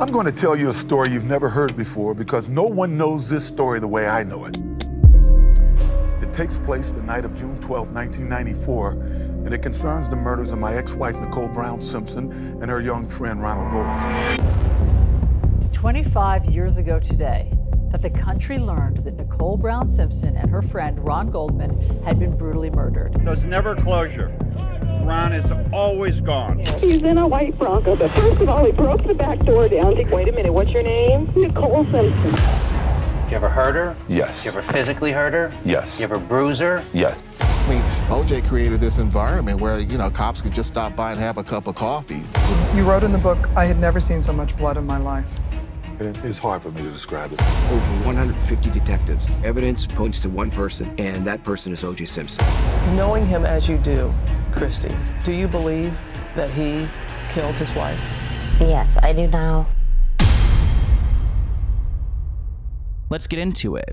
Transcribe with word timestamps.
I'm 0.00 0.12
going 0.12 0.26
to 0.26 0.32
tell 0.32 0.54
you 0.54 0.68
a 0.70 0.72
story 0.72 1.10
you've 1.10 1.24
never 1.24 1.48
heard 1.48 1.76
before 1.76 2.14
because 2.14 2.48
no 2.48 2.62
one 2.62 2.96
knows 2.96 3.28
this 3.28 3.44
story 3.44 3.80
the 3.80 3.88
way 3.88 4.06
I 4.06 4.22
know 4.22 4.44
it. 4.44 4.56
It 6.22 6.32
takes 6.32 6.56
place 6.58 6.92
the 6.92 7.02
night 7.02 7.24
of 7.24 7.34
June 7.34 7.58
12, 7.58 7.92
1994, 7.92 8.92
and 8.92 9.52
it 9.52 9.58
concerns 9.58 10.08
the 10.08 10.14
murders 10.14 10.52
of 10.52 10.60
my 10.60 10.76
ex-wife, 10.76 11.18
Nicole 11.18 11.48
Brown 11.48 11.80
Simpson, 11.80 12.30
and 12.62 12.70
her 12.70 12.80
young 12.80 13.08
friend, 13.08 13.42
Ronald 13.42 13.72
Gold. 13.72 15.56
It's 15.56 15.66
25 15.66 16.46
years 16.46 16.78
ago 16.78 17.00
today 17.00 17.52
that 17.90 18.00
the 18.00 18.10
country 18.10 18.60
learned 18.60 18.98
that 18.98 19.16
Nicole 19.16 19.56
Brown 19.56 19.88
Simpson 19.88 20.36
and 20.36 20.48
her 20.48 20.62
friend, 20.62 21.00
Ron 21.00 21.28
Goldman, 21.32 21.76
had 22.04 22.20
been 22.20 22.36
brutally 22.36 22.70
murdered. 22.70 23.14
There's 23.24 23.44
never 23.44 23.74
closure. 23.74 24.32
Ron 25.08 25.32
is 25.32 25.50
always 25.72 26.20
gone. 26.20 26.58
He's 26.58 27.02
in 27.02 27.16
a 27.16 27.26
white 27.26 27.58
Bronco, 27.58 27.96
but 27.96 28.10
first 28.10 28.42
of 28.42 28.48
all, 28.50 28.66
he 28.66 28.72
broke 28.72 29.04
the 29.04 29.14
back 29.14 29.38
door 29.38 29.66
down. 29.66 29.94
Wait 29.94 30.28
a 30.28 30.32
minute, 30.32 30.52
what's 30.52 30.68
your 30.70 30.82
name? 30.82 31.26
Nicole 31.34 31.86
Simpson. 31.86 32.30
You 33.30 33.36
ever 33.36 33.48
hurt 33.48 33.74
her? 33.74 33.96
Yes. 34.06 34.44
You 34.44 34.50
ever 34.50 34.60
physically 34.70 35.10
hurt 35.10 35.32
her? 35.32 35.50
Yes. 35.64 35.90
You 35.98 36.04
ever 36.04 36.18
bruise 36.18 36.58
her? 36.58 36.84
Yes. 36.92 37.18
I 37.40 37.70
mean, 37.70 37.82
OJ 38.10 38.46
created 38.46 38.82
this 38.82 38.98
environment 38.98 39.62
where, 39.62 39.78
you 39.78 39.96
know, 39.96 40.10
cops 40.10 40.42
could 40.42 40.52
just 40.52 40.68
stop 40.68 40.94
by 40.94 41.12
and 41.12 41.20
have 41.20 41.38
a 41.38 41.44
cup 41.44 41.68
of 41.68 41.74
coffee. 41.74 42.22
You 42.74 42.84
wrote 42.84 43.02
in 43.02 43.12
the 43.12 43.18
book, 43.18 43.48
I 43.56 43.64
had 43.64 43.78
never 43.78 44.00
seen 44.00 44.20
so 44.20 44.34
much 44.34 44.54
blood 44.58 44.76
in 44.76 44.84
my 44.84 44.98
life. 44.98 45.40
It's 46.00 46.38
hard 46.38 46.62
for 46.62 46.70
me 46.70 46.82
to 46.82 46.90
describe 46.90 47.32
it. 47.32 47.42
Over 47.42 48.04
150 48.04 48.70
detectives. 48.70 49.26
Evidence 49.42 49.86
points 49.86 50.22
to 50.22 50.28
one 50.28 50.50
person, 50.50 50.94
and 50.98 51.26
that 51.26 51.42
person 51.42 51.72
is 51.72 51.82
O.J. 51.82 52.04
Simpson. 52.04 52.44
Knowing 52.94 53.26
him 53.26 53.44
as 53.44 53.68
you 53.68 53.78
do, 53.78 54.12
Christy, 54.52 54.94
do 55.24 55.32
you 55.32 55.48
believe 55.48 55.98
that 56.36 56.48
he 56.50 56.86
killed 57.30 57.56
his 57.56 57.74
wife? 57.74 57.98
Yes, 58.60 58.96
I 59.02 59.12
do 59.12 59.26
now. 59.26 59.66
Let's 63.10 63.26
get 63.26 63.38
into 63.38 63.76
it. 63.76 63.92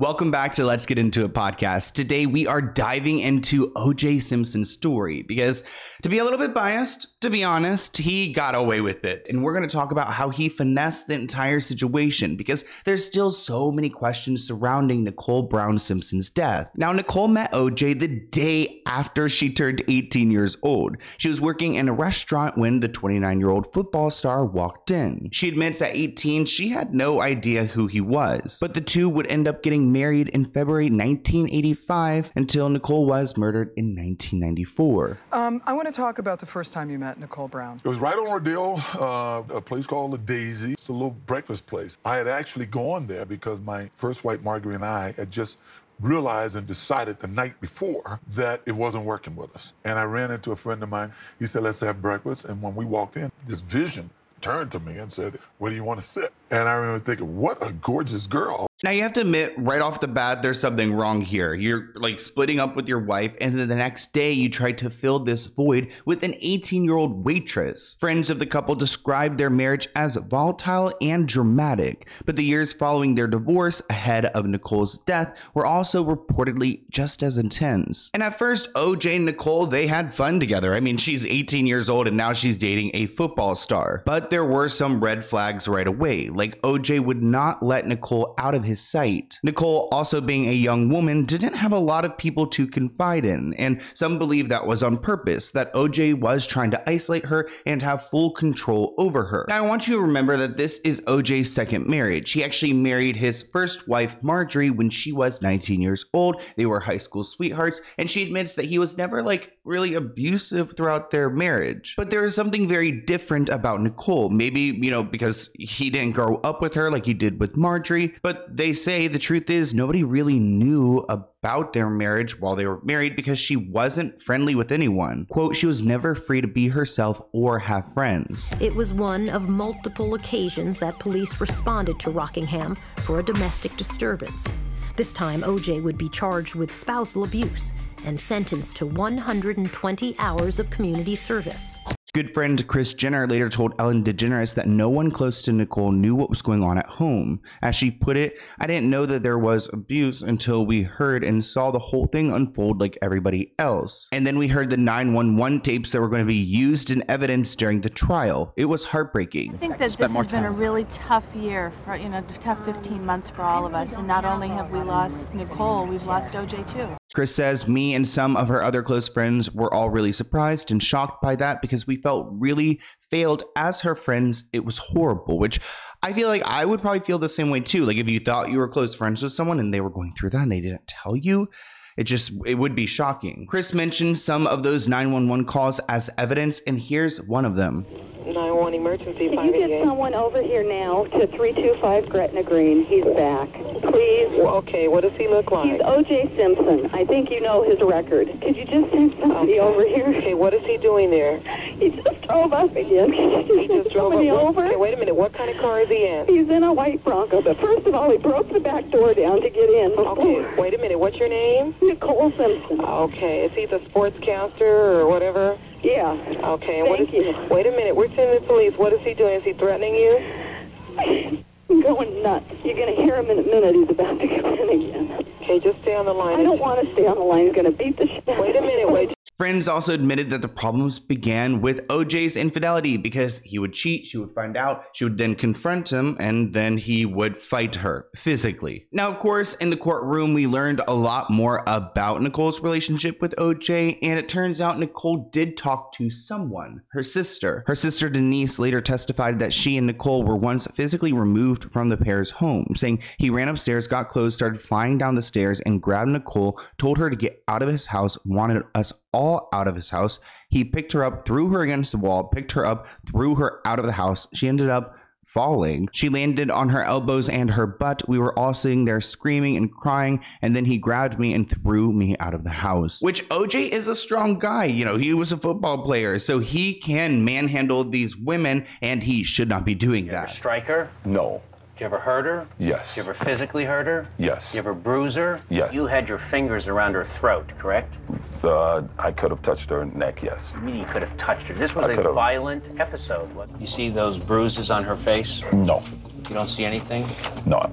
Welcome 0.00 0.30
back 0.30 0.52
to 0.52 0.64
Let's 0.64 0.86
Get 0.86 0.96
Into 0.96 1.24
It 1.24 1.34
podcast. 1.34 1.94
Today 1.94 2.24
we 2.24 2.46
are 2.46 2.62
diving 2.62 3.18
into 3.18 3.72
OJ 3.72 4.22
Simpson's 4.22 4.70
story 4.70 5.22
because, 5.22 5.64
to 6.04 6.08
be 6.08 6.18
a 6.18 6.24
little 6.24 6.38
bit 6.38 6.54
biased, 6.54 7.20
to 7.22 7.30
be 7.30 7.42
honest, 7.42 7.96
he 7.96 8.32
got 8.32 8.54
away 8.54 8.80
with 8.80 9.04
it. 9.04 9.26
And 9.28 9.42
we're 9.42 9.54
going 9.54 9.68
to 9.68 9.74
talk 9.76 9.90
about 9.90 10.12
how 10.12 10.30
he 10.30 10.48
finessed 10.48 11.08
the 11.08 11.14
entire 11.14 11.58
situation 11.58 12.36
because 12.36 12.64
there's 12.84 13.04
still 13.04 13.32
so 13.32 13.72
many 13.72 13.90
questions 13.90 14.46
surrounding 14.46 15.02
Nicole 15.02 15.42
Brown 15.42 15.80
Simpson's 15.80 16.30
death. 16.30 16.70
Now, 16.76 16.92
Nicole 16.92 17.26
met 17.26 17.52
OJ 17.52 17.98
the 17.98 18.06
day 18.06 18.82
after 18.86 19.28
she 19.28 19.52
turned 19.52 19.82
18 19.88 20.30
years 20.30 20.56
old. 20.62 20.96
She 21.16 21.28
was 21.28 21.40
working 21.40 21.74
in 21.74 21.88
a 21.88 21.92
restaurant 21.92 22.56
when 22.56 22.78
the 22.78 22.86
29 22.86 23.40
year 23.40 23.50
old 23.50 23.72
football 23.72 24.12
star 24.12 24.46
walked 24.46 24.92
in. 24.92 25.28
She 25.32 25.48
admits 25.48 25.82
at 25.82 25.96
18 25.96 26.44
she 26.44 26.68
had 26.68 26.94
no 26.94 27.20
idea 27.20 27.64
who 27.64 27.88
he 27.88 28.00
was, 28.00 28.58
but 28.60 28.74
the 28.74 28.80
two 28.80 29.08
would 29.08 29.26
end 29.26 29.48
up 29.48 29.64
getting 29.64 29.87
married 29.92 30.28
in 30.28 30.44
February 30.44 30.86
1985 30.86 32.32
until 32.36 32.68
Nicole 32.68 33.06
was 33.06 33.36
murdered 33.36 33.72
in 33.76 33.94
1994. 33.96 35.18
Um, 35.32 35.62
I 35.66 35.72
want 35.72 35.88
to 35.88 35.92
talk 35.92 36.18
about 36.18 36.38
the 36.38 36.46
first 36.46 36.72
time 36.72 36.90
you 36.90 36.98
met 36.98 37.18
Nicole 37.18 37.48
Brown. 37.48 37.80
It 37.84 37.88
was 37.88 37.98
right 37.98 38.16
on 38.16 38.30
Rodeo, 38.30 38.74
uh, 38.98 39.42
a 39.50 39.60
place 39.60 39.86
called 39.86 40.12
the 40.12 40.18
Daisy. 40.18 40.72
It's 40.72 40.88
a 40.88 40.92
little 40.92 41.16
breakfast 41.26 41.66
place. 41.66 41.98
I 42.04 42.16
had 42.16 42.28
actually 42.28 42.66
gone 42.66 43.06
there 43.06 43.24
because 43.24 43.60
my 43.60 43.90
first 43.96 44.24
wife, 44.24 44.44
Marguerite, 44.44 44.76
and 44.76 44.84
I 44.84 45.12
had 45.12 45.30
just 45.30 45.58
realized 46.00 46.56
and 46.56 46.66
decided 46.66 47.18
the 47.18 47.26
night 47.26 47.60
before 47.60 48.20
that 48.28 48.62
it 48.66 48.72
wasn't 48.72 49.04
working 49.04 49.34
with 49.36 49.54
us. 49.54 49.72
And 49.84 49.98
I 49.98 50.04
ran 50.04 50.30
into 50.30 50.52
a 50.52 50.56
friend 50.56 50.82
of 50.82 50.88
mine. 50.88 51.12
He 51.38 51.46
said, 51.46 51.62
let's 51.62 51.80
have 51.80 52.00
breakfast. 52.00 52.44
And 52.44 52.62
when 52.62 52.74
we 52.74 52.84
walked 52.84 53.16
in, 53.16 53.32
this 53.46 53.60
vision 53.60 54.10
turned 54.40 54.70
to 54.72 54.80
me 54.80 54.98
and 54.98 55.10
said, 55.10 55.38
where 55.58 55.70
do 55.70 55.76
you 55.76 55.84
want 55.84 56.00
to 56.00 56.06
sit? 56.06 56.32
And 56.50 56.68
I 56.68 56.74
remember 56.74 57.04
thinking, 57.04 57.36
what 57.36 57.58
a 57.66 57.72
gorgeous 57.72 58.26
girl. 58.26 58.67
Now 58.84 58.92
you 58.92 59.02
have 59.02 59.14
to 59.14 59.22
admit 59.22 59.54
right 59.56 59.80
off 59.80 59.98
the 59.98 60.06
bat 60.06 60.40
there's 60.40 60.60
something 60.60 60.94
wrong 60.94 61.20
here. 61.20 61.52
You're 61.52 61.88
like 61.96 62.20
splitting 62.20 62.60
up 62.60 62.76
with 62.76 62.86
your 62.86 63.00
wife 63.00 63.32
and 63.40 63.58
then 63.58 63.66
the 63.66 63.74
next 63.74 64.12
day 64.12 64.30
you 64.30 64.48
try 64.48 64.70
to 64.70 64.88
fill 64.88 65.18
this 65.18 65.46
void 65.46 65.88
with 66.04 66.22
an 66.22 66.34
18-year-old 66.34 67.24
waitress. 67.24 67.96
Friends 67.98 68.30
of 68.30 68.38
the 68.38 68.46
couple 68.46 68.76
described 68.76 69.36
their 69.36 69.50
marriage 69.50 69.88
as 69.96 70.14
volatile 70.14 70.94
and 71.00 71.26
dramatic, 71.26 72.06
but 72.24 72.36
the 72.36 72.44
years 72.44 72.72
following 72.72 73.16
their 73.16 73.26
divorce 73.26 73.82
ahead 73.90 74.26
of 74.26 74.46
Nicole's 74.46 74.98
death 74.98 75.36
were 75.54 75.66
also 75.66 76.04
reportedly 76.04 76.82
just 76.88 77.24
as 77.24 77.36
intense. 77.36 78.12
And 78.14 78.22
at 78.22 78.38
first 78.38 78.72
OJ 78.74 79.16
and 79.16 79.24
Nicole 79.24 79.66
they 79.66 79.88
had 79.88 80.14
fun 80.14 80.38
together. 80.38 80.72
I 80.72 80.78
mean, 80.78 80.98
she's 80.98 81.26
18 81.26 81.66
years 81.66 81.90
old 81.90 82.06
and 82.06 82.16
now 82.16 82.32
she's 82.32 82.56
dating 82.56 82.92
a 82.94 83.06
football 83.06 83.56
star. 83.56 84.04
But 84.06 84.30
there 84.30 84.44
were 84.44 84.68
some 84.68 85.02
red 85.02 85.24
flags 85.24 85.66
right 85.66 85.88
away. 85.88 86.28
Like 86.28 86.62
OJ 86.62 87.04
would 87.04 87.24
not 87.24 87.60
let 87.60 87.84
Nicole 87.84 88.36
out 88.38 88.54
of 88.54 88.67
his 88.68 88.80
sight. 88.80 89.38
Nicole, 89.42 89.88
also 89.90 90.20
being 90.20 90.48
a 90.48 90.52
young 90.52 90.88
woman, 90.88 91.24
didn't 91.24 91.54
have 91.54 91.72
a 91.72 91.78
lot 91.78 92.04
of 92.04 92.16
people 92.16 92.46
to 92.48 92.66
confide 92.66 93.24
in, 93.24 93.54
and 93.54 93.82
some 93.94 94.18
believe 94.18 94.48
that 94.48 94.66
was 94.66 94.82
on 94.82 94.98
purpose, 94.98 95.50
that 95.52 95.72
OJ 95.74 96.14
was 96.14 96.46
trying 96.46 96.70
to 96.70 96.88
isolate 96.88 97.24
her 97.26 97.48
and 97.66 97.82
have 97.82 98.08
full 98.08 98.30
control 98.30 98.94
over 98.98 99.24
her. 99.24 99.46
Now, 99.48 99.58
I 99.58 99.66
want 99.66 99.88
you 99.88 99.96
to 99.96 100.02
remember 100.02 100.36
that 100.36 100.56
this 100.56 100.78
is 100.84 101.00
OJ's 101.02 101.52
second 101.52 101.86
marriage. 101.86 102.32
He 102.32 102.44
actually 102.44 102.72
married 102.72 103.16
his 103.16 103.42
first 103.42 103.88
wife, 103.88 104.16
Marjorie, 104.22 104.70
when 104.70 104.90
she 104.90 105.10
was 105.10 105.42
19 105.42 105.80
years 105.80 106.04
old. 106.12 106.40
They 106.56 106.66
were 106.66 106.80
high 106.80 106.98
school 106.98 107.24
sweethearts, 107.24 107.80
and 107.96 108.10
she 108.10 108.22
admits 108.22 108.54
that 108.54 108.66
he 108.66 108.78
was 108.78 108.96
never 108.96 109.22
like 109.22 109.52
really 109.64 109.94
abusive 109.94 110.76
throughout 110.76 111.10
their 111.10 111.30
marriage. 111.30 111.94
But 111.96 112.10
there 112.10 112.24
is 112.24 112.34
something 112.34 112.68
very 112.68 112.92
different 112.92 113.48
about 113.48 113.80
Nicole. 113.80 114.30
Maybe, 114.30 114.60
you 114.60 114.90
know, 114.90 115.02
because 115.02 115.50
he 115.58 115.90
didn't 115.90 116.14
grow 116.14 116.36
up 116.36 116.60
with 116.60 116.74
her 116.74 116.90
like 116.90 117.06
he 117.06 117.14
did 117.14 117.40
with 117.40 117.56
Marjorie, 117.56 118.14
but 118.22 118.56
they 118.58 118.72
say 118.72 119.06
the 119.06 119.20
truth 119.20 119.48
is 119.48 119.72
nobody 119.72 120.02
really 120.02 120.40
knew 120.40 120.98
about 121.08 121.72
their 121.72 121.88
marriage 121.88 122.40
while 122.40 122.56
they 122.56 122.66
were 122.66 122.80
married 122.82 123.14
because 123.14 123.38
she 123.38 123.54
wasn't 123.54 124.20
friendly 124.20 124.56
with 124.56 124.72
anyone. 124.72 125.26
Quote, 125.30 125.54
she 125.54 125.66
was 125.66 125.80
never 125.80 126.16
free 126.16 126.40
to 126.40 126.48
be 126.48 126.66
herself 126.66 127.22
or 127.32 127.60
have 127.60 127.92
friends. 127.94 128.50
It 128.60 128.74
was 128.74 128.92
one 128.92 129.28
of 129.28 129.48
multiple 129.48 130.14
occasions 130.14 130.80
that 130.80 130.98
police 130.98 131.40
responded 131.40 132.00
to 132.00 132.10
Rockingham 132.10 132.76
for 133.04 133.20
a 133.20 133.22
domestic 133.22 133.76
disturbance. 133.76 134.52
This 134.96 135.12
time, 135.12 135.42
OJ 135.42 135.80
would 135.84 135.96
be 135.96 136.08
charged 136.08 136.56
with 136.56 136.74
spousal 136.74 137.22
abuse 137.22 137.72
and 138.04 138.18
sentenced 138.18 138.76
to 138.78 138.86
120 138.86 140.16
hours 140.18 140.58
of 140.58 140.68
community 140.70 141.14
service. 141.14 141.76
Good 142.14 142.32
friend 142.32 142.66
Kris 142.66 142.94
Jenner 142.94 143.26
later 143.26 143.50
told 143.50 143.74
Ellen 143.78 144.02
DeGeneres 144.02 144.54
that 144.54 144.66
no 144.66 144.88
one 144.88 145.10
close 145.10 145.42
to 145.42 145.52
Nicole 145.52 145.92
knew 145.92 146.14
what 146.14 146.30
was 146.30 146.40
going 146.40 146.62
on 146.62 146.78
at 146.78 146.86
home. 146.86 147.42
As 147.60 147.76
she 147.76 147.90
put 147.90 148.16
it, 148.16 148.38
I 148.58 148.66
didn't 148.66 148.88
know 148.88 149.04
that 149.04 149.22
there 149.22 149.38
was 149.38 149.68
abuse 149.74 150.22
until 150.22 150.64
we 150.64 150.82
heard 150.82 151.22
and 151.22 151.44
saw 151.44 151.70
the 151.70 151.78
whole 151.78 152.06
thing 152.06 152.32
unfold 152.32 152.80
like 152.80 152.96
everybody 153.02 153.52
else. 153.58 154.08
And 154.10 154.26
then 154.26 154.38
we 154.38 154.48
heard 154.48 154.70
the 154.70 154.78
911 154.78 155.60
tapes 155.60 155.92
that 155.92 156.00
were 156.00 156.08
going 156.08 156.22
to 156.22 156.26
be 156.26 156.34
used 156.34 156.90
in 156.90 157.04
evidence 157.10 157.54
during 157.54 157.82
the 157.82 157.90
trial. 157.90 158.54
It 158.56 158.64
was 158.64 158.84
heartbreaking. 158.84 159.54
I 159.54 159.58
think 159.58 159.78
that 159.78 159.98
this 159.98 160.14
has 160.14 160.26
been 160.28 160.46
a 160.46 160.50
really 160.50 160.84
tough 160.84 161.26
year 161.36 161.72
for, 161.84 161.94
you 161.94 162.08
know, 162.08 162.24
tough 162.40 162.64
15 162.64 163.04
months 163.04 163.28
for 163.28 163.42
all 163.42 163.66
of 163.66 163.74
us. 163.74 163.96
And 163.96 164.08
not 164.08 164.24
only 164.24 164.48
have 164.48 164.70
we 164.70 164.80
lost 164.80 165.32
Nicole, 165.34 165.84
we've 165.84 166.06
lost 166.06 166.32
OJ 166.32 166.66
too. 166.72 166.88
Kris 167.14 167.34
says 167.34 167.66
me 167.66 167.94
and 167.94 168.06
some 168.06 168.36
of 168.36 168.48
her 168.48 168.62
other 168.62 168.82
close 168.82 169.08
friends 169.08 169.50
were 169.52 169.72
all 169.72 169.88
really 169.88 170.12
surprised 170.12 170.70
and 170.70 170.82
shocked 170.82 171.22
by 171.22 171.34
that 171.36 171.62
because 171.62 171.86
we 171.86 171.96
felt 171.96 172.28
really 172.32 172.80
failed 173.10 173.44
as 173.56 173.80
her 173.80 173.94
friends. 173.94 174.44
It 174.52 174.64
was 174.64 174.78
horrible, 174.78 175.38
which 175.38 175.58
I 176.02 176.12
feel 176.12 176.28
like 176.28 176.42
I 176.42 176.64
would 176.64 176.82
probably 176.82 177.00
feel 177.00 177.18
the 177.18 177.28
same 177.28 177.50
way 177.50 177.60
too. 177.60 177.84
Like 177.86 177.96
if 177.96 178.10
you 178.10 178.20
thought 178.20 178.50
you 178.50 178.58
were 178.58 178.68
close 178.68 178.94
friends 178.94 179.22
with 179.22 179.32
someone 179.32 179.58
and 179.58 179.72
they 179.72 179.80
were 179.80 179.90
going 179.90 180.12
through 180.12 180.30
that 180.30 180.42
and 180.42 180.52
they 180.52 180.60
didn't 180.60 180.86
tell 180.86 181.16
you, 181.16 181.48
it 181.96 182.04
just 182.04 182.32
it 182.46 182.54
would 182.54 182.76
be 182.76 182.86
shocking. 182.86 183.46
Kris 183.48 183.72
mentioned 183.72 184.18
some 184.18 184.46
of 184.46 184.62
those 184.62 184.86
911 184.86 185.46
calls 185.46 185.80
as 185.88 186.10
evidence 186.18 186.60
and 186.66 186.78
here's 186.78 187.20
one 187.22 187.44
of 187.44 187.56
them. 187.56 187.86
911 188.24 188.74
emergency 188.74 189.30
Can 189.30 189.46
you 189.46 189.66
get 189.66 189.84
someone 189.84 190.14
over 190.14 190.42
here 190.42 190.62
now 190.62 191.04
to 191.04 191.26
325 191.26 192.08
Gretna 192.08 192.42
Green? 192.42 192.84
He's 192.84 193.04
back. 193.04 193.48
Please. 193.82 194.28
okay, 194.40 194.88
what 194.88 195.02
does 195.02 195.12
he 195.14 195.28
look 195.28 195.50
like? 195.50 195.70
He's 195.70 195.80
O.J. 195.80 196.30
Simpson. 196.36 196.90
I 196.92 197.04
think 197.04 197.30
you 197.30 197.40
know 197.40 197.62
his 197.62 197.80
record. 197.80 198.28
Could 198.40 198.56
you 198.56 198.64
just 198.64 198.90
send 198.90 199.14
somebody 199.18 199.58
okay. 199.58 199.60
over 199.60 199.84
here? 199.86 200.08
Okay, 200.08 200.34
what 200.34 200.54
is 200.54 200.64
he 200.64 200.76
doing 200.78 201.10
there? 201.10 201.40
He 201.78 201.90
just 201.90 202.22
drove 202.22 202.52
up 202.52 202.74
again. 202.74 203.12
he 203.12 203.68
just 203.68 203.90
drove 203.90 204.12
up. 204.12 204.18
over? 204.18 204.64
Okay, 204.66 204.74
wait 204.74 204.94
a 204.94 204.96
minute. 204.96 205.14
What 205.14 205.32
kind 205.32 205.48
of 205.48 205.58
car 205.58 205.78
is 205.78 205.88
he 205.88 206.08
in? 206.08 206.26
He's 206.26 206.50
in 206.50 206.64
a 206.64 206.72
white 206.72 207.04
Bronco, 207.04 207.40
but 207.40 207.56
first 207.60 207.86
of 207.86 207.94
all, 207.94 208.10
he 208.10 208.18
broke 208.18 208.52
the 208.52 208.58
back 208.58 208.90
door 208.90 209.14
down 209.14 209.40
to 209.42 209.48
get 209.48 209.70
in. 209.70 209.90
Before. 209.90 210.18
Okay, 210.18 210.60
wait 210.60 210.74
a 210.74 210.78
minute. 210.78 210.98
What's 210.98 211.18
your 211.18 211.28
name? 211.28 211.76
Nicole 211.80 212.32
Simpson. 212.32 212.80
Okay, 212.80 213.44
is 213.44 213.52
he 213.52 213.66
the 213.66 213.78
sportscaster 213.78 214.60
or 214.60 215.06
whatever? 215.06 215.56
Yeah. 215.82 216.18
Okay. 216.42 216.82
Thank 216.82 216.88
what 216.88 217.00
is, 217.00 217.12
you. 217.14 217.46
Wait 217.48 217.66
a 217.66 217.70
minute. 217.70 217.94
We're 217.94 218.08
sending 218.08 218.40
the 218.40 218.46
police. 218.46 218.76
What 218.76 218.92
is 218.92 219.00
he 219.00 219.14
doing? 219.14 219.34
Is 219.34 219.44
he 219.44 219.52
threatening 219.52 219.94
you? 219.94 221.44
going 221.68 222.22
nuts. 222.22 222.50
You're 222.64 222.74
going 222.74 222.94
to 222.94 223.02
hear 223.02 223.16
him 223.16 223.30
in 223.30 223.38
a 223.38 223.42
minute. 223.42 223.74
He's 223.74 223.90
about 223.90 224.18
to 224.20 224.28
come 224.28 224.54
in 224.54 224.68
again. 224.68 225.26
Okay, 225.42 225.60
just 225.60 225.80
stay 225.82 225.94
on 225.94 226.06
the 226.06 226.14
line. 226.14 226.40
I 226.40 226.42
don't 226.42 226.58
want 226.58 226.84
to 226.84 226.92
stay 226.92 227.06
on 227.06 227.16
the 227.16 227.22
line. 227.22 227.44
He's 227.44 227.54
going 227.54 227.70
to 227.70 227.72
beat 227.72 227.96
the 227.96 228.06
shit. 228.06 228.26
Wait 228.26 228.56
a 228.56 228.60
minute. 228.60 228.90
Wait. 228.90 229.17
Friends 229.38 229.68
also 229.68 229.94
admitted 229.94 230.30
that 230.30 230.42
the 230.42 230.48
problems 230.48 230.98
began 230.98 231.60
with 231.60 231.86
OJ's 231.86 232.34
infidelity 232.34 232.96
because 232.96 233.38
he 233.44 233.60
would 233.60 233.72
cheat, 233.72 234.04
she 234.04 234.18
would 234.18 234.34
find 234.34 234.56
out, 234.56 234.86
she 234.94 235.04
would 235.04 235.16
then 235.16 235.36
confront 235.36 235.92
him, 235.92 236.16
and 236.18 236.52
then 236.52 236.76
he 236.76 237.06
would 237.06 237.38
fight 237.38 237.76
her 237.76 238.08
physically. 238.16 238.88
Now, 238.90 239.08
of 239.08 239.20
course, 239.20 239.54
in 239.54 239.70
the 239.70 239.76
courtroom, 239.76 240.34
we 240.34 240.48
learned 240.48 240.80
a 240.88 240.94
lot 240.94 241.30
more 241.30 241.62
about 241.68 242.20
Nicole's 242.20 242.58
relationship 242.58 243.22
with 243.22 243.36
OJ, 243.36 243.98
and 244.02 244.18
it 244.18 244.28
turns 244.28 244.60
out 244.60 244.80
Nicole 244.80 245.28
did 245.30 245.56
talk 245.56 245.92
to 245.92 246.10
someone, 246.10 246.82
her 246.88 247.04
sister. 247.04 247.62
Her 247.68 247.76
sister 247.76 248.08
Denise 248.08 248.58
later 248.58 248.80
testified 248.80 249.38
that 249.38 249.54
she 249.54 249.76
and 249.76 249.86
Nicole 249.86 250.24
were 250.24 250.34
once 250.34 250.66
physically 250.74 251.12
removed 251.12 251.72
from 251.72 251.90
the 251.90 251.96
pair's 251.96 252.30
home, 252.30 252.74
saying 252.74 253.04
he 253.18 253.30
ran 253.30 253.46
upstairs, 253.46 253.86
got 253.86 254.08
clothes, 254.08 254.34
started 254.34 254.60
flying 254.60 254.98
down 254.98 255.14
the 255.14 255.22
stairs, 255.22 255.60
and 255.60 255.80
grabbed 255.80 256.10
Nicole, 256.10 256.60
told 256.76 256.98
her 256.98 257.08
to 257.08 257.14
get 257.14 257.44
out 257.46 257.62
of 257.62 257.68
his 257.68 257.86
house, 257.86 258.18
wanted 258.24 258.64
us 258.74 258.92
all 259.12 259.27
out 259.52 259.68
of 259.68 259.76
his 259.76 259.90
house. 259.90 260.18
He 260.48 260.64
picked 260.64 260.92
her 260.92 261.04
up, 261.04 261.24
threw 261.24 261.48
her 261.48 261.62
against 261.62 261.92
the 261.92 261.98
wall, 261.98 262.24
picked 262.24 262.52
her 262.52 262.64
up, 262.64 262.86
threw 263.06 263.34
her 263.36 263.60
out 263.64 263.78
of 263.78 263.84
the 263.84 263.92
house. 263.92 264.26
She 264.32 264.48
ended 264.48 264.70
up 264.70 264.96
falling. 265.28 265.88
She 265.92 266.08
landed 266.08 266.50
on 266.50 266.70
her 266.70 266.82
elbows 266.82 267.28
and 267.28 267.50
her 267.50 267.66
butt. 267.66 268.02
We 268.08 268.18
were 268.18 268.36
all 268.38 268.54
sitting 268.54 268.86
there 268.86 269.00
screaming 269.00 269.56
and 269.56 269.70
crying, 269.70 270.24
and 270.42 270.56
then 270.56 270.64
he 270.64 270.78
grabbed 270.78 271.18
me 271.18 271.34
and 271.34 271.48
threw 271.48 271.92
me 271.92 272.16
out 272.18 272.34
of 272.34 272.44
the 272.44 272.50
house. 272.50 273.02
Which 273.02 273.28
OJ 273.28 273.68
is 273.68 273.88
a 273.88 273.94
strong 273.94 274.38
guy. 274.38 274.64
You 274.64 274.84
know, 274.84 274.96
he 274.96 275.12
was 275.14 275.30
a 275.30 275.36
football 275.36 275.84
player, 275.84 276.18
so 276.18 276.38
he 276.38 276.74
can 276.74 277.24
manhandle 277.24 277.84
these 277.84 278.16
women, 278.16 278.66
and 278.80 279.02
he 279.02 279.22
should 279.22 279.48
not 279.48 279.64
be 279.64 279.74
doing 279.74 280.06
you 280.06 280.12
that. 280.12 280.30
strike 280.30 280.66
her? 280.66 280.90
No. 281.04 281.42
You 281.78 281.86
ever 281.86 281.98
hurt 281.98 282.24
her? 282.24 282.46
Yes. 282.58 282.86
You 282.96 283.02
ever 283.02 283.14
physically 283.14 283.64
hurt 283.64 283.86
her? 283.86 284.08
Yes. 284.18 284.44
You 284.52 284.58
ever 284.58 284.74
bruise 284.74 285.14
her? 285.14 285.40
Yes. 285.48 285.72
You 285.72 285.86
had 285.86 286.08
your 286.08 286.18
fingers 286.18 286.66
around 286.66 286.94
her 286.94 287.04
throat, 287.04 287.52
correct? 287.58 287.94
Uh, 288.42 288.82
I 288.98 289.12
could 289.12 289.30
have 289.30 289.42
touched 289.42 289.70
her 289.70 289.84
neck, 289.84 290.20
yes. 290.22 290.40
You 290.54 290.60
mean 290.60 290.76
you 290.76 290.86
could 290.86 291.02
have 291.02 291.16
touched 291.16 291.46
her? 291.46 291.54
This 291.54 291.74
was 291.76 291.86
I 291.86 291.92
a 291.92 291.96
could've. 291.96 292.14
violent 292.14 292.80
episode. 292.80 293.32
What, 293.32 293.48
you 293.60 293.66
see 293.68 293.90
those 293.90 294.18
bruises 294.18 294.70
on 294.70 294.82
her 294.84 294.96
face? 294.96 295.42
No. 295.52 295.80
You 296.28 296.34
don't 296.34 296.48
see 296.50 296.64
anything? 296.64 297.08
No. 297.46 297.70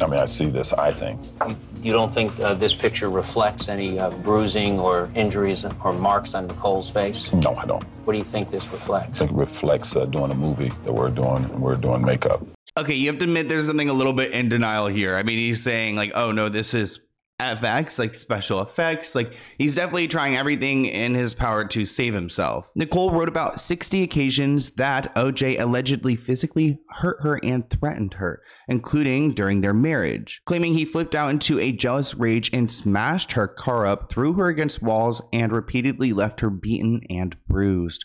I 0.00 0.06
mean, 0.08 0.18
I 0.18 0.26
see 0.26 0.46
this, 0.46 0.72
I 0.72 0.92
think. 0.92 1.20
You, 1.46 1.56
you 1.80 1.92
don't 1.92 2.12
think 2.12 2.38
uh, 2.40 2.54
this 2.54 2.74
picture 2.74 3.08
reflects 3.08 3.68
any 3.68 4.00
uh, 4.00 4.10
bruising 4.10 4.80
or 4.80 5.08
injuries 5.14 5.64
or 5.84 5.92
marks 5.92 6.34
on 6.34 6.48
Nicole's 6.48 6.90
face? 6.90 7.32
No, 7.32 7.54
I 7.54 7.66
don't. 7.66 7.84
What 8.04 8.14
do 8.14 8.18
you 8.18 8.24
think 8.24 8.50
this 8.50 8.66
reflects? 8.68 9.16
I 9.16 9.26
think 9.26 9.30
it 9.30 9.36
reflects 9.36 9.94
uh, 9.94 10.06
doing 10.06 10.32
a 10.32 10.34
movie 10.34 10.72
that 10.84 10.92
we're 10.92 11.10
doing, 11.10 11.44
and 11.44 11.60
we're 11.62 11.76
doing 11.76 12.04
makeup. 12.04 12.44
Okay, 12.76 12.94
you 12.94 13.06
have 13.08 13.18
to 13.18 13.24
admit 13.24 13.48
there's 13.48 13.66
something 13.66 13.88
a 13.88 13.94
little 13.94 14.12
bit 14.12 14.32
in 14.32 14.48
denial 14.48 14.88
here. 14.88 15.16
I 15.16 15.22
mean, 15.22 15.38
he's 15.38 15.62
saying, 15.62 15.94
like, 15.94 16.10
oh 16.14 16.32
no, 16.32 16.48
this 16.48 16.74
is 16.74 16.98
FX, 17.40 18.00
like 18.00 18.16
special 18.16 18.60
effects. 18.62 19.14
Like, 19.14 19.32
he's 19.58 19.76
definitely 19.76 20.08
trying 20.08 20.36
everything 20.36 20.86
in 20.86 21.14
his 21.14 21.34
power 21.34 21.64
to 21.66 21.86
save 21.86 22.14
himself. 22.14 22.72
Nicole 22.74 23.12
wrote 23.12 23.28
about 23.28 23.60
60 23.60 24.02
occasions 24.02 24.70
that 24.70 25.14
OJ 25.14 25.60
allegedly 25.60 26.16
physically 26.16 26.78
hurt 26.90 27.22
her 27.22 27.38
and 27.44 27.68
threatened 27.70 28.14
her, 28.14 28.42
including 28.66 29.34
during 29.34 29.60
their 29.60 29.74
marriage, 29.74 30.42
claiming 30.44 30.74
he 30.74 30.84
flipped 30.84 31.14
out 31.14 31.30
into 31.30 31.60
a 31.60 31.70
jealous 31.70 32.14
rage 32.14 32.52
and 32.52 32.70
smashed 32.70 33.32
her 33.32 33.46
car 33.46 33.86
up, 33.86 34.10
threw 34.10 34.32
her 34.32 34.48
against 34.48 34.82
walls, 34.82 35.22
and 35.32 35.52
repeatedly 35.52 36.12
left 36.12 36.40
her 36.40 36.50
beaten 36.50 37.02
and 37.08 37.36
bruised. 37.48 38.04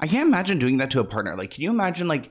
I 0.00 0.06
can't 0.06 0.28
imagine 0.28 0.58
doing 0.58 0.78
that 0.78 0.90
to 0.92 1.00
a 1.00 1.04
partner. 1.04 1.36
Like, 1.36 1.50
can 1.50 1.62
you 1.62 1.70
imagine, 1.70 2.06
like, 2.06 2.30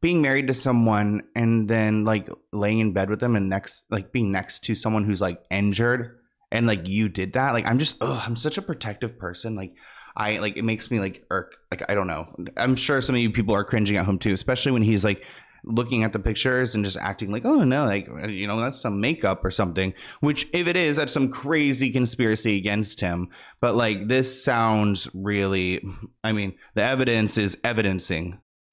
being 0.00 0.22
married 0.22 0.46
to 0.46 0.54
someone 0.54 1.22
and 1.34 1.68
then 1.68 2.04
like 2.04 2.28
laying 2.52 2.78
in 2.78 2.92
bed 2.92 3.10
with 3.10 3.20
them 3.20 3.36
and 3.36 3.48
next 3.48 3.84
like 3.90 4.12
being 4.12 4.30
next 4.30 4.60
to 4.64 4.74
someone 4.74 5.04
who's 5.04 5.20
like 5.20 5.42
injured 5.50 6.18
and 6.52 6.66
like 6.66 6.86
you 6.86 7.08
did 7.08 7.32
that 7.32 7.52
like 7.52 7.66
i'm 7.66 7.78
just 7.78 7.96
ugh, 8.00 8.22
i'm 8.26 8.36
such 8.36 8.56
a 8.56 8.62
protective 8.62 9.18
person 9.18 9.56
like 9.56 9.74
i 10.16 10.38
like 10.38 10.56
it 10.56 10.64
makes 10.64 10.90
me 10.90 11.00
like 11.00 11.24
irk 11.30 11.56
like 11.70 11.82
i 11.90 11.94
don't 11.94 12.06
know. 12.06 12.26
I'm 12.56 12.76
sure 12.76 13.00
some 13.00 13.16
of 13.16 13.20
you 13.20 13.30
people 13.30 13.54
are 13.54 13.64
cringing 13.64 13.96
at 13.96 14.06
home 14.06 14.18
too 14.18 14.32
especially 14.32 14.72
when 14.72 14.82
he's 14.82 15.04
like 15.04 15.24
looking 15.64 16.04
at 16.04 16.12
the 16.12 16.18
pictures 16.18 16.74
and 16.74 16.84
just 16.84 16.98
acting 16.98 17.30
like 17.30 17.44
oh 17.44 17.64
no 17.64 17.84
like 17.84 18.08
uh, 18.08 18.28
you 18.28 18.46
know 18.46 18.60
that's 18.60 18.80
some 18.80 19.00
makeup 19.00 19.44
or 19.44 19.50
something 19.50 19.94
which 20.20 20.46
if 20.52 20.66
it 20.66 20.76
is 20.76 20.98
that's 20.98 21.12
some 21.12 21.30
crazy 21.30 21.90
conspiracy 21.90 22.58
against 22.58 23.00
him 23.00 23.28
but 23.60 23.74
like 23.74 24.06
this 24.06 24.44
sounds 24.44 25.08
really 25.14 25.82
i 26.22 26.32
mean 26.32 26.54
the 26.74 26.82
evidence 26.82 27.38
is 27.38 27.56
evidencing 27.64 28.38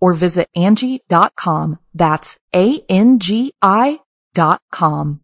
or 0.00 0.14
visit 0.14 0.48
Angie.com. 0.54 1.78
That's 1.94 2.38
A-N-G-I 2.54 4.00
dot 4.34 4.60
com. 4.70 5.20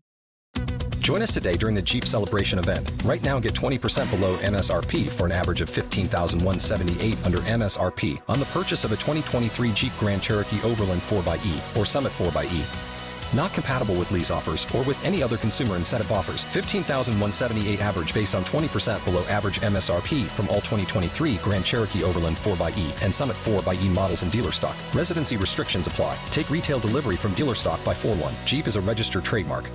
Join 0.99 1.23
us 1.23 1.33
today 1.33 1.57
during 1.57 1.77
the 1.77 1.83
Jeep 1.83 2.05
Celebration 2.05 2.59
event. 2.59 2.91
Right 3.05 3.23
now, 3.23 3.39
get 3.39 3.55
20% 3.55 4.11
below 4.11 4.37
MSRP 4.39 5.09
for 5.09 5.25
an 5.25 5.31
average 5.31 5.61
of 5.61 5.71
15178 5.71 7.25
under 7.25 7.39
MSRP 7.39 8.21
on 8.29 8.41
the 8.41 8.47
purchase 8.47 8.83
of 8.83 8.91
a 8.91 8.97
2023 8.97 9.73
Jeep 9.73 9.93
Grand 10.01 10.21
Cherokee 10.21 10.61
Overland 10.63 11.03
4xE 11.03 11.77
or 11.77 11.87
Summit 11.87 12.13
4xE. 12.15 12.96
Not 13.33 13.53
compatible 13.53 13.95
with 13.95 14.11
lease 14.11 14.31
offers 14.31 14.67
or 14.75 14.83
with 14.83 15.03
any 15.05 15.23
other 15.23 15.37
consumer 15.37 15.77
incentive 15.77 16.13
offers. 16.13 16.45
15,178 16.45 17.81
average 17.81 18.15
based 18.15 18.35
on 18.35 18.45
20% 18.45 19.05
below 19.05 19.25
average 19.25 19.61
MSRP 19.61 20.27
from 20.27 20.49
all 20.49 20.57
2023 20.57 21.37
Grand 21.37 21.65
Cherokee 21.65 22.03
Overland 22.03 22.37
4xE 22.37 23.03
and 23.03 23.15
Summit 23.15 23.37
4xE 23.45 23.89
models 23.89 24.23
in 24.23 24.31
dealer 24.31 24.53
stock. 24.53 24.77
Residency 24.95 25.37
restrictions 25.37 25.87
apply. 25.87 26.19
Take 26.31 26.51
retail 26.51 26.79
delivery 26.79 27.17
from 27.17 27.35
dealer 27.35 27.55
stock 27.55 27.83
by 27.85 27.95
4 27.95 28.15
1. 28.17 28.35
Jeep 28.45 28.67
is 28.67 28.77
a 28.77 28.81
registered 28.81 29.25
trademark. 29.25 29.71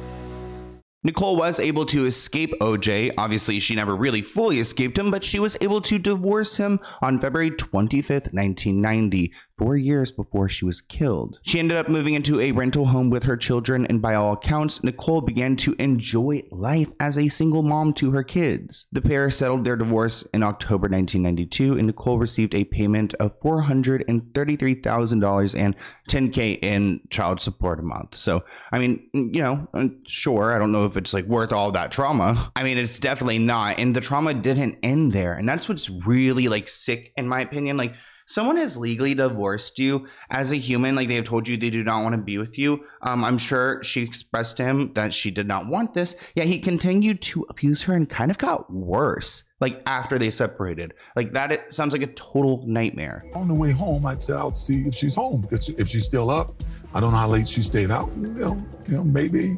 Nicole 1.03 1.35
was 1.35 1.59
able 1.59 1.83
to 1.87 2.05
escape 2.05 2.53
OJ. 2.61 3.15
Obviously, 3.17 3.59
she 3.59 3.73
never 3.73 3.95
really 3.95 4.21
fully 4.21 4.59
escaped 4.59 4.99
him, 4.99 5.09
but 5.09 5.23
she 5.23 5.39
was 5.39 5.57
able 5.59 5.81
to 5.81 5.97
divorce 5.97 6.57
him 6.57 6.79
on 7.01 7.19
February 7.19 7.49
25th, 7.49 8.31
1990, 8.33 9.33
four 9.57 9.77
years 9.77 10.11
before 10.11 10.49
she 10.49 10.65
was 10.65 10.81
killed. 10.81 11.39
She 11.43 11.59
ended 11.59 11.77
up 11.77 11.89
moving 11.89 12.13
into 12.13 12.39
a 12.39 12.51
rental 12.51 12.87
home 12.87 13.09
with 13.09 13.23
her 13.23 13.37
children, 13.37 13.87
and 13.87 14.01
by 14.01 14.15
all 14.15 14.33
accounts, 14.33 14.83
Nicole 14.83 15.21
began 15.21 15.55
to 15.57 15.75
enjoy 15.79 16.43
life 16.51 16.89
as 16.99 17.17
a 17.17 17.27
single 17.27 17.63
mom 17.63 17.93
to 17.95 18.11
her 18.11 18.23
kids. 18.23 18.85
The 18.91 19.01
pair 19.01 19.31
settled 19.31 19.63
their 19.63 19.75
divorce 19.75 20.23
in 20.33 20.43
October 20.43 20.87
1992, 20.89 21.77
and 21.77 21.87
Nicole 21.87 22.17
received 22.17 22.55
a 22.55 22.63
payment 22.63 23.13
of 23.15 23.37
$433,000 23.41 25.55
and 25.57 25.75
10K 26.09 26.59
in 26.61 27.01
child 27.09 27.41
support 27.41 27.79
a 27.79 27.83
month. 27.83 28.17
So, 28.17 28.43
I 28.71 28.79
mean, 28.79 29.09
you 29.13 29.41
know, 29.41 29.67
sure, 30.07 30.53
I 30.53 30.59
don't 30.59 30.71
know 30.71 30.85
if 30.85 30.97
it's 30.97 31.13
like 31.13 31.25
worth 31.25 31.51
all 31.51 31.71
that 31.71 31.91
trauma. 31.91 32.51
I 32.55 32.63
mean, 32.63 32.77
it's 32.77 32.99
definitely 32.99 33.39
not. 33.39 33.79
And 33.79 33.95
the 33.95 34.01
trauma 34.01 34.33
didn't 34.33 34.77
end 34.83 35.13
there. 35.13 35.33
And 35.33 35.47
that's 35.47 35.69
what's 35.69 35.89
really 35.89 36.47
like 36.47 36.67
sick, 36.67 37.13
in 37.17 37.27
my 37.27 37.41
opinion. 37.41 37.77
Like, 37.77 37.93
someone 38.31 38.55
has 38.55 38.77
legally 38.77 39.13
divorced 39.13 39.77
you 39.77 40.07
as 40.29 40.53
a 40.53 40.55
human, 40.55 40.95
like 40.95 41.09
they 41.09 41.15
have 41.15 41.25
told 41.25 41.47
you 41.47 41.57
they 41.57 41.69
do 41.69 41.83
not 41.83 42.01
want 42.01 42.13
to 42.15 42.21
be 42.21 42.37
with 42.37 42.57
you. 42.57 42.85
Um, 43.01 43.25
I'm 43.25 43.37
sure 43.37 43.83
she 43.83 44.01
expressed 44.01 44.57
to 44.57 44.63
him 44.63 44.93
that 44.93 45.13
she 45.13 45.31
did 45.31 45.47
not 45.47 45.67
want 45.67 45.93
this, 45.93 46.15
yet 46.33 46.47
he 46.47 46.59
continued 46.59 47.21
to 47.23 47.45
abuse 47.49 47.83
her 47.83 47.93
and 47.93 48.09
kind 48.09 48.31
of 48.31 48.37
got 48.37 48.71
worse. 48.71 49.43
Like 49.59 49.83
after 49.85 50.17
they 50.17 50.31
separated, 50.31 50.93
like 51.15 51.33
that 51.33 51.51
it 51.51 51.73
sounds 51.73 51.93
like 51.93 52.01
a 52.01 52.13
total 52.13 52.63
nightmare. 52.65 53.25
On 53.35 53.47
the 53.47 53.53
way 53.53 53.71
home, 53.71 54.05
I'd 54.05 54.21
say 54.21 54.33
I'll 54.33 54.53
see 54.53 54.81
if 54.87 54.95
she's 54.95 55.15
home. 55.15 55.45
If, 55.51 55.67
if 55.79 55.87
she's 55.87 56.05
still 56.05 56.31
up, 56.31 56.51
I 56.95 56.99
don't 56.99 57.11
know 57.11 57.17
how 57.17 57.27
late 57.27 57.47
she 57.47 57.61
stayed 57.61 57.91
out. 57.91 58.15
You 58.15 58.29
know, 58.29 58.65
you 58.87 58.93
know 58.95 59.03
maybe 59.03 59.57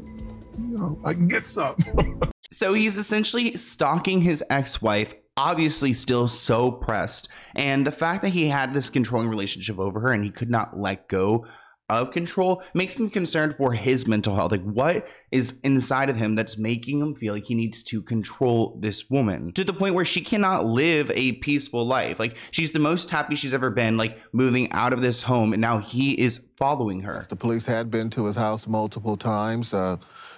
you 0.58 0.78
know 0.78 1.00
I 1.06 1.14
can 1.14 1.28
get 1.28 1.46
some. 1.46 1.76
so 2.52 2.74
he's 2.74 2.98
essentially 2.98 3.56
stalking 3.56 4.22
his 4.22 4.44
ex-wife 4.50 5.16
obviously 5.38 5.94
still 5.94 6.28
so 6.28 6.72
pressed. 6.72 7.28
And 7.56 7.86
the 7.88 7.92
fact 7.92 8.24
that 8.24 8.30
he 8.30 8.48
had 8.48 8.74
this 8.74 8.90
controlling 8.90 9.30
relationship 9.30 9.80
over 9.80 10.00
her 10.00 10.14
and 10.14 10.24
he 10.24 10.30
could 10.30 10.50
not 10.50 10.80
let 10.80 11.08
go 11.08 11.46
of 11.90 12.12
control 12.12 12.64
makes 12.74 12.98
me 12.98 13.10
concerned 13.10 13.56
for 13.58 13.74
his 13.74 14.08
mental 14.08 14.36
health. 14.36 14.52
Like, 14.52 14.64
what 14.64 15.08
is 15.32 15.60
inside 15.64 16.10
of 16.10 16.16
him 16.16 16.36
that's 16.36 16.58
making 16.58 17.00
him 17.00 17.14
feel 17.14 17.34
like 17.34 17.46
he 17.46 17.56
needs 17.56 17.84
to 17.86 18.02
control 18.02 18.78
this 18.80 19.10
woman 19.10 19.52
to 19.54 19.64
the 19.64 19.74
point 19.74 19.94
where 19.94 20.06
she 20.06 20.22
cannot 20.22 20.66
live 20.66 21.12
a 21.12 21.34
peaceful 21.34 21.86
life? 21.86 22.20
Like, 22.20 22.38
she's 22.52 22.72
the 22.72 22.80
most 22.80 23.10
happy 23.10 23.36
she's 23.36 23.54
ever 23.54 23.70
been, 23.70 23.98
like, 23.98 24.18
moving 24.32 24.72
out 24.72 24.94
of 24.94 25.02
this 25.02 25.24
home, 25.24 25.54
and 25.54 25.62
now 25.62 25.80
he 25.80 26.20
is 26.20 26.48
following 26.58 27.02
her. 27.02 27.26
The 27.30 27.36
police 27.36 27.66
had 27.66 27.92
been 27.92 28.10
to 28.12 28.26
his 28.26 28.38
house 28.38 28.66
multiple 28.66 29.18
times. 29.18 29.74
Uh, 29.74 29.98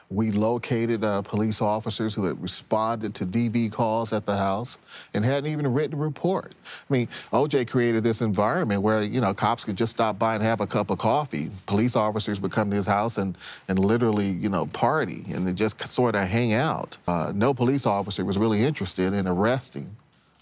we 0.10 0.32
located 0.32 1.04
uh, 1.04 1.22
police 1.22 1.62
officers 1.62 2.14
who 2.14 2.26
had 2.26 2.42
responded 2.42 3.16
to 3.16 3.26
DV 3.26 3.72
calls 3.72 4.14
at 4.14 4.26
the 4.26 4.38
house 4.38 4.78
and 5.14 5.26
hadn't 5.26 5.50
even 5.52 5.72
written 5.74 6.00
a 6.00 6.02
report. 6.02 6.54
I 6.90 6.94
mean, 6.94 7.08
OJ 7.32 7.68
created 7.68 8.04
this 8.04 8.22
environment 8.22 8.82
where, 8.82 9.02
you 9.02 9.20
know, 9.20 9.34
cops 9.34 9.64
could 9.66 9.76
just 9.76 9.92
stop 9.92 10.20
by 10.20 10.36
and 10.36 10.44
have 10.44 10.62
a 10.62 10.68
cup 10.68 10.90
of 10.90 11.00
coffee. 11.00 11.50
Police 11.66 11.96
officers 11.96 12.40
would 12.40 12.52
come 12.52 12.70
to 12.70 12.76
his 12.76 12.88
house 12.88 13.18
and, 13.18 13.38
and 13.68 13.80
literally, 13.80 14.30
you 14.30 14.50
know, 14.50 14.68
party 14.68 15.26
and 15.34 15.56
just 15.56 15.80
sort 15.88 16.16
of 16.16 16.28
hang 16.28 16.54
out. 16.54 16.98
Uh, 17.08 17.32
no 17.34 17.54
police 17.54 17.86
officer 17.86 18.24
was 18.24 18.38
really 18.38 18.64
interested 18.64 19.14
in 19.14 19.28
arresting 19.28 19.96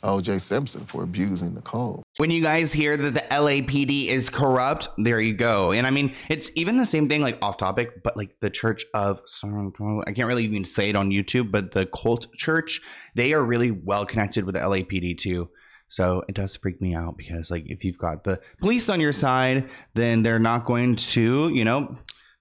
O.J. 0.03 0.39
Simpson 0.39 0.85
for 0.85 1.03
abusing 1.03 1.49
the 1.49 1.55
Nicole. 1.55 2.03
When 2.17 2.29
you 2.29 2.41
guys 2.41 2.73
hear 2.73 2.97
that 2.97 3.13
the 3.13 3.21
LAPD 3.21 4.07
is 4.07 4.29
corrupt, 4.29 4.89
there 4.97 5.19
you 5.19 5.33
go. 5.33 5.71
And 5.71 5.87
I 5.87 5.89
mean, 5.89 6.13
it's 6.29 6.51
even 6.55 6.77
the 6.77 6.85
same 6.85 7.09
thing, 7.09 7.21
like 7.21 7.37
off 7.41 7.57
topic, 7.57 8.03
but 8.03 8.17
like 8.17 8.35
the 8.41 8.49
Church 8.49 8.85
of, 8.93 9.21
I 9.43 10.11
can't 10.13 10.27
really 10.27 10.43
even 10.43 10.65
say 10.65 10.89
it 10.89 10.95
on 10.95 11.09
YouTube, 11.09 11.51
but 11.51 11.71
the 11.71 11.85
cult 11.85 12.31
church, 12.35 12.81
they 13.15 13.33
are 13.33 13.43
really 13.43 13.71
well 13.71 14.05
connected 14.05 14.45
with 14.45 14.55
the 14.55 14.61
LAPD 14.61 15.17
too. 15.17 15.49
So 15.87 16.23
it 16.27 16.33
does 16.33 16.55
freak 16.57 16.81
me 16.81 16.95
out 16.95 17.17
because, 17.17 17.51
like, 17.51 17.65
if 17.67 17.85
you've 17.85 17.99
got 17.99 18.23
the 18.23 18.39
police 18.59 18.89
on 18.89 18.99
your 18.99 19.13
side, 19.13 19.69
then 19.93 20.23
they're 20.23 20.39
not 20.39 20.65
going 20.65 20.95
to, 20.95 21.49
you 21.49 21.63
know, 21.63 21.95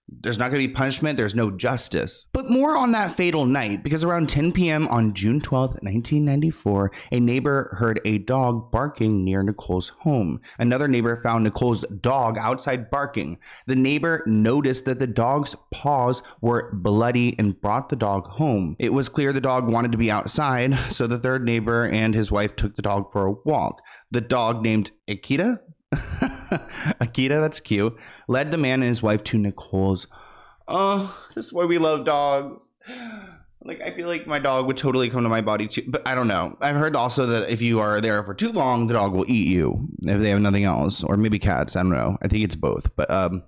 there's 0.09 0.39
not 0.39 0.51
going 0.51 0.61
to 0.61 0.69
be 0.69 0.75
punishment, 0.75 1.17
there's 1.17 1.35
no 1.35 1.51
justice. 1.51 2.29
But 2.33 2.51
more 2.51 2.77
on 2.77 2.93
that 2.93 3.15
fatal 3.15 3.47
night, 3.47 3.83
because 3.83 4.05
around 4.05 4.29
10 4.29 4.53
p.m. 4.53 4.89
on 4.89 5.15
June 5.15 5.41
12th, 5.41 5.83
1994, 5.83 6.93
a 7.11 7.21
neighbor 7.21 7.77
heard 7.79 8.01
a 8.05 8.19
dog 8.19 8.71
barking 8.71 9.25
near 9.25 9.43
Nicole's 9.43 9.91
home. 10.01 10.41
Another 10.59 10.89
neighbor 10.89 11.21
found 11.23 11.45
Nicole's 11.45 11.85
dog 12.01 12.37
outside 12.39 12.91
barking. 12.91 13.39
The 13.67 13.77
neighbor 13.77 14.23
noticed 14.27 14.85
that 14.85 14.99
the 14.99 15.07
dog's 15.07 15.57
paws 15.71 16.23
were 16.41 16.73
bloody 16.73 17.35
and 17.39 17.61
brought 17.61 17.89
the 17.89 17.97
dog 17.97 18.27
home. 18.27 18.77
It 18.79 18.93
was 18.93 19.09
clear 19.09 19.33
the 19.33 19.41
dog 19.41 19.69
wanted 19.69 19.93
to 19.93 19.99
be 19.99 20.11
outside, 20.11 20.77
so 20.91 21.07
the 21.07 21.19
third 21.19 21.45
neighbor 21.45 21.87
and 21.87 22.15
his 22.15 22.31
wife 22.31 22.57
took 22.57 22.77
the 22.77 22.83
dog 22.83 23.13
for 23.13 23.27
a 23.27 23.33
walk. 23.33 23.83
The 24.11 24.21
dog 24.21 24.63
named 24.63 24.91
Akita 25.09 25.61
Akita, 27.01 27.41
that's 27.41 27.61
cute, 27.61 27.97
led 28.29 28.51
the 28.51 28.59
man 28.59 28.83
and 28.83 28.89
his 28.89 29.03
wife 29.03 29.23
to 29.25 29.39
Nicole's. 29.39 30.07
Oh, 30.69 31.27
this 31.35 31.47
is 31.47 31.53
why 31.53 31.65
we 31.65 31.79
love 31.79 32.05
dogs. 32.05 32.73
Like, 33.65 33.81
I 33.81 33.93
feel 33.93 34.09
like 34.09 34.27
my 34.27 34.41
dog 34.41 34.67
would 34.67 34.77
totally 34.77 35.09
come 35.09 35.23
to 35.23 35.29
my 35.29 35.41
body 35.41 35.69
too, 35.69 35.85
but 35.87 36.03
I 36.05 36.17
don't 36.17 36.27
know. 36.27 36.57
I've 36.61 36.75
heard 36.75 36.97
also 36.97 37.27
that 37.27 37.49
if 37.49 37.63
you 37.63 37.79
are 37.79 38.01
there 38.01 38.25
for 38.25 38.35
too 38.35 38.51
long, 38.51 38.89
the 38.89 38.95
dog 38.95 39.13
will 39.13 39.25
eat 39.29 39.47
you 39.47 39.87
if 40.05 40.21
they 40.21 40.31
have 40.31 40.41
nothing 40.41 40.65
else, 40.65 41.05
or 41.05 41.17
maybe 41.17 41.39
cats. 41.39 41.77
I 41.77 41.83
don't 41.83 41.93
know. 41.93 42.19
I 42.21 42.27
think 42.27 42.43
it's 42.43 42.57
both, 42.57 42.91
but 42.97 43.09
um, 43.09 43.45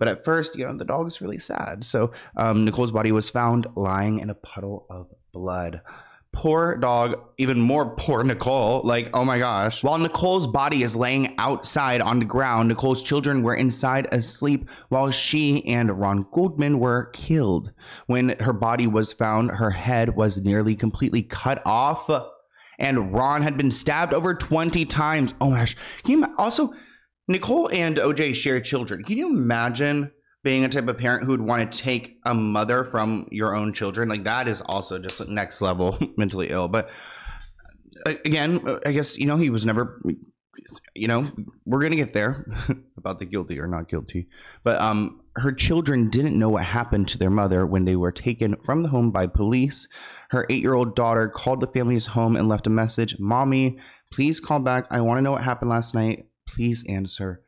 but 0.00 0.08
at 0.08 0.24
first, 0.24 0.56
you 0.56 0.66
know, 0.66 0.76
the 0.76 0.84
dog 0.84 1.06
is 1.06 1.20
really 1.20 1.38
sad. 1.38 1.84
So 1.84 2.10
um, 2.36 2.64
Nicole's 2.64 2.90
body 2.90 3.12
was 3.12 3.30
found 3.30 3.68
lying 3.76 4.18
in 4.18 4.30
a 4.30 4.34
puddle 4.34 4.84
of 4.90 5.06
blood 5.32 5.80
poor 6.32 6.76
dog, 6.76 7.14
even 7.38 7.60
more 7.60 7.94
poor 7.96 8.24
Nicole. 8.24 8.82
Like, 8.84 9.10
oh 9.14 9.24
my 9.24 9.38
gosh. 9.38 9.82
While 9.82 9.98
Nicole's 9.98 10.46
body 10.46 10.82
is 10.82 10.96
laying 10.96 11.34
outside 11.38 12.00
on 12.00 12.18
the 12.18 12.24
ground, 12.24 12.68
Nicole's 12.68 13.02
children 13.02 13.42
were 13.42 13.54
inside 13.54 14.08
asleep 14.12 14.68
while 14.88 15.10
she 15.10 15.64
and 15.66 15.98
Ron 16.00 16.26
Goldman 16.32 16.78
were 16.78 17.06
killed. 17.12 17.72
When 18.06 18.30
her 18.40 18.52
body 18.52 18.86
was 18.86 19.12
found, 19.12 19.52
her 19.52 19.70
head 19.70 20.16
was 20.16 20.42
nearly 20.42 20.74
completely 20.74 21.22
cut 21.22 21.62
off, 21.66 22.10
and 22.78 23.12
Ron 23.12 23.42
had 23.42 23.56
been 23.56 23.70
stabbed 23.70 24.14
over 24.14 24.34
20 24.34 24.84
times. 24.86 25.34
Oh 25.40 25.50
my 25.50 25.58
gosh. 25.58 25.76
Can 26.04 26.18
you 26.18 26.34
also, 26.38 26.72
Nicole 27.28 27.68
and 27.72 27.96
OJ 27.96 28.34
share 28.34 28.60
children. 28.60 29.04
Can 29.04 29.18
you 29.18 29.28
imagine? 29.28 30.10
Being 30.42 30.64
a 30.64 30.68
type 30.68 30.88
of 30.88 30.98
parent 30.98 31.24
who 31.24 31.30
would 31.30 31.40
want 31.40 31.70
to 31.70 31.78
take 31.78 32.18
a 32.24 32.34
mother 32.34 32.84
from 32.84 33.28
your 33.30 33.54
own 33.54 33.72
children 33.72 34.08
like 34.08 34.24
that 34.24 34.48
is 34.48 34.60
also 34.62 34.98
just 34.98 35.26
next 35.28 35.60
level 35.60 35.98
mentally 36.16 36.48
ill 36.48 36.68
but 36.68 36.90
again 38.06 38.78
i 38.84 38.92
guess 38.92 39.18
you 39.18 39.26
know 39.26 39.36
he 39.36 39.50
was 39.50 39.66
never 39.66 40.00
you 40.94 41.06
know 41.06 41.26
we're 41.66 41.80
gonna 41.80 41.96
get 41.96 42.12
there 42.12 42.46
about 42.96 43.18
the 43.18 43.24
guilty 43.24 43.58
or 43.58 43.66
not 43.66 43.88
guilty 43.88 44.26
but 44.64 44.80
um 44.80 45.20
her 45.36 45.52
children 45.52 46.10
didn't 46.10 46.38
know 46.38 46.50
what 46.50 46.64
happened 46.64 47.08
to 47.08 47.16
their 47.16 47.30
mother 47.30 47.64
when 47.64 47.86
they 47.86 47.96
were 47.96 48.12
taken 48.12 48.54
from 48.66 48.82
the 48.82 48.90
home 48.90 49.10
by 49.10 49.26
police. 49.26 49.88
Her 50.28 50.46
eight-year-old 50.50 50.94
daughter 50.94 51.26
called 51.26 51.60
the 51.60 51.66
family's 51.68 52.04
home 52.08 52.36
and 52.36 52.50
left 52.50 52.66
a 52.66 52.70
message 52.70 53.18
mommy 53.18 53.78
please 54.12 54.40
call 54.40 54.60
back. 54.60 54.86
I 54.90 55.00
want 55.00 55.18
to 55.18 55.22
know 55.22 55.32
what 55.32 55.42
happened 55.42 55.70
last 55.70 55.94
night. 55.94 56.26
Please 56.46 56.84
answer 56.88 57.40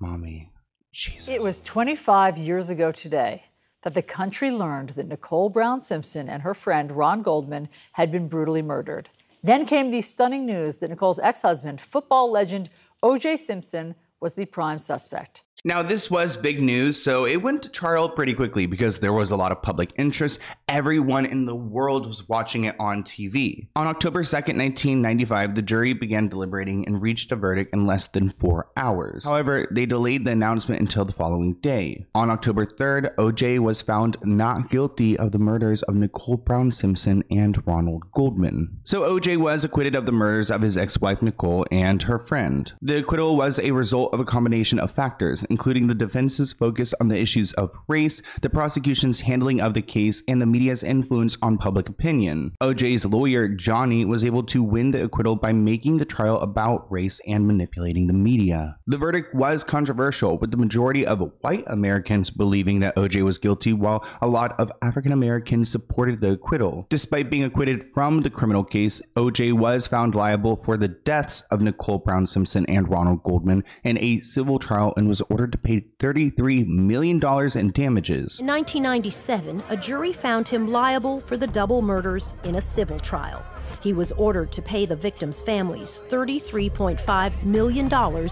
mommy 0.00 0.50
Jesus. 0.98 1.28
It 1.28 1.40
was 1.40 1.60
25 1.60 2.36
years 2.38 2.70
ago 2.70 2.90
today 2.90 3.44
that 3.82 3.94
the 3.94 4.02
country 4.02 4.50
learned 4.50 4.90
that 4.90 5.06
Nicole 5.06 5.48
Brown 5.48 5.80
Simpson 5.80 6.28
and 6.28 6.42
her 6.42 6.54
friend 6.54 6.90
Ron 6.90 7.22
Goldman 7.22 7.68
had 7.92 8.10
been 8.10 8.26
brutally 8.26 8.62
murdered. 8.62 9.08
Then 9.40 9.64
came 9.64 9.92
the 9.92 10.00
stunning 10.00 10.44
news 10.44 10.78
that 10.78 10.90
Nicole's 10.90 11.20
ex 11.20 11.42
husband, 11.42 11.80
football 11.80 12.32
legend 12.32 12.68
O.J. 13.04 13.36
Simpson, 13.36 13.94
was 14.18 14.34
the 14.34 14.46
prime 14.46 14.80
suspect. 14.80 15.44
Now, 15.64 15.82
this 15.82 16.10
was 16.10 16.36
big 16.36 16.60
news, 16.60 17.00
so 17.00 17.24
it 17.24 17.42
went 17.42 17.62
to 17.62 17.68
trial 17.68 18.08
pretty 18.08 18.34
quickly 18.34 18.66
because 18.66 18.98
there 18.98 19.12
was 19.12 19.30
a 19.30 19.36
lot 19.36 19.52
of 19.52 19.62
public 19.62 19.92
interest. 19.96 20.40
Everyone 20.68 21.24
in 21.24 21.46
the 21.46 21.56
world 21.56 22.06
was 22.06 22.28
watching 22.28 22.64
it 22.64 22.76
on 22.78 23.02
TV. 23.02 23.68
On 23.74 23.86
October 23.86 24.22
2nd, 24.22 24.58
1995, 24.58 25.54
the 25.54 25.62
jury 25.62 25.92
began 25.94 26.28
deliberating 26.28 26.86
and 26.86 27.00
reached 27.00 27.32
a 27.32 27.36
verdict 27.36 27.72
in 27.74 27.86
less 27.86 28.06
than 28.06 28.30
four 28.30 28.68
hours. 28.76 29.24
However, 29.24 29.66
they 29.70 29.86
delayed 29.86 30.24
the 30.24 30.32
announcement 30.32 30.80
until 30.80 31.04
the 31.04 31.12
following 31.12 31.54
day. 31.54 32.06
On 32.14 32.30
October 32.30 32.66
3rd, 32.66 33.14
OJ 33.16 33.58
was 33.60 33.80
found 33.82 34.18
not 34.22 34.70
guilty 34.70 35.16
of 35.18 35.32
the 35.32 35.38
murders 35.38 35.82
of 35.84 35.94
Nicole 35.94 36.36
Brown 36.36 36.70
Simpson 36.70 37.24
and 37.30 37.66
Ronald 37.66 38.10
Goldman. 38.12 38.78
So 38.84 39.02
OJ 39.02 39.38
was 39.38 39.64
acquitted 39.64 39.94
of 39.94 40.06
the 40.06 40.12
murders 40.12 40.50
of 40.50 40.60
his 40.60 40.76
ex 40.76 41.00
wife 41.00 41.22
Nicole 41.22 41.64
and 41.70 42.02
her 42.02 42.18
friend. 42.18 42.70
The 42.82 42.98
acquittal 42.98 43.36
was 43.36 43.58
a 43.58 43.70
result 43.70 44.12
of 44.12 44.20
a 44.20 44.24
combination 44.24 44.78
of 44.78 44.90
factors, 44.90 45.44
including 45.44 45.86
the 45.86 45.94
defense's 45.94 46.52
focus 46.52 46.92
on 47.00 47.08
the 47.08 47.18
issues 47.18 47.52
of 47.54 47.72
race, 47.88 48.20
the 48.42 48.50
prosecution's 48.50 49.20
handling 49.20 49.60
of 49.60 49.74
the 49.74 49.82
case, 49.82 50.22
and 50.28 50.42
the 50.42 50.46
media's 50.58 50.82
influence 50.82 51.36
on 51.40 51.56
public 51.56 51.88
opinion. 51.88 52.52
OJ's 52.60 53.04
lawyer, 53.04 53.46
Johnnie, 53.46 54.04
was 54.04 54.24
able 54.24 54.42
to 54.42 54.60
win 54.60 54.90
the 54.90 55.04
acquittal 55.04 55.36
by 55.36 55.52
making 55.52 55.98
the 55.98 56.04
trial 56.04 56.40
about 56.40 56.90
race 56.90 57.20
and 57.28 57.46
manipulating 57.46 58.08
the 58.08 58.12
media. 58.12 58.76
The 58.88 58.98
verdict 58.98 59.32
was 59.32 59.62
controversial, 59.62 60.36
with 60.36 60.50
the 60.50 60.56
majority 60.56 61.06
of 61.06 61.30
white 61.42 61.62
Americans 61.68 62.30
believing 62.30 62.80
that 62.80 62.96
OJ 62.96 63.22
was 63.22 63.38
guilty, 63.38 63.72
while 63.72 64.04
a 64.20 64.26
lot 64.26 64.58
of 64.58 64.72
African 64.82 65.12
Americans 65.12 65.70
supported 65.70 66.20
the 66.20 66.32
acquittal. 66.32 66.88
Despite 66.90 67.30
being 67.30 67.44
acquitted 67.44 67.94
from 67.94 68.22
the 68.22 68.30
criminal 68.30 68.64
case, 68.64 69.00
OJ 69.14 69.52
was 69.52 69.86
found 69.86 70.16
liable 70.16 70.60
for 70.64 70.76
the 70.76 70.88
deaths 70.88 71.42
of 71.52 71.60
Nicole 71.60 71.98
Brown 71.98 72.26
Simpson 72.26 72.66
and 72.66 72.90
Ronald 72.90 73.22
Goldman 73.22 73.62
in 73.84 73.96
a 73.98 74.18
civil 74.22 74.58
trial 74.58 74.92
and 74.96 75.06
was 75.06 75.20
ordered 75.30 75.52
to 75.52 75.58
pay 75.58 75.82
$33 76.00 76.66
million 76.66 77.18
in 77.22 77.70
damages. 77.70 78.40
In 78.40 78.48
1997, 78.48 79.62
a 79.68 79.76
jury 79.76 80.12
found 80.12 80.47
him 80.48 80.70
liable 80.72 81.20
for 81.20 81.36
the 81.36 81.46
double 81.46 81.82
murders 81.82 82.34
in 82.44 82.56
a 82.56 82.60
civil 82.60 82.98
trial. 82.98 83.44
He 83.82 83.92
was 83.92 84.12
ordered 84.12 84.50
to 84.52 84.62
pay 84.62 84.86
the 84.86 84.96
victims' 84.96 85.42
families 85.42 86.02
$33.5 86.08 87.44
million 87.44 87.88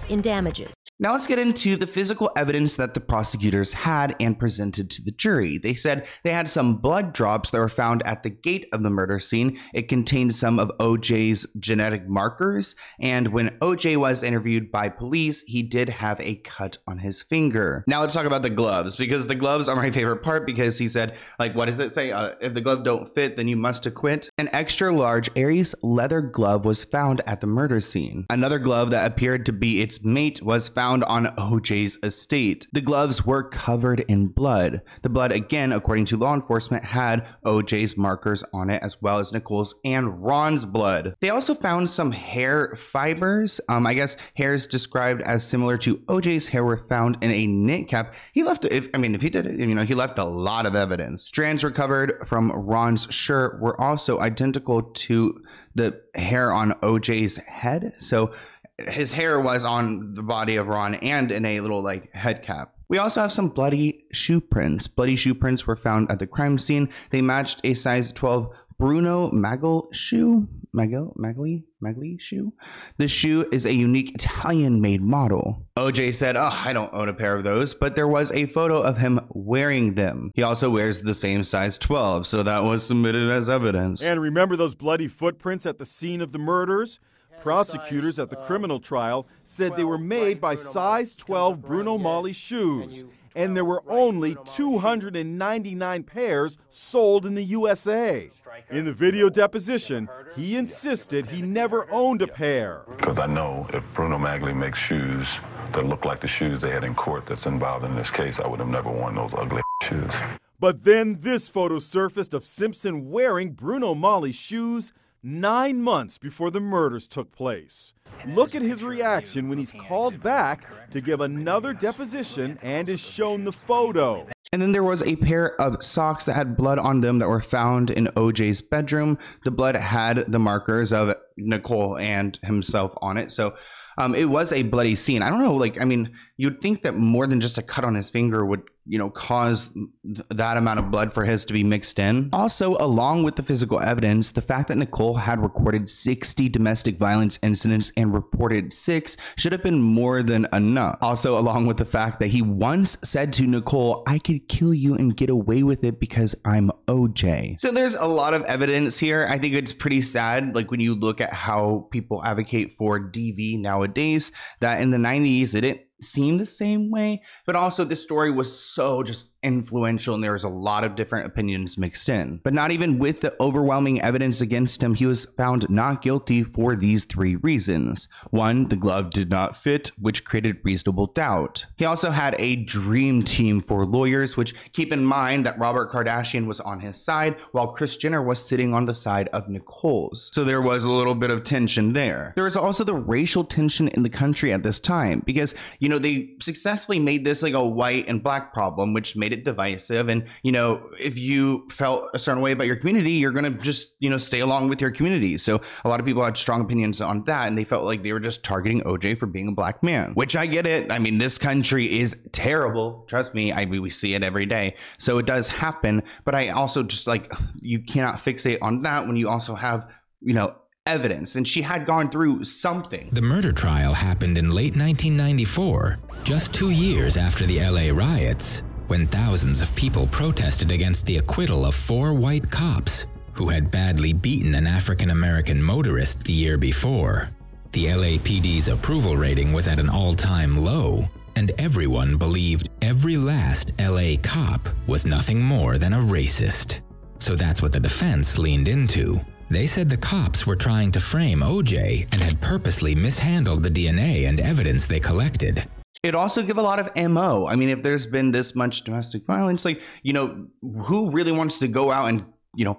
in 0.09 0.21
damages. 0.21 0.73
Now 0.99 1.13
let's 1.13 1.27
get 1.27 1.39
into 1.39 1.77
the 1.77 1.87
physical 1.87 2.31
evidence 2.39 2.77
that 2.77 2.95
the 2.95 3.01
prosecutors 3.01 3.75
had 3.75 4.17
and 4.19 4.39
presented 4.39 4.89
to 4.91 5.03
the 5.03 5.11
jury. 5.11 5.59
They 5.59 5.75
said 5.75 6.09
they 6.25 6.33
had 6.33 6.49
some 6.49 6.77
blood 6.77 7.13
drops 7.13 7.51
that 7.51 7.59
were 7.59 7.69
found 7.69 8.03
at 8.07 8.23
the 8.23 8.31
gate 8.31 8.67
of 8.73 8.83
the 8.83 8.89
murder 8.89 9.21
scene. 9.21 9.59
It 9.75 9.89
contained 9.89 10.35
some 10.35 10.59
of 10.59 10.73
OJ's 10.79 11.47
genetic 11.61 12.09
markers, 12.09 12.77
and 12.99 13.29
when 13.29 13.51
OJ 13.59 13.99
was 13.99 14.23
interviewed 14.23 14.73
by 14.73 14.89
police, 14.89 15.43
he 15.43 15.63
did 15.63 15.91
have 15.91 16.19
a 16.21 16.37
cut 16.37 16.79
on 16.87 17.01
his 17.01 17.21
finger. 17.21 17.85
Now 17.87 18.01
let's 18.01 18.15
talk 18.15 18.25
about 18.25 18.41
the 18.41 18.49
gloves 18.49 18.97
because 18.97 19.27
the 19.27 19.35
gloves 19.35 19.69
are 19.69 19.77
my 19.77 19.91
favorite 19.91 20.23
part 20.23 20.47
because 20.47 20.79
he 20.79 20.89
said, 20.89 21.19
like, 21.39 21.55
what 21.55 21.67
does 21.67 21.79
it 21.79 21.93
say? 21.93 22.11
Uh, 22.11 22.37
if 22.41 22.55
the 22.55 22.63
glove 22.63 22.85
don't 22.85 23.13
fit, 23.13 23.37
then 23.37 23.49
you 23.49 23.57
must 23.57 23.85
acquit. 23.85 24.31
An 24.39 24.49
extra 24.55 24.91
large 24.97 25.29
Aris 25.37 25.75
leather 25.83 26.23
glove 26.23 26.65
was 26.65 26.87
found 26.87 27.21
at 27.27 27.43
the 27.43 27.47
murder 27.47 27.83
scene. 27.83 28.25
Another 28.31 28.59
glove 28.59 28.89
that 28.93 29.13
appeared 29.13 29.45
to 29.45 29.53
be 29.53 29.83
its 29.83 30.03
mate 30.03 30.41
was 30.41 30.69
found 30.69 30.86
on 30.87 31.27
OJ's 31.37 31.99
estate. 32.03 32.67
The 32.73 32.81
gloves 32.81 33.27
were 33.27 33.43
covered 33.43 34.01
in 34.01 34.29
blood. 34.29 34.83
The 35.03 35.09
blood, 35.09 35.33
again, 35.33 35.73
according 35.73 36.07
to 36.07 36.17
law 36.17 36.35
enforcement, 36.35 36.85
had 36.85 37.27
OJ's 37.45 37.97
markers 37.97 38.45
on 38.53 38.71
it, 38.71 38.83
as 38.83 39.01
well 39.03 39.19
as 39.19 39.33
Nicole's 39.33 39.75
and 39.85 40.23
Ron's 40.23 40.65
blood. 40.65 41.17
They 41.21 41.31
also 41.31 41.55
found 41.55 41.91
some 41.91 42.13
hair 42.13 42.77
fibers. 42.77 43.61
Um, 43.69 43.87
I 43.87 43.95
guess 43.95 44.17
hairs 44.35 44.67
described 44.67 45.23
as 45.23 45.47
similar 45.47 45.77
to 45.79 45.97
OJ's 45.99 46.49
hair 46.49 46.65
were 46.65 46.87
found 46.89 47.19
in 47.21 47.31
a 47.31 47.47
knit 47.47 47.89
cap. 47.89 48.15
He 48.33 48.43
left, 48.43 48.65
if 48.65 48.89
I 48.95 48.99
mean, 48.99 49.15
if 49.15 49.23
he 49.23 49.31
did 49.31 49.47
it, 49.47 49.59
you 49.59 49.67
know, 49.67 49.83
he 49.83 49.95
left 49.95 50.19
a 50.19 50.25
lot 50.25 50.67
of 50.67 50.75
evidence. 50.75 51.25
Strands 51.25 51.65
recovered 51.65 52.27
from 52.27 52.53
Ron's 52.53 53.07
shirt 53.11 53.61
were 53.61 53.81
also 53.81 54.21
identical 54.21 54.83
to 54.83 55.43
the 55.77 56.01
hair 56.15 56.53
on 56.53 56.73
OJ's 56.81 57.37
head. 57.37 57.93
So 57.99 58.33
his 58.79 59.13
hair 59.13 59.41
was 59.41 59.65
on 59.65 60.15
the 60.15 60.23
body 60.23 60.57
of 60.57 60.69
Ron 60.69 60.97
and 60.97 61.33
in 61.33 61.45
a 61.45 61.61
little 61.61 61.83
like 61.83 62.13
head 62.13 62.43
cap. 62.43 62.75
We 62.89 62.99
also 62.99 63.21
have 63.21 63.33
some 63.33 63.49
bloody 63.49 64.05
shoe 64.13 64.41
prints. 64.41 64.87
Bloody 64.87 65.17
shoe 65.17 65.35
prints 65.35 65.67
were 65.67 65.77
found 65.77 66.11
at 66.11 66.19
the 66.19 66.27
crime 66.27 66.59
scene. 66.59 66.89
They 67.11 67.21
matched 67.21 67.61
a 67.65 67.75
size 67.75 68.13
12 68.13 68.51
Bruno 68.79 69.31
Magli 69.31 69.93
shoe. 69.93 70.47
Magli, 70.77 71.17
Magli, 71.17 71.65
Magli 71.83 72.21
shoe. 72.21 72.53
The 72.99 73.09
shoe 73.09 73.49
is 73.51 73.65
a 73.65 73.73
unique 73.73 74.15
Italian 74.15 74.83
made 74.83 75.01
model. 75.01 75.67
OJ 75.77 76.13
said, 76.15 76.37
Oh, 76.37 76.51
I 76.65 76.75
don't 76.75 76.93
own 76.93 77.09
a 77.09 77.15
pair 77.15 77.35
of 77.35 77.45
those, 77.45 77.73
but 77.73 77.97
there 77.97 78.07
was 78.07 78.31
a 78.33 78.45
photo 78.47 78.83
of 78.83 78.99
him 78.99 79.21
wearing 79.31 79.95
them. 79.95 80.31
He 80.35 80.43
also 80.43 80.69
wears 80.69 81.01
the 81.01 81.15
same 81.15 81.45
size 81.45 81.79
12, 81.79 82.27
so 82.27 82.43
that 82.43 82.63
was 82.63 82.87
submitted 82.87 83.31
as 83.31 83.49
evidence. 83.49 84.05
And 84.05 84.21
remember 84.21 84.55
those 84.55 84.75
bloody 84.75 85.09
footprints 85.09 85.65
at 85.65 85.79
the 85.79 85.87
scene 85.87 86.21
of 86.21 86.33
the 86.33 86.39
murders? 86.39 87.01
Prosecutors 87.41 88.19
at 88.19 88.31
the 88.31 88.37
criminal 88.37 88.81
trial 88.81 89.27
said 89.45 89.77
they 89.77 89.85
were 89.85 89.99
made 89.99 90.41
by 90.41 90.55
size 90.55 91.15
12 91.17 91.63
Bruno 91.63 91.99
Magli 91.99 92.35
shoes, 92.35 93.05
and 93.35 93.57
there 93.57 93.65
were 93.65 93.83
only 93.89 94.37
299 94.45 96.03
pairs 96.03 96.59
sold 96.69 97.27
in 97.27 97.35
the 97.35 97.45
USA. 97.45 98.31
In 98.71 98.85
the 98.85 98.93
video 98.93 99.29
deposition, 99.29 100.09
he 100.35 100.57
insisted 100.57 101.27
he 101.27 101.43
never 101.43 101.91
owned 101.93 102.23
a 102.23 102.27
pair. 102.27 102.83
Because 102.97 103.19
I 103.19 103.27
know 103.27 103.67
if 103.73 103.85
Bruno 103.95 104.19
Magli 104.19 104.55
makes 104.57 104.79
shoes 104.79 105.29
that 105.75 105.85
look 105.85 106.05
like 106.05 106.21
the 106.21 106.29
shoes 106.29 106.63
they 106.63 106.71
had 106.71 106.85
in 106.85 106.95
court 106.95 107.27
that's 107.27 107.47
involved 107.47 107.85
in 107.85 107.95
this 107.95 108.11
case, 108.11 108.39
I 108.43 108.47
would 108.47 108.61
have 108.61 108.69
never 108.69 108.91
worn 108.91 109.15
those 109.15 109.33
ugly 109.37 109.63
shoes. 109.83 110.11
But 110.59 110.85
then 110.85 111.19
this 111.21 111.49
photo 111.49 111.79
surfaced 111.79 112.33
of 112.33 112.47
Simpson 112.47 113.11
wearing 113.11 113.51
Bruno 113.53 113.95
Magli 113.95 114.33
shoes 114.33 114.93
nine 115.27 115.83
months 115.83 116.19
before 116.19 116.53
the 116.53 116.61
murders 116.61 117.09
took 117.09 117.33
place. 117.33 117.93
Look 118.29 118.55
at 118.55 118.63
his 118.63 118.85
reaction 118.85 119.49
when 119.49 119.59
he's 119.59 119.73
called 119.73 120.23
back 120.23 120.91
to 120.93 121.01
give 121.01 121.21
another 121.21 121.73
deposition 121.73 122.61
and 122.63 122.89
is 122.89 123.01
shown 123.01 123.43
the 123.43 123.53
photo. 123.53 124.29
And 124.53 124.63
then 124.63 124.71
there 124.71 124.85
was 124.85 125.03
a 125.03 125.17
pair 125.17 125.61
of 125.61 125.83
socks 125.83 126.27
that 126.27 126.35
had 126.35 126.57
blood 126.57 126.79
on 126.79 127.01
them 127.01 127.19
that 127.19 127.29
were 127.29 127.41
found 127.41 127.91
in 127.91 128.07
OJ's 128.17 128.61
bedroom. 128.61 129.19
The 129.45 129.51
blood 129.51 129.75
had 129.75 130.31
the 130.31 130.39
markers 130.39 130.93
of 130.93 131.17
Nicole 131.37 131.99
and 131.99 132.39
himself 132.45 132.95
on 133.03 133.17
it. 133.17 133.33
So 133.33 133.57
um, 133.99 134.15
it 134.15 134.29
was 134.29 134.53
a 134.53 134.63
bloody 134.63 134.95
scene. 134.95 135.23
I 135.23 135.29
don't 135.29 135.43
know, 135.43 135.55
like, 135.55 135.81
I 135.81 135.85
mean, 135.85 136.13
you'd 136.37 136.61
think 136.61 136.83
that 136.83 136.95
more 136.95 137.27
than 137.27 137.41
just 137.41 137.59
a 137.59 137.63
cut 137.63 137.85
on 137.85 137.97
his 137.97 138.11
finger 138.11 138.47
would, 138.47 138.63
you 138.87 138.99
know, 138.99 139.11
cause 139.11 139.69
th- 139.69 140.27
that 140.31 140.57
amount 140.57 140.79
of 140.79 140.91
blood 140.91 141.13
for 141.13 141.25
his 141.25 141.45
to 141.47 141.53
be 141.53 141.65
mixed 141.65 141.99
in. 141.99 142.31
Also, 142.33 142.77
along 142.79 143.25
with 143.25 143.37
the 143.37 143.43
physical 143.43 143.81
evidence, 143.81 144.31
the 144.31 144.43
fact 144.43 144.69
that 144.69 144.77
Nicole 144.77 145.17
had 145.17 145.43
recorded 145.43 145.89
60 145.89 146.49
domestic 146.49 146.99
violence 146.99 147.39
incidents 147.43 147.93
and 147.97 148.15
reported 148.15 148.73
six 148.73 149.17
should 149.37 149.53
have 149.53 149.63
been 149.63 149.81
more 149.81 150.23
than 150.23 150.47
enough. 150.53 150.99
Also, 151.01 151.37
along 151.37 151.67
with 151.67 151.77
the 151.77 151.85
fact 151.85 152.21
that 152.21 152.29
he 152.29 152.43
once 152.43 152.97
said 153.03 153.33
to 153.35 153.47
Nicole, 153.47 154.03
I 154.07 154.19
could 154.19 154.49
kill 154.49 154.73
you 154.73 154.95
and 154.95 155.17
get 155.17 155.31
away 155.31 155.63
with 155.63 155.83
it 155.85 155.99
because 155.99 156.35
I'm 156.45 156.71
OJ. 156.87 157.61
So 157.61 157.71
there's 157.71 157.95
a 157.95 158.07
lot 158.07 158.35
of 158.35 158.43
evidence 158.43 158.99
here. 158.99 159.27
I 159.29 159.39
think 159.39 159.55
it's 159.55 159.73
pretty 159.73 160.01
sad, 160.01 160.55
like 160.55 160.71
when 160.71 160.81
you 160.81 160.95
look 160.95 161.21
at 161.21 161.33
how 161.33 161.89
people 161.91 162.25
advocate 162.25 162.77
for 162.79 163.01
DV 163.01 163.61
nowadays, 163.61 164.33
that 164.61 164.81
in 164.81 164.91
the 164.91 164.99
90s, 164.99 165.55
it 165.55 165.63
didn't 165.63 165.81
seem 166.01 166.39
the 166.39 166.47
same 166.47 166.91
way 166.91 167.23
but 167.47 167.57
also 167.57 167.85
this 167.85 168.03
story 168.03 168.31
was 168.31 168.59
so 168.59 169.03
just 169.03 169.36
influential 169.47 170.15
and 170.15 170.23
there 170.23 170.33
was 170.33 170.45
a 170.45 170.49
lot 170.49 170.85
of 170.85 170.97
different 170.97 171.27
opinions 171.27 171.79
mixed 171.79 172.09
in. 172.09 172.41
But 172.43 172.53
not 172.53 172.71
even 172.71 172.99
with 172.99 173.21
the 173.21 173.35
overwhelming 173.41 174.01
evidence 174.03 174.41
against 174.41 174.83
him 174.83 174.95
he 174.95 175.07
was 175.07 175.25
found 175.25 175.69
not 175.71 176.03
guilty 176.03 176.43
for 176.43 176.75
these 176.75 177.05
three 177.05 177.37
reasons. 177.37 178.09
One 178.31 178.69
the 178.69 178.77
glove 178.77 179.11
did 179.11 179.31
not 179.31 179.57
fit 179.57 179.93
which 180.01 180.25
created 180.25 180.59
reasonable 180.65 181.07
doubt. 181.07 181.67
He 181.77 181.85
also 181.85 182.11
had 182.11 182.35
a 182.39 182.57
dream 182.57 183.23
team 183.23 183.61
for 183.61 183.87
lawyers 183.87 184.37
which 184.37 184.55
keep 184.73 184.93
in 184.93 185.05
mind 185.05 185.47
that 185.47 185.59
robert 185.59 185.91
kardashian 185.91 186.47
was 186.47 186.61
on 186.61 186.81
his 186.81 187.03
side 187.03 187.37
while 187.53 187.69
kris 187.69 187.97
jenner 187.97 188.23
was 188.23 188.45
sitting 188.45 188.75
on 188.75 188.87
the 188.87 188.95
side 188.95 189.29
of 189.33 189.49
nicole's. 189.49 190.31
So 190.35 190.45
there 190.45 190.63
was 190.63 190.85
a 190.85 190.91
little 190.91 191.15
bit 191.15 191.31
of 191.31 191.45
tension 191.45 191.93
there. 191.93 192.33
There 192.35 192.45
was 192.45 192.57
also 192.57 192.85
the 192.85 192.95
racial 192.95 193.45
tension 193.45 193.89
in 193.89 194.03
the 194.03 194.11
country 194.11 194.53
at 194.53 194.63
this 194.63 194.81
time 194.81 195.23
because 195.25 195.55
you 195.79 195.89
know, 195.89 195.99
they 195.99 196.35
successfully 196.41 196.99
made 196.99 197.25
this 197.25 197.43
like 197.43 197.55
a 197.55 197.65
white 197.65 198.07
and 198.09 198.23
black 198.23 198.53
problem, 198.53 198.93
which 198.93 199.17
made 199.17 199.33
it 199.33 199.36
divisive. 199.45 200.09
And, 200.09 200.27
you 200.43 200.53
know, 200.53 200.91
if 200.99 201.19
you 201.19 201.69
felt 201.71 202.09
a 202.15 202.19
certain 202.19 202.43
way 202.43 202.53
about 202.53 202.67
your 202.67 202.77
community, 202.77 203.13
you're 203.13 203.33
going 203.33 203.45
to 203.45 203.63
just, 203.63 203.95
you 204.01 204.11
know, 204.11 204.19
stay 204.19 204.41
along 204.41 204.69
with 204.69 204.81
your 204.81 204.91
community. 204.91 205.39
So 205.39 205.61
a 205.85 205.89
lot 205.89 206.01
of 206.01 206.07
people 206.07 206.25
had 206.25 206.37
strong 206.37 206.63
opinions 206.63 207.01
on 207.01 207.25
that. 207.25 207.47
And 207.47 207.57
they 207.57 207.65
felt 207.65 207.85
like 207.85 208.03
they 208.03 208.13
were 208.13 208.21
just 208.21 208.43
targeting 208.43 208.81
OJ 208.83 209.19
for 209.19 209.27
being 209.27 209.49
a 209.49 209.53
black 209.53 209.83
man, 209.83 210.13
which 210.15 210.37
I 210.37 210.47
get 210.47 210.67
it. 210.67 210.91
I 210.91 210.99
mean, 210.99 211.19
this 211.19 211.39
country 211.39 211.99
is 211.99 212.27
terrible. 212.33 213.05
Trust 213.09 213.35
me. 213.35 213.53
I 213.53 213.67
we 213.67 213.91
see 213.91 214.15
it 214.15 214.23
every 214.23 214.47
day. 214.47 214.77
So 214.99 215.19
it 215.19 215.27
does 215.27 215.49
happen. 215.49 216.03
But 216.25 216.35
I 216.35 216.49
also 216.51 216.83
just 216.83 217.07
like, 217.07 217.33
you 217.61 217.81
cannot 217.81 218.17
fixate 218.17 218.59
on 218.63 218.83
that 218.83 219.07
when 219.07 219.17
you 219.17 219.29
also 219.29 219.55
have, 219.55 219.89
you 220.21 220.35
know, 220.35 220.55
evidence, 220.87 221.35
and 221.35 221.47
she 221.47 221.63
had 221.63 221.85
gone 221.85 222.09
through 222.09 222.45
something. 222.45 223.09
The 223.13 223.23
murder 223.23 223.53
trial 223.53 223.93
happened 223.93 224.39
in 224.39 224.51
late 224.51 224.77
1994, 224.77 225.99
just 226.23 226.55
two 226.55 226.71
years 226.71 227.17
after 227.17 227.45
the 227.45 227.59
LA 227.59 227.93
riots. 227.93 228.63
When 228.89 229.07
thousands 229.07 229.61
of 229.61 229.75
people 229.75 230.07
protested 230.09 230.71
against 230.71 231.07
the 231.07 231.19
acquittal 231.19 231.65
of 231.65 231.75
four 231.75 232.15
white 232.15 232.51
cops 232.51 233.07
who 233.33 233.49
had 233.49 233.71
badly 233.71 234.13
beaten 234.13 234.55
an 234.55 234.67
African 234.67 235.11
American 235.11 235.63
motorist 235.63 236.25
the 236.25 236.33
year 236.33 236.57
before. 236.57 237.31
The 237.73 237.87
LAPD's 237.87 238.69
approval 238.69 239.17
rating 239.17 239.53
was 239.53 239.69
at 239.69 239.79
an 239.79 239.91
all 239.91 240.15
time 240.15 240.57
low, 240.57 241.05
and 241.37 241.53
everyone 241.59 242.17
believed 242.17 242.71
every 242.81 243.17
last 243.17 243.73
LA 243.79 244.17
cop 244.23 244.69
was 244.87 245.05
nothing 245.05 245.43
more 245.43 245.77
than 245.77 245.93
a 245.93 245.99
racist. 245.99 246.81
So 247.19 247.35
that's 247.35 247.61
what 247.61 247.73
the 247.73 247.81
defense 247.81 248.39
leaned 248.39 248.69
into. 248.69 249.21
They 249.51 249.67
said 249.67 249.89
the 249.89 249.97
cops 249.97 250.47
were 250.47 250.57
trying 250.57 250.91
to 250.93 251.01
frame 251.01 251.41
OJ 251.41 252.09
and 252.13 252.23
had 252.23 252.41
purposely 252.41 252.95
mishandled 252.95 253.63
the 253.63 253.71
DNA 253.71 254.29
and 254.29 254.41
evidence 254.41 254.87
they 254.87 254.99
collected. 254.99 255.69
It 256.07 256.15
also 256.15 256.43
give 256.43 256.59
a 256.59 256.63
lot 256.63 256.79
of 256.79 257.11
mo. 257.11 257.47
I 257.47 257.57
mean, 257.57 257.69
if 257.69 257.83
there's 257.83 258.07
been 258.07 258.31
this 258.31 258.55
much 258.55 258.83
domestic 258.83 259.27
violence, 259.27 259.65
like 259.65 259.83
you 260.03 260.13
know, 260.13 260.47
who 260.63 261.11
really 261.11 261.33
wants 261.33 261.59
to 261.59 261.69
go 261.69 261.91
out 261.91 262.09
and 262.09 262.25
you 262.55 262.65
know 262.65 262.79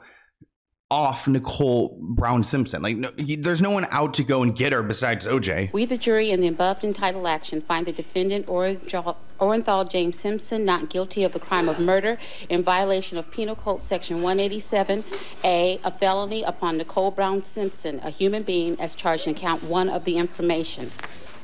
off 0.90 1.28
Nicole 1.28 1.98
Brown 2.02 2.46
Simpson. 2.46 2.82
Like, 2.82 2.96
no, 2.96 3.12
he, 3.18 3.36
there's 3.36 3.62
no 3.62 3.72
one 3.72 3.86
out 3.92 4.14
to 4.16 4.24
go 4.24 4.42
and 4.42 4.56
get 4.56 4.72
her 4.72 4.82
besides 4.82 5.28
OJ. 5.28 5.74
We, 5.74 5.84
the 5.84 5.98
jury, 5.98 6.30
in 6.32 6.40
the 6.40 6.48
above 6.48 6.82
entitled 6.84 7.28
action, 7.28 7.60
find 7.60 7.86
the 7.86 7.92
defendant 7.92 8.46
Orenthal 8.48 9.90
James 9.90 10.18
Simpson 10.18 10.64
not 10.64 10.90
guilty 10.90 11.26
of 11.26 11.34
the 11.34 11.40
crime 11.40 11.68
of 11.68 11.78
murder 11.80 12.18
in 12.48 12.64
violation 12.64 13.18
of 13.18 13.30
Penal 13.32 13.56
Code 13.56 13.82
Section 13.82 14.22
187A, 14.22 15.82
a 15.84 15.92
felony 15.92 16.44
upon 16.44 16.78
Nicole 16.78 17.12
Brown 17.12 17.44
Simpson, 17.44 18.00
a 18.04 18.10
human 18.10 18.44
being, 18.44 18.80
as 18.80 18.96
charged 18.96 19.28
in 19.28 19.36
count 19.36 19.64
one 19.64 19.90
of 19.90 20.06
the 20.06 20.18
information. 20.18 20.92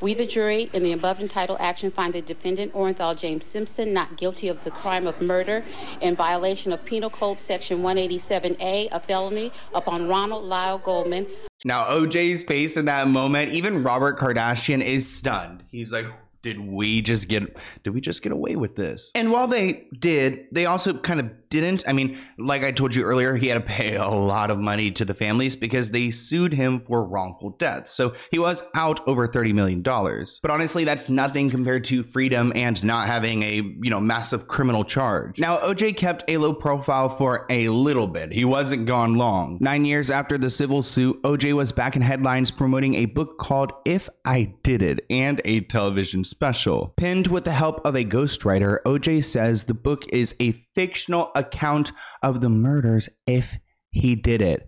We, 0.00 0.14
the 0.14 0.26
jury, 0.26 0.70
in 0.72 0.82
the 0.82 0.92
above 0.92 1.20
entitled 1.20 1.58
action, 1.60 1.90
find 1.90 2.12
the 2.12 2.20
defendant, 2.20 2.72
Orenthal 2.74 3.16
James 3.16 3.44
Simpson, 3.44 3.92
not 3.92 4.16
guilty 4.16 4.48
of 4.48 4.62
the 4.64 4.70
crime 4.70 5.06
of 5.06 5.20
murder 5.20 5.64
in 6.00 6.14
violation 6.14 6.72
of 6.72 6.84
Penal 6.84 7.10
Code 7.10 7.40
Section 7.40 7.78
187A, 7.82 8.88
a 8.92 9.00
felony 9.00 9.52
upon 9.74 10.08
Ronald 10.08 10.44
Lyle 10.44 10.78
Goldman. 10.78 11.26
Now, 11.64 11.84
OJ's 11.84 12.44
face 12.44 12.76
in 12.76 12.84
that 12.86 13.08
moment, 13.08 13.52
even 13.52 13.82
Robert 13.82 14.18
Kardashian 14.18 14.82
is 14.82 15.10
stunned. 15.10 15.64
He's 15.68 15.92
like, 15.92 16.06
did 16.44 16.60
we 16.60 17.00
just 17.00 17.28
get 17.28 17.56
did 17.82 17.90
we 17.90 18.00
just 18.00 18.22
get 18.22 18.30
away 18.30 18.54
with 18.54 18.76
this? 18.76 19.10
And 19.14 19.32
while 19.32 19.48
they 19.48 19.86
did 19.98 20.46
they 20.52 20.66
also 20.66 20.92
kind 20.94 21.18
of 21.18 21.30
didn't 21.48 21.84
i 21.86 21.92
mean 21.92 22.18
like 22.36 22.64
i 22.64 22.72
told 22.72 22.94
you 22.96 23.04
earlier 23.04 23.36
he 23.36 23.46
had 23.46 23.54
to 23.54 23.60
pay 23.60 23.94
a 23.94 24.08
lot 24.08 24.50
of 24.50 24.58
money 24.58 24.90
to 24.90 25.04
the 25.04 25.14
families 25.14 25.54
because 25.54 25.90
they 25.90 26.10
sued 26.10 26.52
him 26.52 26.80
for 26.80 27.04
wrongful 27.04 27.50
death. 27.50 27.88
So 27.88 28.14
he 28.30 28.40
was 28.40 28.62
out 28.74 29.06
over 29.06 29.26
30 29.26 29.52
million 29.52 29.80
dollars. 29.80 30.38
But 30.42 30.50
honestly 30.50 30.84
that's 30.84 31.08
nothing 31.08 31.48
compared 31.50 31.84
to 31.84 32.02
freedom 32.02 32.52
and 32.54 32.82
not 32.84 33.06
having 33.06 33.42
a 33.42 33.54
you 33.56 33.90
know 33.90 34.00
massive 34.00 34.46
criminal 34.48 34.84
charge. 34.84 35.38
Now 35.38 35.58
oj 35.58 35.96
kept 35.96 36.24
a 36.28 36.36
low 36.36 36.52
profile 36.52 37.08
for 37.08 37.46
a 37.48 37.68
little 37.68 38.06
bit. 38.06 38.32
He 38.32 38.44
wasn't 38.44 38.86
gone 38.86 39.14
long. 39.14 39.58
Nine 39.60 39.84
years 39.84 40.10
after 40.10 40.36
the 40.36 40.50
civil 40.50 40.82
suit 40.82 41.22
oj 41.22 41.54
was 41.54 41.72
back 41.72 41.96
in 41.96 42.02
headlines 42.02 42.50
promoting 42.50 42.96
a 42.96 43.06
book 43.06 43.38
called 43.38 43.72
if 43.84 44.08
i 44.24 44.52
did 44.62 44.82
it 44.82 45.06
and 45.08 45.40
a 45.44 45.60
television 45.60 46.24
special. 46.34 46.92
Penned 46.96 47.28
with 47.28 47.44
the 47.44 47.52
help 47.52 47.80
of 47.86 47.94
a 47.94 48.04
ghostwriter, 48.04 48.78
OJ 48.84 49.24
says 49.24 49.64
the 49.64 49.72
book 49.72 50.04
is 50.08 50.34
a 50.40 50.64
fictional 50.74 51.30
account 51.36 51.92
of 52.24 52.40
the 52.40 52.48
murders 52.48 53.08
if 53.24 53.56
he 53.90 54.16
did 54.16 54.42
it. 54.42 54.66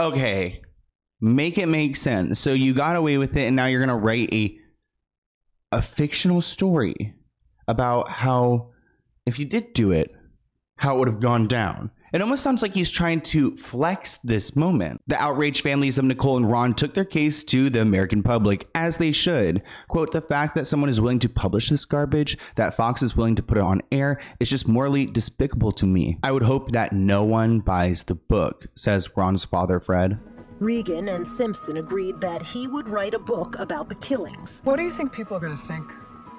Okay, 0.00 0.62
make 1.20 1.58
it 1.58 1.66
make 1.66 1.96
sense. 1.96 2.40
So 2.40 2.54
you 2.54 2.72
got 2.72 2.96
away 2.96 3.18
with 3.18 3.36
it, 3.36 3.46
and 3.46 3.56
now 3.56 3.66
you're 3.66 3.84
gonna 3.84 3.98
write 3.98 4.32
a 4.32 4.56
a 5.70 5.82
fictional 5.82 6.40
story 6.40 7.14
about 7.66 8.10
how 8.10 8.70
if 9.26 9.38
you 9.38 9.44
did 9.44 9.74
do 9.74 9.92
it, 9.92 10.10
how 10.78 10.94
it 10.94 10.98
would 10.98 11.08
have 11.08 11.20
gone 11.20 11.46
down. 11.46 11.90
It 12.12 12.22
almost 12.22 12.42
sounds 12.42 12.62
like 12.62 12.74
he's 12.74 12.90
trying 12.90 13.20
to 13.22 13.54
flex 13.56 14.16
this 14.18 14.56
moment. 14.56 15.02
The 15.06 15.22
outraged 15.22 15.62
families 15.62 15.98
of 15.98 16.06
Nicole 16.06 16.38
and 16.38 16.50
Ron 16.50 16.72
took 16.74 16.94
their 16.94 17.04
case 17.04 17.44
to 17.44 17.68
the 17.68 17.82
American 17.82 18.22
public, 18.22 18.66
as 18.74 18.96
they 18.96 19.12
should. 19.12 19.62
Quote, 19.88 20.12
the 20.12 20.22
fact 20.22 20.54
that 20.54 20.66
someone 20.66 20.88
is 20.88 21.00
willing 21.00 21.18
to 21.18 21.28
publish 21.28 21.68
this 21.68 21.84
garbage, 21.84 22.38
that 22.56 22.74
Fox 22.74 23.02
is 23.02 23.14
willing 23.14 23.34
to 23.34 23.42
put 23.42 23.58
it 23.58 23.64
on 23.64 23.82
air, 23.92 24.20
is 24.40 24.48
just 24.48 24.66
morally 24.66 25.04
despicable 25.04 25.72
to 25.72 25.86
me. 25.86 26.18
I 26.22 26.32
would 26.32 26.44
hope 26.44 26.72
that 26.72 26.92
no 26.94 27.24
one 27.24 27.60
buys 27.60 28.04
the 28.04 28.14
book, 28.14 28.68
says 28.74 29.14
Ron's 29.14 29.44
father, 29.44 29.78
Fred. 29.78 30.18
Regan 30.60 31.08
and 31.08 31.28
Simpson 31.28 31.76
agreed 31.76 32.20
that 32.20 32.42
he 32.42 32.66
would 32.66 32.88
write 32.88 33.14
a 33.14 33.18
book 33.18 33.58
about 33.58 33.88
the 33.88 33.94
killings. 33.96 34.60
What 34.64 34.76
do 34.76 34.82
you 34.82 34.90
think 34.90 35.12
people 35.12 35.36
are 35.36 35.40
going 35.40 35.56
to 35.56 35.62
think 35.62 35.84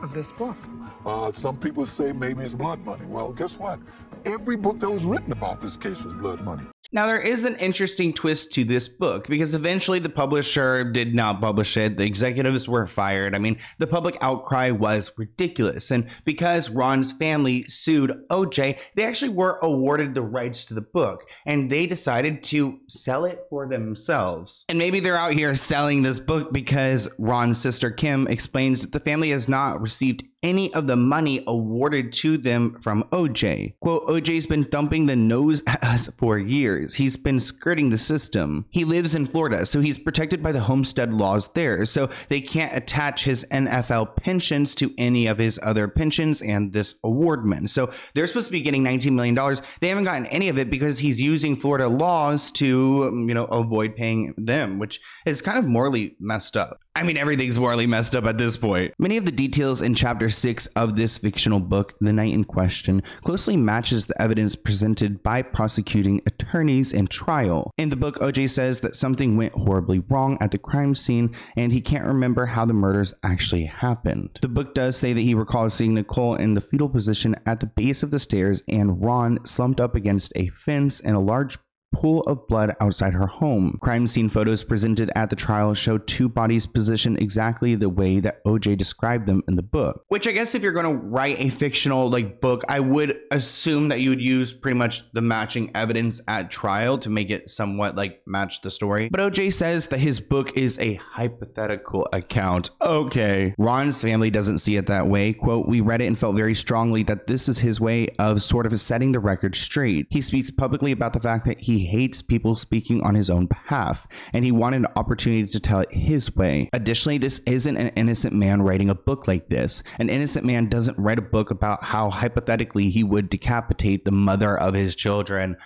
of 0.01 0.13
this 0.13 0.32
book? 0.32 0.58
Uh, 1.05 1.32
some 1.32 1.58
people 1.58 1.86
say 1.86 2.12
maybe 2.12 2.43
it's 2.43 2.53
blood 2.53 2.84
money. 2.84 3.05
Well, 3.05 3.32
guess 3.32 3.58
what? 3.58 3.79
Every 4.25 4.58
book 4.58 4.79
that 4.79 4.89
was 4.89 5.05
written 5.05 5.32
about 5.32 5.62
this 5.62 5.77
case 5.77 6.03
was 6.03 6.13
blood 6.13 6.41
money. 6.41 6.63
Now, 6.91 7.05
there 7.05 7.21
is 7.21 7.45
an 7.45 7.55
interesting 7.58 8.13
twist 8.13 8.51
to 8.53 8.63
this 8.63 8.88
book 8.88 9.27
because 9.27 9.53
eventually 9.53 9.99
the 9.99 10.10
publisher 10.10 10.84
did 10.84 11.13
not 11.13 11.39
publish 11.39 11.77
it. 11.77 11.97
The 11.97 12.05
executives 12.05 12.67
were 12.67 12.88
fired. 12.88 13.36
I 13.36 13.38
mean, 13.38 13.60
the 13.77 13.86
public 13.86 14.17
outcry 14.21 14.71
was 14.71 15.12
ridiculous. 15.15 15.91
And 15.91 16.08
because 16.25 16.71
Ron's 16.71 17.12
family 17.12 17.63
sued 17.65 18.12
OJ, 18.32 18.79
they 18.95 19.03
actually 19.03 19.29
were 19.29 19.60
awarded 19.62 20.15
the 20.15 20.23
rights 20.23 20.65
to 20.65 20.73
the 20.73 20.82
book 20.82 21.29
and 21.45 21.69
they 21.69 21.86
decided 21.86 22.43
to 22.45 22.79
sell 22.88 23.23
it 23.23 23.45
for 23.51 23.67
themselves. 23.67 24.65
And 24.67 24.79
maybe 24.79 24.99
they're 24.99 25.15
out 25.15 25.34
here 25.34 25.53
selling 25.53 26.01
this 26.01 26.19
book 26.19 26.51
because 26.51 27.08
Ron's 27.19 27.62
sister 27.62 27.91
Kim 27.91 28.25
explains 28.27 28.82
that 28.82 28.93
the 28.93 28.99
family 28.99 29.29
has 29.29 29.47
not 29.47 29.79
received 29.79 30.23
any 30.43 30.73
of 30.73 30.88
the 30.88 30.95
money 30.95 31.43
awarded 31.47 32.13
to 32.13 32.38
them 32.38 32.80
from 32.82 33.04
OJ. 33.12 33.73
Quote, 33.80 34.08
OJ's 34.08 34.47
been 34.47 34.63
dumping 34.63 35.06
the 35.06 35.15
nose 35.15 35.62
at 35.67 35.84
us 35.84 36.10
for 36.17 36.38
years. 36.38 36.95
He's 36.95 37.17
been 37.17 37.39
skirting 37.39 37.89
the 37.89 37.97
system. 37.97 38.65
He 38.69 38.86
lives 38.86 39.15
in 39.15 39.28
Florida, 39.28 39.65
so 39.65 39.82
he's 39.82 39.97
protected 39.97 40.41
by 40.41 40.52
the 40.52 40.62
homestead 40.62 41.13
laws 41.13 41.47
there. 41.54 41.86
So 41.86 42.10
they 42.30 42.41
can't 42.41 42.75
attach 42.75 43.23
his 43.23 43.45
NFL 43.52 44.15
pensions 44.15 44.75
to 44.75 44.93
any 44.97 45.28
of 45.28 45.38
his 45.38 45.60
other 45.62 45.88
pensions 45.88 46.41
and 46.41 46.73
this 46.73 46.95
awardment. 47.04 47.69
So 47.71 47.91
they're 48.13 48.28
supposed 48.28 48.47
to 48.47 48.52
be 48.52 48.62
getting 48.62 48.84
$19 48.84 49.13
million. 49.13 49.36
They 49.82 49.89
haven't 49.89 50.06
gotten 50.06 50.25
any 50.28 50.49
of 50.49 50.58
it 50.58 50.69
because 50.69 50.99
he's 50.99 51.19
using 51.19 51.56
Florida 51.56 51.88
laws 51.88 52.52
to, 52.52 53.10
um, 53.10 53.28
you 53.28 53.36
know, 53.36 53.45
avoid 53.45 53.95
paying 53.95 54.34
them, 54.38 54.80
which 54.80 55.02
is 55.25 55.41
kind 55.41 55.58
of 55.58 55.65
morally 55.65 56.15
messed 56.19 56.56
up. 56.56 56.82
I 56.99 57.03
mean, 57.03 57.15
everything's 57.15 57.57
morally 57.57 57.88
messed 57.88 58.13
up 58.13 58.25
at 58.25 58.38
this 58.38 58.57
point. 58.57 58.93
Many 58.99 59.15
of 59.15 59.23
the 59.23 59.31
details 59.31 59.81
in 59.81 59.95
chapter 59.95 60.29
6 60.29 60.65
of 60.75 60.97
this 60.97 61.17
fictional 61.17 61.62
book, 61.62 61.93
The 62.01 62.12
Night 62.12 62.33
in 62.33 62.43
Question, 62.43 63.03
closely 63.23 63.55
matches 63.55 64.05
the 64.05 64.21
evidence 64.21 64.53
presented 64.57 65.23
by 65.23 65.43
prosecuting 65.43 66.21
attorneys 66.27 66.91
in 66.91 67.07
trial. 67.07 67.71
In 67.77 67.88
the 67.88 67.95
book, 67.95 68.19
OJ 68.19 68.49
says 68.49 68.81
that 68.81 68.97
something 68.97 69.38
went 69.38 69.53
horribly 69.53 69.99
wrong 70.09 70.38
at 70.41 70.51
the 70.51 70.57
crime 70.57 70.93
scene 70.93 71.33
and 71.55 71.71
he 71.71 71.79
can't 71.79 72.05
remember 72.05 72.47
how 72.47 72.65
the 72.65 72.73
murders 72.73 73.13
actually 73.23 73.63
happened. 73.63 74.38
The 74.41 74.49
book 74.49 74.73
does 74.73 74.97
say 74.97 75.13
that 75.13 75.21
he 75.21 75.33
recalls 75.33 75.73
seeing 75.73 75.93
Nicole 75.93 76.35
in 76.35 76.53
the 76.53 76.59
fetal 76.59 76.89
position 76.89 77.33
at 77.45 77.62
the 77.62 77.67
base 77.67 78.03
of 78.03 78.12
the 78.12 78.19
stairs 78.19 78.62
and 78.67 79.01
Ron 79.01 79.39
slumped 79.45 79.79
up 79.79 79.95
against 79.95 80.33
a 80.35 80.49
fence 80.49 80.99
in 80.99 81.15
a 81.15 81.21
large 81.21 81.59
pool 81.91 82.21
of 82.21 82.47
blood 82.47 82.75
outside 82.80 83.13
her 83.13 83.28
home. 83.28 83.78
Crime 83.82 84.08
scene 84.08 84.30
photos 84.30 84.63
presented 84.63 85.12
at 85.15 85.30
the 85.30 85.36
trial 85.36 85.73
show 85.73 85.97
two 85.97 86.30
bodies 86.30 86.65
positioned 86.65 87.19
exactly 87.19 87.75
the 87.75 87.89
way 87.89 88.19
that 88.19 88.43
OJ 88.45 88.78
described 88.78 89.28
them 89.28 89.43
in 89.47 89.56
the 89.56 89.63
book. 89.63 90.04
Which 90.08 90.28
I 90.28 90.32
guess 90.32 90.56
if 90.56 90.63
you're 90.63 90.71
going 90.71 90.86
to 90.86 91.04
write 91.04 91.39
a 91.39 91.49
fictional 91.49 92.10
like 92.10 92.41
book, 92.41 92.63
I 92.69 92.80
would 92.80 93.19
assume 93.32 93.89
that 93.89 94.02
you 94.02 94.10
would 94.10 94.21
use 94.21 94.54
pretty 94.54 94.78
much 94.78 95.12
the 95.12 95.21
matching 95.21 95.71
evidence 95.75 96.21
at 96.28 96.52
trial 96.52 96.97
to 96.99 97.10
make 97.10 97.30
it 97.30 97.49
somewhat 97.49 97.95
like 97.95 98.21
match 98.25 98.62
the 98.62 98.71
story. 98.71 99.10
But 99.10 99.19
OJ 99.19 99.54
says 99.54 99.88
that 99.88 99.99
his 99.99 100.19
book 100.19 100.56
is 100.58 100.80
a 100.80 100.95
hypothetical 100.95 102.08
account. 102.13 102.71
Okay. 102.82 103.54
Ron's 103.58 104.02
family 104.02 104.30
doesn't 104.30 104.60
see 104.60 104.75
it 104.75 104.88
that 104.88 105.08
way. 105.08 105.34
Quote, 105.34 105.67
we 105.67 105.82
read 105.82 106.02
it 106.02 106.06
and 106.06 106.17
felt 106.17 106.36
very 106.36 106.56
strongly 106.56 107.04
that 107.04 107.28
this 107.28 107.49
is 107.49 107.60
his 107.60 107.80
way 107.80 108.08
of 108.19 108.43
sort 108.43 108.65
of 108.65 108.80
setting 108.80 109.12
the 109.12 109.19
record 109.19 109.56
straight. 109.56 110.08
He 110.10 110.21
speaks 110.21 110.52
publicly 110.52 110.91
about 110.91 111.13
the 111.13 111.19
fact 111.19 111.45
that 111.45 111.60
he 111.60 111.78
hates 111.85 112.21
people 112.21 112.55
speaking 112.55 113.01
on 113.01 113.15
his 113.15 113.29
own 113.29 113.45
behalf, 113.45 114.07
and 114.33 114.45
he 114.45 114.51
wanted 114.51 114.77
an 114.77 114.87
opportunity 114.95 115.45
to 115.45 115.59
tell 115.59 115.79
it 115.79 115.91
his 115.91 116.35
way. 116.35 116.69
Additionally, 116.73 117.17
this 117.17 117.39
isn't 117.45 117.77
an 117.77 117.89
innocent 117.89 118.33
man 118.33 118.61
writing 118.61 118.89
a 118.89 118.95
book 118.95 119.27
like 119.27 119.49
this. 119.49 119.83
An 119.99 120.09
innocent 120.09 120.45
man 120.45 120.67
doesn't 120.67 120.97
write 120.97 121.19
a 121.19 121.23
book 121.23 121.51
about 121.51 121.83
how 121.83 122.09
hypothetically 122.09 122.89
he 122.89 123.03
would 123.03 123.29
decapitate 123.29 124.05
the 124.05 124.11
mother 124.11 124.57
of 124.57 124.73
his 124.73 124.95
children. 124.95 125.57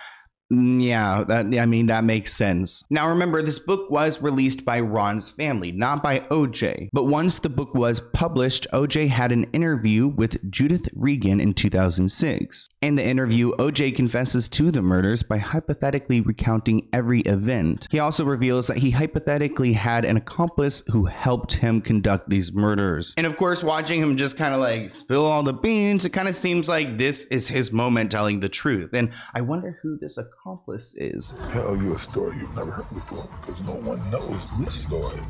Mm, 0.52 0.82
Yeah, 0.84 1.24
that 1.26 1.46
I 1.58 1.66
mean 1.66 1.86
that 1.86 2.04
makes 2.04 2.34
sense. 2.34 2.82
Now 2.90 3.08
remember 3.08 3.42
this 3.42 3.58
book 3.58 3.90
was 3.90 4.20
released 4.20 4.64
by 4.64 4.80
Ron's 4.80 5.30
family, 5.30 5.72
not 5.72 6.02
by 6.02 6.20
OJ. 6.30 6.88
But 6.92 7.04
once 7.04 7.38
the 7.38 7.48
book 7.48 7.74
was 7.74 8.00
published, 8.00 8.66
OJ 8.72 9.08
had 9.08 9.32
an 9.32 9.44
interview 9.52 10.06
with 10.06 10.50
Judith 10.50 10.88
Regan 10.94 11.40
in 11.40 11.54
2006. 11.54 12.68
In 12.82 12.96
the 12.96 13.04
interview, 13.04 13.52
OJ 13.56 13.96
confesses 13.96 14.48
to 14.50 14.70
the 14.70 14.82
murders 14.82 15.22
by 15.22 15.38
hypothetically 15.38 16.20
recounting 16.20 16.88
every 16.92 17.20
event. 17.22 17.88
He 17.90 17.98
also 17.98 18.24
reveals 18.24 18.66
that 18.66 18.78
he 18.78 18.90
hypothetically 18.90 19.72
had 19.72 20.04
an 20.04 20.16
accomplice 20.16 20.82
who 20.88 21.06
helped 21.06 21.54
him 21.54 21.80
conduct 21.80 22.28
these 22.28 22.52
murders. 22.52 23.14
And 23.16 23.26
of 23.26 23.36
course, 23.36 23.62
watching 23.64 24.00
him 24.00 24.16
just 24.16 24.36
kind 24.36 24.54
of 24.54 24.60
like 24.60 24.90
spill 24.90 25.24
all 25.24 25.42
the 25.42 25.52
beans, 25.54 26.04
it 26.04 26.10
kind 26.10 26.28
of 26.28 26.36
seems 26.36 26.68
like 26.68 26.98
this 26.98 27.24
is 27.26 27.48
his 27.48 27.72
moment 27.72 28.10
telling 28.10 28.40
the 28.40 28.48
truth. 28.50 28.90
And 28.92 29.10
I 29.34 29.40
wonder 29.40 29.78
who 29.82 29.96
this 29.98 30.18
accomplice 30.18 30.34
is. 30.96 31.34
Tell 31.52 31.76
you 31.76 31.94
a 31.94 31.98
story 31.98 32.36
you've 32.38 32.54
never 32.54 32.70
heard 32.70 32.92
before 32.92 33.28
because 33.40 33.60
no 33.62 33.72
one 33.72 34.10
knows 34.10 34.42
this 34.60 34.74
story 34.74 35.20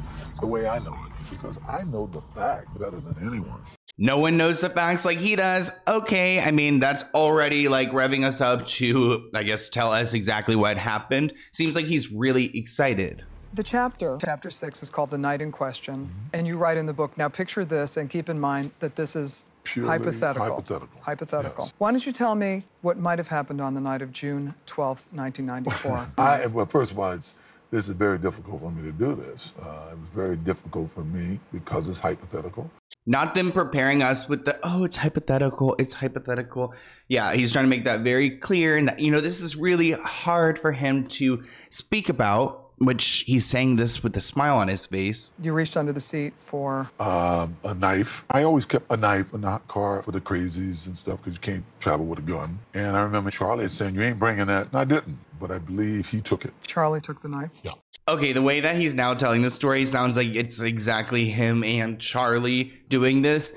the 0.41 0.47
way 0.47 0.67
I 0.67 0.79
know 0.81 0.97
it 1.07 1.13
because 1.31 1.59
I 1.69 1.85
know 1.85 2.07
the 2.07 2.23
fact 2.35 2.77
better 2.79 3.01
than 3.01 3.17
anyone. 3.21 3.63
No 3.97 4.19
one 4.19 4.37
knows 4.37 4.61
the 4.61 4.71
facts 4.71 5.05
like 5.05 5.19
he 5.19 5.37
does. 5.37 5.71
Okay, 5.87 6.41
I 6.41 6.51
mean, 6.51 6.81
that's 6.81 7.05
already 7.15 7.69
like 7.69 7.93
revving 7.93 8.25
us 8.25 8.41
up 8.41 8.67
to, 8.67 9.31
I 9.35 9.45
guess, 9.45 9.69
tell 9.69 9.93
us 9.93 10.15
exactly 10.15 10.57
what 10.57 10.77
happened. 10.79 11.33
Seems 11.53 11.77
like 11.77 11.87
he's 11.87 12.11
really 12.11 12.57
excited. 12.57 13.25
The 13.53 13.63
chapter, 13.63 14.19
chapter 14.21 14.51
six, 14.51 14.83
is 14.83 14.91
called 14.91 15.11
The 15.11 15.19
Night 15.19 15.41
in 15.41 15.53
Question. 15.53 16.11
And 16.33 16.45
you 16.45 16.57
write 16.57 16.77
in 16.77 16.87
the 16.87 16.93
book, 16.93 17.17
now 17.17 17.29
picture 17.29 17.65
this 17.65 17.97
and 17.97 18.11
keep 18.11 18.29
in 18.29 18.41
mind 18.41 18.73
that 18.81 18.97
this 18.97 19.15
is 19.15 19.45
Purely 19.65 19.89
hypothetical. 19.89 20.45
hypothetical. 20.45 21.01
Hypothetical. 21.01 21.73
Why 21.79 21.91
don't 21.91 22.05
you 22.05 22.13
tell 22.13 22.35
me 22.35 22.65
what 22.83 22.99
might 22.99 23.19
have 23.19 23.29
happened 23.29 23.61
on 23.61 23.75
the 23.75 23.81
night 23.81 24.03
of 24.03 24.13
June 24.13 24.55
12th, 24.67 25.07
1994? 25.13 26.13
I, 26.19 26.47
well, 26.47 26.67
first 26.67 26.93
of 26.93 26.99
all, 26.99 27.13
it's, 27.13 27.35
this 27.71 27.89
is 27.89 27.95
very 27.95 28.19
difficult 28.19 28.61
for 28.61 28.71
me 28.71 28.83
to 28.83 28.93
do 28.93 29.15
this. 29.15 29.53
Uh, 29.61 29.89
it 29.93 29.99
was 29.99 30.09
very 30.15 30.37
difficult 30.37 30.91
for 30.91 31.03
me 31.03 31.41
because 31.53 31.89
it's 31.89 31.99
hypothetical. 31.99 32.71
Not 33.07 33.35
them 33.35 33.53
preparing 33.53 34.03
us 34.03 34.29
with 34.29 34.45
the, 34.45 34.59
oh, 34.63 34.85
it's 34.85 34.97
hypothetical, 34.97 35.77
it's 35.79 35.95
hypothetical. 35.95 36.75
Yeah, 37.09 37.35
he's 37.35 37.53
trying 37.53 37.65
to 37.65 37.69
make 37.69 37.85
that 37.85 38.01
very 38.01 38.31
clear. 38.31 38.77
And 38.77 38.89
that, 38.89 39.01
you 39.01 39.11
know, 39.11 39.21
this 39.21 39.41
is 39.41 39.57
really 39.57 39.93
hard 39.93 40.59
for 40.59 40.73
him 40.73 41.07
to 41.09 41.45
speak 41.71 42.09
about, 42.09 42.64
which 42.79 43.25
he's 43.27 43.47
saying 43.47 43.77
this 43.77 44.03
with 44.03 44.17
a 44.17 44.21
smile 44.21 44.57
on 44.57 44.69
his 44.69 44.87
face. 44.87 45.33
you 45.41 45.53
reached 45.53 45.77
under 45.77 45.93
the 45.93 46.01
seat 46.01 46.35
for 46.39 46.89
Um, 46.99 47.57
a 47.65 47.75
knife. 47.75 48.25
I 48.31 48.43
always 48.43 48.65
kept 48.65 48.91
a 48.91 48.97
knife 48.97 49.33
in 49.33 49.43
the 49.43 49.59
car 49.69 50.03
for 50.03 50.11
the 50.13 50.21
crazies 50.21 50.87
and 50.87 50.97
stuff 50.97 51.19
because 51.19 51.35
you 51.37 51.41
can't 51.41 51.65
travel 51.81 52.07
with 52.07 52.19
a 52.19 52.23
gun. 52.23 52.59
And 52.75 52.97
I 52.97 53.03
remember 53.03 53.31
Charlie 53.31 53.69
saying, 53.69 53.95
You 53.95 54.03
ain't 54.03 54.19
bringing 54.19 54.47
that. 54.47 54.67
And 54.67 54.75
I 54.77 54.85
didn't, 54.85 55.19
but 55.41 55.51
I 55.51 55.59
believe 55.59 56.09
he 56.09 56.21
took 56.21 56.45
it. 56.45 56.53
Charlie 56.67 57.01
took 57.01 57.23
the 57.23 57.29
knife. 57.29 57.61
Yeah. 57.63 57.73
Okay, 58.07 58.33
the 58.33 58.43
way 58.43 58.61
that 58.61 58.77
he's 58.77 58.95
now 58.95 59.15
telling 59.15 59.41
the 59.43 59.51
story 59.51 59.87
sounds 59.87 60.17
like 60.17 60.35
it's 60.35 60.61
exactly 60.61 61.27
him 61.27 61.65
and 61.65 61.99
Charlie 61.99 62.73
doing 62.89 63.23
this. 63.23 63.53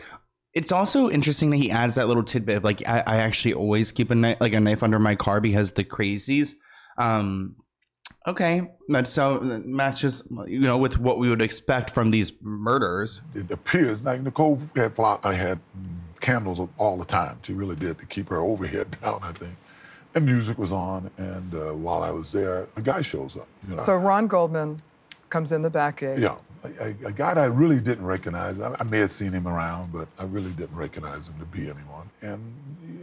It's 0.54 0.72
also 0.72 1.10
interesting 1.10 1.50
that 1.50 1.58
he 1.58 1.70
adds 1.70 1.96
that 1.96 2.08
little 2.08 2.24
tidbit 2.24 2.58
of 2.58 2.64
like 2.64 2.82
I, 2.88 3.02
I 3.06 3.18
actually 3.18 3.54
always 3.56 3.92
keep 3.92 4.10
a 4.10 4.16
knife 4.16 4.38
like 4.40 4.54
a 4.54 4.60
knife 4.60 4.84
under 4.84 5.00
my 5.00 5.16
car 5.16 5.42
because 5.42 5.72
the 5.72 5.84
crazies. 5.84 6.54
Um, 6.98 7.56
okay, 8.28 8.70
that 8.90 9.08
so 9.08 9.40
that 9.40 9.66
matches 9.66 10.24
you 10.46 10.60
know 10.60 10.78
with 10.78 11.00
what 11.00 11.18
we 11.18 11.30
would 11.30 11.42
expect 11.42 11.90
from 11.90 12.12
these 12.12 12.32
murders. 12.42 13.22
It 13.34 13.50
appears 13.52 14.04
like 14.06 14.22
Nicole 14.22 14.62
had 14.76 14.96
fly, 14.96 15.18
I 15.24 15.34
had 15.34 15.58
mm, 15.58 16.20
candles 16.20 16.60
all 16.78 16.98
the 16.98 17.06
time. 17.06 17.40
She 17.44 17.54
really 17.54 17.76
did 17.76 17.98
to 18.00 18.06
keep 18.06 18.30
her 18.30 18.38
overhead 18.40 18.92
down, 19.02 19.20
I 19.24 19.32
think. 19.32 19.56
And 20.16 20.26
music 20.26 20.58
was 20.58 20.72
on, 20.72 21.12
and 21.18 21.54
uh, 21.54 21.74
while 21.74 22.02
I 22.02 22.10
was 22.12 22.32
there, 22.32 22.68
a 22.76 22.82
guy 22.82 23.02
shows 23.02 23.36
up. 23.38 23.48
You 23.68 23.76
know, 23.76 23.84
So 23.84 23.96
Ron 23.96 24.28
Goldman 24.28 24.82
comes 25.30 25.52
in 25.52 25.62
the 25.62 25.70
back 25.70 25.98
gate. 25.98 26.18
yeah, 26.20 26.36
a, 26.64 26.68
a- 26.84 27.08
a 27.08 27.12
guy 27.12 27.34
that 27.34 27.38
I 27.38 27.46
really 27.46 27.80
didn't 27.80 28.06
recognize. 28.06 28.60
I, 28.62 28.76
I 28.80 28.84
may 28.84 29.00
have 29.00 29.12
seen 29.12 29.32
him 29.34 29.48
around, 29.48 29.92
but 29.92 30.08
I 30.18 30.24
really 30.24 30.52
didn't 30.52 30.76
recognize 30.76 31.28
him 31.28 31.40
to 31.40 31.46
be 31.46 31.64
anyone. 31.70 32.10
And 32.22 32.42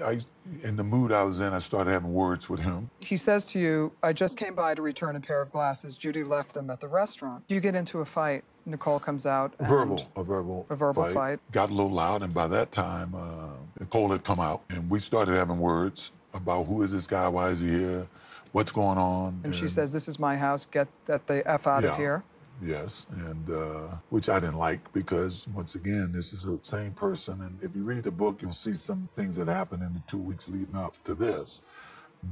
I, 0.02 0.18
in 0.62 0.76
the 0.76 0.84
mood 0.84 1.12
I 1.12 1.22
was 1.22 1.40
in, 1.40 1.52
I 1.52 1.58
started 1.58 1.90
having 1.90 2.12
words 2.12 2.48
with 2.48 2.60
him. 2.60 2.90
He 3.00 3.16
says 3.16 3.46
to 3.52 3.58
you, 3.58 3.92
I 4.02 4.12
just 4.12 4.36
came 4.36 4.54
by 4.54 4.74
to 4.74 4.82
return 4.82 5.16
a 5.16 5.20
pair 5.20 5.40
of 5.40 5.50
glasses. 5.52 5.96
Judy 5.96 6.24
left 6.24 6.54
them 6.54 6.68
at 6.70 6.80
the 6.80 6.88
restaurant. 6.88 7.44
You 7.48 7.60
get 7.60 7.74
into 7.74 8.00
a 8.00 8.04
fight. 8.04 8.44
Nicole 8.66 8.98
comes 8.98 9.26
out. 9.26 9.54
and- 9.58 9.68
verbal, 9.68 10.10
a 10.16 10.22
verbal, 10.24 10.66
A 10.70 10.74
verbal 10.74 11.04
fight. 11.06 11.38
Got 11.52 11.70
a 11.70 11.74
little 11.74 11.92
loud, 11.92 12.22
and 12.22 12.32
by 12.32 12.48
that 12.48 12.72
time, 12.72 13.14
uh, 13.14 13.48
Nicole 13.78 14.10
had 14.10 14.24
come 14.24 14.40
out, 14.40 14.62
and 14.70 14.88
we 14.90 14.98
started 14.98 15.34
having 15.34 15.58
words 15.58 16.12
about 16.32 16.64
who 16.64 16.82
is 16.82 16.90
this 16.90 17.06
guy, 17.06 17.28
why 17.28 17.50
is 17.50 17.60
he 17.60 17.68
here, 17.68 18.08
what's 18.52 18.72
going 18.72 18.98
on. 18.98 19.40
And 19.44 19.54
she 19.54 19.68
says, 19.68 19.92
This 19.92 20.08
is 20.08 20.18
my 20.18 20.36
house. 20.36 20.64
Get 20.66 20.88
that 21.06 21.26
the 21.26 21.48
F 21.48 21.66
out 21.66 21.82
Yeah. 21.84 21.90
of 21.90 21.96
here. 21.96 22.22
Yes, 22.62 23.06
and 23.10 23.50
uh, 23.50 23.96
which 24.10 24.28
I 24.28 24.40
didn't 24.40 24.56
like 24.58 24.92
because 24.92 25.46
once 25.48 25.74
again, 25.74 26.12
this 26.12 26.32
is 26.32 26.42
the 26.44 26.58
same 26.62 26.92
person, 26.92 27.40
and 27.42 27.58
if 27.62 27.74
you 27.76 27.82
read 27.84 28.04
the 28.04 28.10
book, 28.12 28.40
you'll 28.42 28.52
see 28.52 28.72
some 28.74 29.08
things 29.16 29.36
that 29.36 29.48
happened 29.48 29.82
in 29.82 29.92
the 29.92 30.02
two 30.06 30.18
weeks 30.18 30.48
leading 30.48 30.76
up 30.76 31.02
to 31.04 31.14
this 31.14 31.62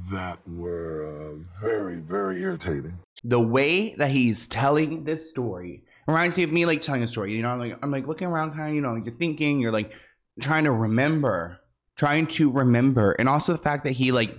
that 0.09 0.39
were 0.47 1.05
uh, 1.35 1.61
very, 1.61 1.97
very 1.97 2.41
irritating. 2.41 2.97
the 3.23 3.39
way 3.39 3.95
that 3.95 4.11
he's 4.11 4.47
telling 4.47 5.03
this 5.05 5.29
story 5.29 5.83
reminds 6.07 6.37
me 6.37 6.43
of 6.43 6.51
me 6.51 6.65
like 6.65 6.81
telling 6.81 7.03
a 7.03 7.07
story. 7.07 7.35
You 7.35 7.41
know, 7.43 7.49
I'm 7.49 7.59
like 7.59 7.77
I'm 7.83 7.91
like 7.91 8.07
looking 8.07 8.27
around, 8.27 8.51
kind 8.53 8.69
of, 8.69 8.75
you 8.75 8.81
know, 8.81 8.95
you're 8.95 9.15
thinking, 9.15 9.59
you're 9.59 9.71
like 9.71 9.93
trying 10.41 10.65
to 10.65 10.71
remember, 10.71 11.59
trying 11.95 12.27
to 12.27 12.51
remember, 12.51 13.11
and 13.13 13.29
also 13.29 13.51
the 13.53 13.59
fact 13.59 13.83
that 13.85 13.91
he 13.91 14.11
like. 14.11 14.37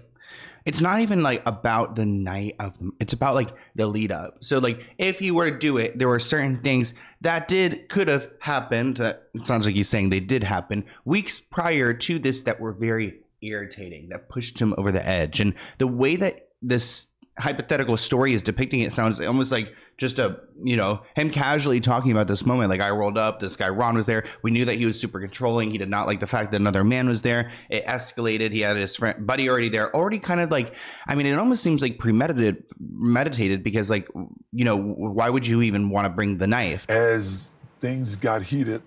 It's 0.64 0.80
not 0.80 1.00
even 1.00 1.22
like 1.22 1.42
about 1.44 1.94
the 1.94 2.06
night 2.06 2.56
of 2.58 2.78
the, 2.78 2.90
it's 2.98 3.12
about 3.12 3.34
like 3.34 3.50
the 3.74 3.86
lead 3.86 4.10
up. 4.10 4.42
So 4.42 4.58
like 4.58 4.86
if 4.98 5.18
he 5.18 5.30
were 5.30 5.50
to 5.50 5.58
do 5.58 5.76
it, 5.76 5.98
there 5.98 6.08
were 6.08 6.18
certain 6.18 6.58
things 6.58 6.94
that 7.20 7.48
did 7.48 7.88
could 7.88 8.08
have 8.08 8.30
happened 8.40 8.96
that 8.96 9.28
sounds 9.42 9.66
like 9.66 9.74
he's 9.74 9.88
saying 9.88 10.08
they 10.08 10.20
did 10.20 10.42
happen 10.42 10.84
weeks 11.04 11.38
prior 11.38 11.92
to 11.92 12.18
this 12.18 12.42
that 12.42 12.60
were 12.60 12.72
very 12.72 13.20
irritating 13.42 14.08
that 14.08 14.28
pushed 14.28 14.58
him 14.58 14.74
over 14.78 14.90
the 14.90 15.06
edge. 15.06 15.38
And 15.40 15.54
the 15.78 15.86
way 15.86 16.16
that 16.16 16.48
this 16.62 17.08
hypothetical 17.38 17.96
story 17.96 18.32
is 18.32 18.42
depicting 18.42 18.80
it 18.80 18.92
sounds 18.92 19.20
almost 19.20 19.52
like 19.52 19.74
just 19.96 20.18
a 20.18 20.40
you 20.62 20.76
know 20.76 21.00
him 21.14 21.30
casually 21.30 21.80
talking 21.80 22.10
about 22.12 22.26
this 22.26 22.44
moment 22.44 22.68
like 22.68 22.80
i 22.80 22.90
rolled 22.90 23.16
up 23.16 23.40
this 23.40 23.56
guy 23.56 23.68
ron 23.68 23.94
was 23.94 24.06
there 24.06 24.24
we 24.42 24.50
knew 24.50 24.64
that 24.64 24.74
he 24.74 24.86
was 24.86 24.98
super 24.98 25.20
controlling 25.20 25.70
he 25.70 25.78
did 25.78 25.88
not 25.88 26.06
like 26.06 26.20
the 26.20 26.26
fact 26.26 26.50
that 26.50 26.60
another 26.60 26.84
man 26.84 27.08
was 27.08 27.22
there 27.22 27.50
it 27.70 27.84
escalated 27.86 28.52
he 28.52 28.60
had 28.60 28.76
his 28.76 28.96
friend 28.96 29.26
buddy 29.26 29.48
already 29.48 29.68
there 29.68 29.94
already 29.94 30.18
kind 30.18 30.40
of 30.40 30.50
like 30.50 30.74
i 31.06 31.14
mean 31.14 31.26
it 31.26 31.34
almost 31.34 31.62
seems 31.62 31.82
like 31.82 31.98
premeditated 31.98 32.64
meditated 32.78 33.62
because 33.62 33.88
like 33.88 34.08
you 34.52 34.64
know 34.64 34.76
why 34.76 35.30
would 35.30 35.46
you 35.46 35.62
even 35.62 35.90
want 35.90 36.04
to 36.04 36.10
bring 36.10 36.38
the 36.38 36.46
knife 36.46 36.88
As 36.90 37.50
things 37.84 38.16
got 38.16 38.42
heated, 38.42 38.80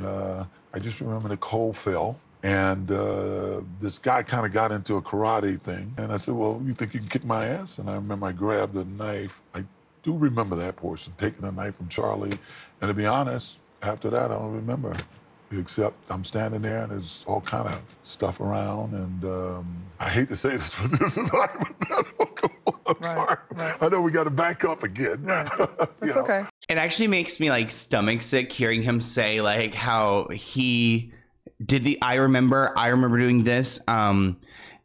uh, 0.00 0.44
I 0.72 0.78
just 0.78 1.00
remember 1.00 1.28
Nicole 1.28 1.72
fell. 1.72 2.20
And 2.44 2.88
uh, 2.88 3.62
this 3.80 3.98
guy 3.98 4.22
kind 4.22 4.46
of 4.46 4.52
got 4.52 4.70
into 4.70 4.94
a 4.96 5.02
karate 5.02 5.60
thing. 5.60 5.92
And 5.96 6.12
I 6.12 6.18
said, 6.18 6.34
Well, 6.34 6.62
you 6.64 6.72
think 6.72 6.94
you 6.94 7.00
can 7.00 7.08
kick 7.08 7.24
my 7.24 7.46
ass? 7.46 7.78
And 7.78 7.90
I 7.90 7.94
remember 7.94 8.26
I 8.26 8.32
grabbed 8.32 8.76
a 8.76 8.84
knife. 8.84 9.40
I 9.54 9.64
do 10.04 10.16
remember 10.16 10.54
that 10.56 10.76
portion, 10.76 11.12
taking 11.16 11.44
a 11.44 11.50
knife 11.50 11.76
from 11.76 11.88
Charlie. 11.88 12.38
And 12.80 12.88
to 12.88 12.94
be 12.94 13.06
honest, 13.06 13.60
after 13.82 14.10
that, 14.10 14.30
I 14.30 14.34
don't 14.34 14.54
remember. 14.54 14.94
Except 15.50 15.94
I'm 16.10 16.24
standing 16.24 16.62
there 16.62 16.82
and 16.82 16.90
there's 16.92 17.24
all 17.28 17.40
kind 17.40 17.68
of 17.68 17.82
stuff 18.02 18.40
around. 18.40 18.92
And 18.92 19.24
um, 19.24 19.76
I 20.00 20.08
hate 20.08 20.28
to 20.28 20.36
say 20.36 20.50
this, 20.50 20.74
but 20.80 20.90
this 20.98 21.16
is 21.16 21.28
hypothetical. 21.28 22.30
I'm 22.86 23.02
sorry. 23.02 23.38
I 23.80 23.88
know 23.88 24.02
we 24.02 24.10
got 24.10 24.24
to 24.24 24.30
back 24.30 24.64
up 24.64 24.82
again. 24.82 25.24
It's 26.02 26.16
okay. 26.16 26.44
It 26.68 26.76
actually 26.76 27.08
makes 27.08 27.40
me 27.40 27.50
like 27.50 27.70
stomach 27.70 28.22
sick 28.22 28.52
hearing 28.52 28.82
him 28.82 29.00
say 29.00 29.40
like 29.40 29.74
how 29.74 30.28
he 30.28 31.12
did 31.64 31.84
the 31.84 32.00
I 32.02 32.14
remember 32.14 32.72
I 32.76 32.88
remember 32.88 33.18
doing 33.18 33.44
this. 33.44 33.80
Um 33.86 34.38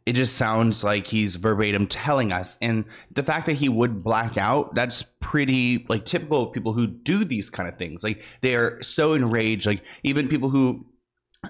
it 0.06 0.14
just 0.14 0.36
sounds 0.36 0.82
like 0.82 1.06
he's 1.06 1.36
verbatim 1.36 1.86
telling 1.86 2.32
us. 2.32 2.58
And 2.60 2.84
the 3.10 3.22
fact 3.22 3.46
that 3.46 3.54
he 3.54 3.68
would 3.68 4.02
black 4.02 4.36
out 4.36 4.74
that's 4.74 5.02
pretty 5.20 5.86
like 5.88 6.04
typical 6.04 6.48
of 6.48 6.52
people 6.52 6.72
who 6.72 6.86
do 6.86 7.24
these 7.24 7.50
kind 7.50 7.68
of 7.68 7.78
things. 7.78 8.02
Like 8.02 8.22
they 8.40 8.54
are 8.54 8.82
so 8.82 9.14
enraged. 9.14 9.66
Like 9.66 9.82
even 10.02 10.28
people 10.28 10.50
who 10.50 10.86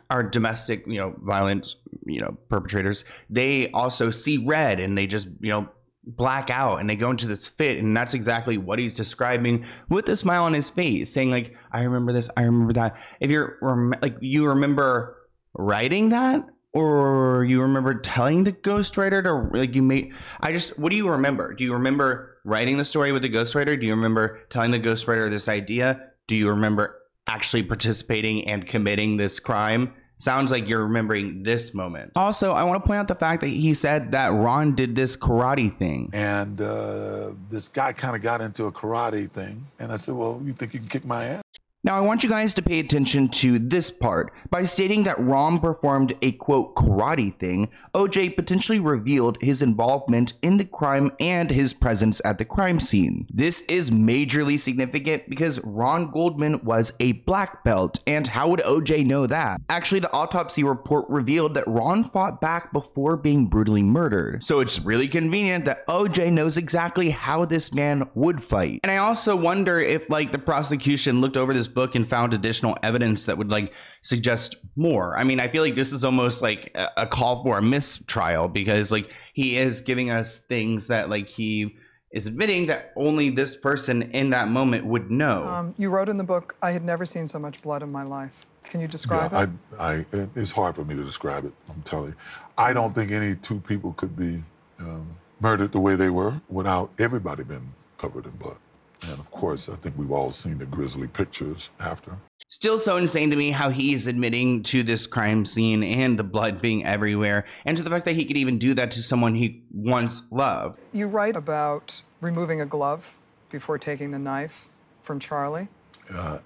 are 0.08 0.22
domestic 0.22 0.84
you 0.86 0.98
know 0.98 1.16
violence 1.18 1.74
you 2.06 2.20
know 2.20 2.38
perpetrators 2.48 3.04
they 3.28 3.68
also 3.72 4.12
see 4.12 4.38
red 4.38 4.78
and 4.78 4.96
they 4.96 5.04
just 5.04 5.26
you 5.40 5.50
know 5.50 5.68
black 6.04 6.48
out 6.48 6.76
and 6.76 6.88
they 6.88 6.96
go 6.96 7.10
into 7.10 7.26
this 7.26 7.48
fit. 7.48 7.78
And 7.78 7.96
that's 7.96 8.14
exactly 8.14 8.58
what 8.58 8.78
he's 8.78 8.94
describing 8.94 9.64
with 9.88 10.08
a 10.08 10.16
smile 10.16 10.44
on 10.44 10.54
his 10.54 10.70
face 10.70 11.12
saying 11.12 11.30
like 11.30 11.54
i 11.72 11.82
remember 11.82 12.12
this. 12.12 12.30
I 12.36 12.42
remember 12.42 12.72
that. 12.74 12.96
If 13.20 13.30
you're 13.30 13.58
like 14.02 14.16
you 14.20 14.48
remember 14.48 15.16
writing 15.54 16.10
that 16.10 16.46
or 16.72 17.44
you 17.48 17.60
remember 17.62 17.94
telling 17.94 18.44
the 18.44 18.52
ghostwriter 18.52 19.22
to 19.22 19.58
like 19.58 19.74
you 19.74 19.82
made 19.82 20.12
i 20.40 20.52
just 20.52 20.78
what 20.78 20.90
do 20.90 20.96
you 20.96 21.08
remember 21.08 21.54
do 21.54 21.64
you 21.64 21.72
remember 21.72 22.36
writing 22.44 22.76
the 22.76 22.84
story 22.84 23.12
with 23.12 23.22
the 23.22 23.30
ghostwriter 23.30 23.78
do 23.78 23.86
you 23.86 23.94
remember 23.94 24.40
telling 24.50 24.70
the 24.70 24.80
ghostwriter 24.80 25.28
this 25.28 25.48
idea 25.48 26.00
do 26.28 26.36
you 26.36 26.48
remember 26.48 26.96
actually 27.26 27.62
participating 27.62 28.46
and 28.46 28.66
committing 28.66 29.16
this 29.16 29.40
crime 29.40 29.92
Sounds 30.20 30.50
like 30.50 30.68
you're 30.68 30.82
remembering 30.82 31.44
this 31.44 31.72
moment. 31.72 32.12
Also, 32.14 32.52
I 32.52 32.64
want 32.64 32.82
to 32.82 32.86
point 32.86 32.98
out 32.98 33.08
the 33.08 33.14
fact 33.14 33.40
that 33.40 33.48
he 33.48 33.72
said 33.72 34.12
that 34.12 34.28
Ron 34.34 34.74
did 34.74 34.94
this 34.94 35.16
karate 35.16 35.74
thing. 35.74 36.10
And 36.12 36.60
uh, 36.60 37.32
this 37.48 37.68
guy 37.68 37.94
kind 37.94 38.14
of 38.14 38.20
got 38.20 38.42
into 38.42 38.66
a 38.66 38.72
karate 38.72 39.30
thing. 39.30 39.66
And 39.78 39.90
I 39.90 39.96
said, 39.96 40.14
Well, 40.14 40.42
you 40.44 40.52
think 40.52 40.74
you 40.74 40.80
can 40.80 40.90
kick 40.90 41.06
my 41.06 41.24
ass? 41.24 41.42
Now, 41.82 41.96
I 41.96 42.00
want 42.00 42.22
you 42.22 42.28
guys 42.28 42.52
to 42.54 42.62
pay 42.62 42.78
attention 42.78 43.28
to 43.28 43.58
this 43.58 43.90
part. 43.90 44.34
By 44.50 44.64
stating 44.64 45.04
that 45.04 45.18
Ron 45.18 45.58
performed 45.58 46.12
a 46.20 46.32
quote 46.32 46.74
karate 46.74 47.34
thing, 47.34 47.70
OJ 47.94 48.36
potentially 48.36 48.78
revealed 48.78 49.38
his 49.40 49.62
involvement 49.62 50.34
in 50.42 50.58
the 50.58 50.66
crime 50.66 51.10
and 51.20 51.50
his 51.50 51.72
presence 51.72 52.20
at 52.22 52.36
the 52.36 52.44
crime 52.44 52.80
scene. 52.80 53.26
This 53.32 53.62
is 53.62 53.88
majorly 53.88 54.60
significant 54.60 55.30
because 55.30 55.58
Ron 55.64 56.10
Goldman 56.10 56.62
was 56.62 56.92
a 57.00 57.12
black 57.12 57.64
belt, 57.64 58.00
and 58.06 58.26
how 58.26 58.50
would 58.50 58.60
OJ 58.60 59.06
know 59.06 59.26
that? 59.26 59.62
Actually, 59.70 60.00
the 60.00 60.12
autopsy 60.12 60.62
report 60.62 61.08
revealed 61.08 61.54
that 61.54 61.66
Ron 61.66 62.04
fought 62.04 62.42
back 62.42 62.74
before 62.74 63.16
being 63.16 63.46
brutally 63.46 63.82
murdered. 63.82 64.44
So 64.44 64.60
it's 64.60 64.80
really 64.80 65.08
convenient 65.08 65.64
that 65.64 65.86
OJ 65.86 66.30
knows 66.30 66.58
exactly 66.58 67.08
how 67.08 67.46
this 67.46 67.72
man 67.72 68.06
would 68.14 68.44
fight. 68.44 68.80
And 68.82 68.92
I 68.92 68.98
also 68.98 69.34
wonder 69.34 69.78
if, 69.78 70.10
like, 70.10 70.32
the 70.32 70.38
prosecution 70.38 71.22
looked 71.22 71.38
over 71.38 71.54
this 71.54 71.69
book 71.70 71.94
and 71.94 72.08
found 72.08 72.34
additional 72.34 72.76
evidence 72.82 73.26
that 73.26 73.38
would 73.38 73.50
like 73.50 73.72
suggest 74.02 74.56
more. 74.76 75.16
I 75.16 75.24
mean, 75.24 75.40
I 75.40 75.48
feel 75.48 75.62
like 75.62 75.74
this 75.74 75.92
is 75.92 76.04
almost 76.04 76.42
like 76.42 76.70
a, 76.74 76.88
a 76.98 77.06
call 77.06 77.42
for 77.42 77.58
a 77.58 77.62
mistrial 77.62 78.48
because 78.48 78.92
like 78.92 79.10
he 79.32 79.56
is 79.56 79.80
giving 79.80 80.10
us 80.10 80.40
things 80.40 80.88
that 80.88 81.08
like 81.08 81.28
he 81.28 81.76
is 82.10 82.26
admitting 82.26 82.66
that 82.66 82.92
only 82.96 83.30
this 83.30 83.54
person 83.54 84.02
in 84.02 84.30
that 84.30 84.48
moment 84.48 84.84
would 84.84 85.10
know. 85.10 85.44
Um, 85.44 85.74
you 85.78 85.90
wrote 85.90 86.08
in 86.08 86.16
the 86.16 86.24
book, 86.24 86.56
I 86.60 86.72
had 86.72 86.84
never 86.84 87.04
seen 87.04 87.26
so 87.26 87.38
much 87.38 87.62
blood 87.62 87.82
in 87.82 87.92
my 87.92 88.02
life. 88.02 88.46
Can 88.64 88.80
you 88.80 88.88
describe 88.88 89.32
yeah, 89.32 89.44
it? 89.44 89.50
I, 89.78 89.94
I, 89.94 90.04
it's 90.34 90.50
hard 90.50 90.74
for 90.74 90.84
me 90.84 90.96
to 90.96 91.04
describe 91.04 91.44
it. 91.44 91.52
I'm 91.72 91.82
telling 91.82 92.10
you, 92.10 92.16
I 92.58 92.72
don't 92.72 92.94
think 92.94 93.12
any 93.12 93.36
two 93.36 93.60
people 93.60 93.92
could 93.92 94.16
be 94.16 94.42
um, 94.80 95.16
murdered 95.40 95.72
the 95.72 95.80
way 95.80 95.94
they 95.94 96.10
were 96.10 96.40
without 96.48 96.90
everybody 96.98 97.44
being 97.44 97.72
covered 97.96 98.26
in 98.26 98.32
blood. 98.32 98.56
And 99.02 99.18
of 99.18 99.30
course, 99.30 99.68
I 99.68 99.76
think 99.76 99.96
we've 99.96 100.12
all 100.12 100.30
seen 100.30 100.58
the 100.58 100.66
grisly 100.66 101.06
pictures 101.06 101.70
after. 101.80 102.16
Still 102.48 102.78
so 102.78 102.96
insane 102.96 103.30
to 103.30 103.36
me 103.36 103.50
how 103.52 103.70
he's 103.70 104.06
admitting 104.06 104.62
to 104.64 104.82
this 104.82 105.06
crime 105.06 105.44
scene 105.44 105.82
and 105.82 106.18
the 106.18 106.24
blood 106.24 106.60
being 106.60 106.84
everywhere, 106.84 107.44
and 107.64 107.76
to 107.76 107.82
the 107.82 107.90
fact 107.90 108.04
that 108.06 108.16
he 108.16 108.24
could 108.24 108.36
even 108.36 108.58
do 108.58 108.74
that 108.74 108.90
to 108.92 109.02
someone 109.02 109.34
he 109.34 109.62
once 109.72 110.22
loved. 110.30 110.80
You 110.92 111.06
write 111.06 111.36
about 111.36 112.02
removing 112.20 112.60
a 112.60 112.66
glove 112.66 113.16
before 113.50 113.78
taking 113.78 114.10
the 114.10 114.18
knife 114.18 114.68
from 115.02 115.20
Charlie. 115.20 115.68
Uh, 116.12 116.38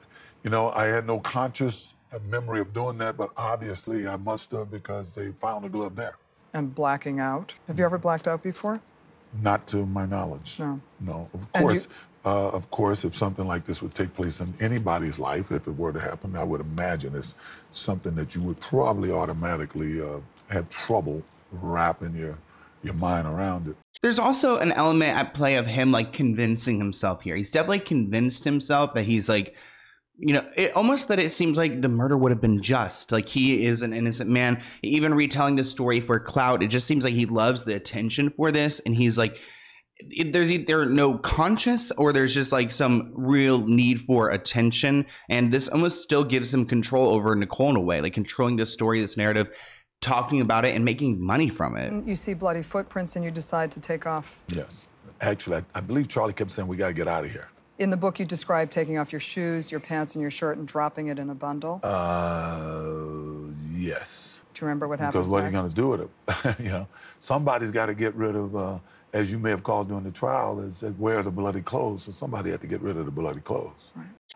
you 0.43 0.51
know, 0.51 0.71
I 0.71 0.87
had 0.87 1.07
no 1.07 1.21
conscious 1.21 1.95
memory 2.29 2.61
of 2.61 2.73
doing 2.73 2.99
that, 2.99 3.17
but 3.17 3.31
obviously 3.37 4.07
I 4.07 4.17
must 4.17 4.53
have 4.53 4.71
because 4.71 5.14
they 5.14 5.33
found 5.33 5.64
the 5.64 5.69
glove 5.69 5.97
there. 5.97 6.17
And 6.53 6.75
blacking 6.75 7.19
out. 7.19 7.55
Have 7.67 7.79
you 7.79 7.85
ever 7.85 7.99
blacked 7.99 8.29
out 8.29 8.43
before? 8.43 8.81
Not 9.43 9.67
to 9.69 9.85
my 9.87 10.07
knowledge. 10.07 10.61
No. 10.61 10.81
No. 11.01 11.29
Of 11.35 11.40
And 11.55 11.64
course, 11.64 11.88
uh, 12.24 12.48
of 12.48 12.70
course, 12.70 13.04
if 13.04 13.14
something 13.14 13.46
like 13.46 13.66
this 13.66 13.82
would 13.82 13.94
take 13.94 14.14
place 14.14 14.40
in 14.40 14.54
anybody's 14.60 15.18
life, 15.18 15.50
if 15.50 15.66
it 15.66 15.72
were 15.76 15.92
to 15.92 16.00
happen, 16.00 16.37
I 16.37 16.44
would 16.44 16.60
imagine 16.60 17.14
it's 17.14 17.34
something 17.70 18.14
that 18.14 18.34
you 18.34 18.42
would 18.42 18.58
probably 18.60 19.12
automatically 19.12 20.00
uh, 20.00 20.20
have 20.48 20.68
trouble 20.70 21.22
wrapping 21.52 22.14
your 22.16 22.38
your 22.82 22.94
mind 22.94 23.26
around 23.26 23.68
it. 23.68 23.76
There's 24.02 24.18
also 24.18 24.58
an 24.58 24.72
element 24.72 25.16
at 25.16 25.32
play 25.34 25.56
of 25.56 25.66
him 25.66 25.90
like 25.90 26.12
convincing 26.12 26.78
himself 26.78 27.22
here. 27.22 27.37
He's 27.37 27.50
definitely 27.50 27.80
convinced 27.80 28.44
himself 28.44 28.92
that 28.94 29.04
he's 29.04 29.28
like, 29.28 29.54
you 30.18 30.34
know, 30.34 30.46
it, 30.56 30.76
almost 30.76 31.08
that 31.08 31.18
it 31.18 31.32
seems 31.32 31.56
like 31.56 31.80
the 31.80 31.88
murder 31.88 32.16
would 32.16 32.30
have 32.30 32.40
been 32.40 32.62
just. 32.62 33.10
Like 33.12 33.28
he 33.28 33.64
is 33.64 33.82
an 33.82 33.94
innocent 33.94 34.28
man. 34.30 34.62
Even 34.82 35.14
retelling 35.14 35.56
this 35.56 35.70
story 35.70 36.00
for 36.00 36.20
clout, 36.20 36.62
it 36.62 36.68
just 36.68 36.87
seems 36.87 37.04
like 37.04 37.14
he 37.14 37.26
loves 37.26 37.64
the 37.64 37.74
attention 37.74 38.30
for 38.30 38.52
this, 38.52 38.80
and 38.80 38.94
he's 38.94 39.16
like, 39.16 39.38
it, 39.98 40.33
there's 40.33 40.50
either 40.50 40.87
no 40.87 41.18
conscious 41.18 41.90
or 41.92 42.12
there's 42.12 42.35
just 42.35 42.52
like 42.52 42.72
some 42.72 43.12
real 43.14 43.66
need 43.66 44.00
for 44.00 44.30
attention, 44.30 45.07
and 45.28 45.52
this 45.52 45.68
almost 45.68 46.02
still 46.02 46.24
gives 46.24 46.52
him 46.52 46.66
control 46.66 47.09
over 47.09 47.35
Nicole 47.35 47.70
in 47.70 47.76
a 47.76 47.80
way, 47.80 48.00
like 48.00 48.12
controlling 48.12 48.57
this 48.57 48.72
story, 48.72 49.00
this 49.00 49.16
narrative, 49.16 49.57
talking 50.00 50.40
about 50.40 50.64
it, 50.64 50.74
and 50.74 50.85
making 50.85 51.24
money 51.24 51.48
from 51.48 51.76
it. 51.76 52.07
You 52.07 52.16
see 52.16 52.35
bloody 52.35 52.62
footprints 52.62 53.16
and 53.16 53.24
you 53.24 53.30
decide 53.30 53.70
to 53.72 53.80
take 53.80 54.07
off. 54.07 54.42
Yes. 54.48 54.87
Actually, 55.20 55.59
I, 55.59 55.78
I 55.78 55.80
believe 55.80 56.09
Charlie 56.09 56.33
kept 56.33 56.50
saying, 56.50 56.68
we 56.68 56.76
got 56.76 56.88
to 56.88 56.92
get 56.92 57.09
out 57.09 57.24
of 57.24 57.30
here. 57.30 57.48
In 57.78 57.90
the 57.90 57.96
book, 57.96 58.18
you 58.18 58.24
describe 58.24 58.70
taking 58.70 58.98
off 58.98 59.12
your 59.12 59.20
shoes, 59.20 59.70
your 59.70 59.80
pants, 59.80 60.14
and 60.14 60.22
your 60.22 60.30
shirt 60.30 60.59
and 60.59 60.66
dropping 60.66 61.09
it 61.09 61.18
in 61.18 61.30
a 61.30 61.35
bundle. 61.35 61.80
Uh, 61.83 62.85
yes. 63.72 64.44
Do 64.54 64.61
you 64.61 64.66
remember 64.66 64.87
what 64.87 65.00
happened 65.00 65.14
Because 65.14 65.30
what 65.33 65.42
are 65.42 65.46
you 65.46 65.52
going 65.52 65.68
to 65.68 65.74
do 65.74 65.88
with 65.88 66.00
it? 66.02 66.57
you 66.61 66.68
know, 66.68 66.87
somebody's 67.18 67.72
got 67.72 67.87
to 67.87 67.94
get 67.94 68.14
rid 68.14 68.37
of, 68.37 68.54
uh, 68.54 68.78
as 69.14 69.31
you 69.31 69.38
may 69.38 69.50
have 69.50 69.62
called 69.62 69.88
during 69.88 70.05
the 70.05 70.11
trial, 70.11 70.61
is 70.61 70.81
that 70.81 70.98
wear 70.98 71.22
the 71.22 71.31
bloody 71.31 71.62
clothes. 71.62 72.03
So 72.03 72.12
somebody 72.12 72.50
had 72.50 72.61
to 72.61 72.66
get 72.66 72.83
rid 72.83 72.96
of 72.96 73.07
the 73.07 73.12
bloody 73.12 73.40
clothes. 73.40 73.92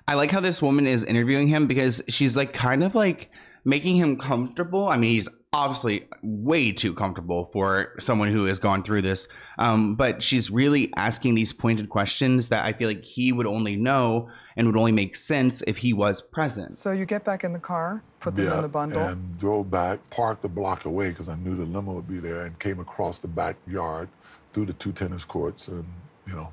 I 0.07 0.15
like 0.15 0.31
how 0.31 0.41
this 0.41 0.63
woman 0.63 0.87
is 0.87 1.05
interviewing 1.05 1.49
him 1.49 1.67
because 1.67 2.01
she's 2.09 2.37
like 2.37 2.53
kind 2.53 2.83
of 2.85 2.95
like 2.95 3.31
making 3.65 3.97
him 3.97 4.17
comfortable. 4.17 4.89
I 4.89 4.97
mean, 4.97 5.11
he's 5.11 5.29
obviously 5.53 6.07
way 6.23 6.71
too 6.71 6.95
comfortable 6.95 7.51
for 7.53 7.95
someone 7.99 8.31
who 8.31 8.45
has 8.45 8.61
gone 8.61 8.85
through 8.85 9.03
this. 9.03 9.27
Um, 9.59 9.97
but 9.97 10.23
she's 10.23 10.51
really 10.51 10.93
asking 10.97 11.35
these 11.35 11.53
pointed 11.53 11.89
questions 11.89 12.51
that 12.51 12.65
I 12.65 12.73
feel 12.73 12.89
like 12.89 13.03
he 13.03 13.33
would 13.33 13.47
only 13.47 13.77
know 13.77 14.31
and 14.57 14.67
would 14.67 14.77
only 14.77 14.93
make 14.93 15.17
sense 15.17 15.63
if 15.67 15.79
he 15.79 15.93
was 15.93 16.21
present. 16.21 16.75
So 16.75 16.93
you 16.93 17.05
get 17.05 17.25
back 17.25 17.43
in 17.43 17.53
the 17.53 17.59
car, 17.59 18.03
put 18.21 18.37
them 18.37 18.53
in 18.53 18.63
the 18.63 18.69
bundle. 18.69 19.01
And 19.01 19.39
drove 19.39 19.71
back, 19.71 19.99
parked 20.11 20.45
a 20.45 20.49
block 20.49 20.85
away 20.85 21.09
because 21.11 21.29
I 21.29 21.35
knew 21.37 21.57
the 21.57 21.65
limo 21.65 21.95
would 21.95 22.09
be 22.09 22.21
there, 22.21 22.45
and 22.45 22.59
came 22.59 22.79
across 22.79 23.19
the 23.19 23.29
backyard 23.29 24.09
through 24.53 24.67
the 24.67 24.73
two 24.75 24.93
tennis 24.93 25.25
courts 25.25 25.69
and, 25.69 25.85
you 26.27 26.35
know, 26.35 26.53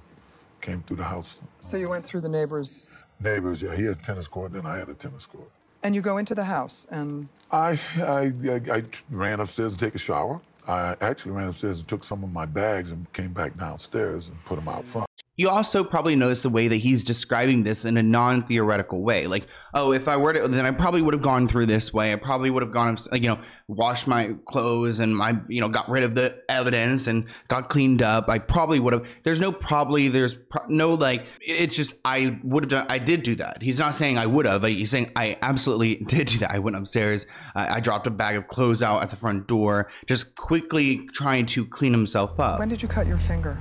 came 0.62 0.82
through 0.84 0.98
the 0.98 1.04
house. 1.04 1.42
So 1.60 1.78
you 1.78 1.90
went 1.90 2.06
through 2.06 2.22
the 2.22 2.30
neighbors, 2.30 2.88
Neighbors, 3.20 3.62
yeah, 3.62 3.74
he 3.76 3.86
had 3.86 3.98
a 3.98 4.02
tennis 4.02 4.28
court, 4.28 4.52
then 4.52 4.66
I 4.66 4.78
had 4.78 4.90
a 4.90 4.94
tennis 4.94 5.26
court. 5.26 5.50
and 5.84 5.96
you 5.96 6.02
go 6.02 6.18
into 6.18 6.36
the 6.36 6.44
house, 6.44 6.86
and 6.92 7.30
I, 7.52 7.80
I, 7.98 8.34
I, 8.50 8.62
I 8.74 8.84
ran 9.10 9.40
upstairs 9.40 9.74
to 9.74 9.80
take 9.86 9.96
a 9.96 9.98
shower. 9.98 10.42
I 10.68 10.96
actually 11.00 11.32
ran 11.32 11.48
upstairs 11.48 11.80
and 11.80 11.88
took 11.88 12.04
some 12.04 12.24
of 12.24 12.34
my 12.34 12.46
bags 12.46 12.92
and 12.92 13.12
came 13.14 13.32
back 13.32 13.56
downstairs 13.56 14.28
and 14.30 14.44
put 14.46 14.56
them 14.58 14.68
out 14.68 14.84
front. 14.84 15.08
You 15.38 15.50
also 15.50 15.84
probably 15.84 16.16
notice 16.16 16.42
the 16.42 16.50
way 16.50 16.68
that 16.68 16.78
he's 16.78 17.04
describing 17.04 17.64
this 17.64 17.84
in 17.84 17.98
a 17.98 18.04
non-theoretical 18.04 19.02
way. 19.02 19.28
Like, 19.28 19.48
oh, 19.74 19.92
if 19.92 20.08
I 20.08 20.16
were 20.16 20.34
to, 20.34 20.48
then 20.48 20.66
I 20.66 20.72
probably 20.72 21.02
would 21.02 21.14
have 21.14 21.22
gone 21.24 21.48
through 21.48 21.66
this 21.66 21.94
way. 21.94 22.14
I 22.14 22.16
probably 22.16 22.50
would 22.50 22.64
have 22.64 22.72
gone, 22.72 22.98
you 23.14 23.28
know, 23.28 23.40
washed 23.68 24.08
my 24.08 24.36
clothes 24.48 25.00
and 25.00 25.16
my, 25.16 25.38
you 25.50 25.60
know, 25.60 25.68
got 25.68 25.90
rid 25.90 26.04
of 26.04 26.16
the 26.16 26.42
evidence 26.48 27.08
and 27.08 27.26
got 27.50 27.70
cleaned 27.70 28.02
up. 28.02 28.30
I 28.30 28.40
probably 28.40 28.80
would 28.80 28.94
have. 28.94 29.06
There's 29.24 29.42
no 29.42 29.52
probably. 29.52 30.08
There's 30.08 30.36
pro- 30.36 30.68
no 30.68 30.94
like. 30.94 31.26
It's 31.42 31.76
just 31.76 31.98
I 32.06 32.40
would 32.44 32.64
have 32.64 32.70
done. 32.70 32.86
I 32.90 33.00
did 33.00 33.24
do 33.24 33.36
that. 33.36 33.62
He's 33.62 33.80
not 33.80 33.96
saying 33.96 34.18
I 34.18 34.28
would 34.28 34.46
have. 34.46 34.64
He's 34.64 34.92
saying 34.92 35.12
I 35.16 35.38
absolutely 35.42 35.96
did 36.08 36.28
do 36.28 36.38
that. 36.40 36.52
I 36.52 36.60
went 36.60 36.78
upstairs. 36.78 37.26
I, 37.56 37.76
I 37.76 37.80
dropped 37.82 38.08
a 38.08 38.12
bag 38.12 38.38
of 38.38 38.48
clothes 38.48 38.82
out 38.82 39.04
at 39.04 39.10
the 39.10 39.18
front 39.18 39.48
door, 39.48 39.92
just 40.06 40.36
quickly 40.36 41.08
trying 41.14 41.46
to 41.48 41.66
clean 41.66 41.92
himself 41.92 42.40
up. 42.40 42.60
when 42.60 42.70
did 42.70 42.82
you 42.82 42.88
cut 42.88 43.06
your 43.06 43.18
finger? 43.18 43.58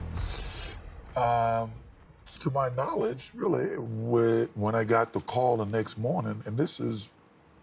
Um, 1.16 1.72
to 2.40 2.50
my 2.50 2.70
knowledge, 2.70 3.32
really, 3.34 3.76
when 4.54 4.74
I 4.74 4.84
got 4.84 5.12
the 5.14 5.20
call 5.20 5.58
the 5.58 5.66
next 5.66 5.98
morning, 5.98 6.42
and 6.46 6.58
this 6.58 6.80
is 6.80 7.12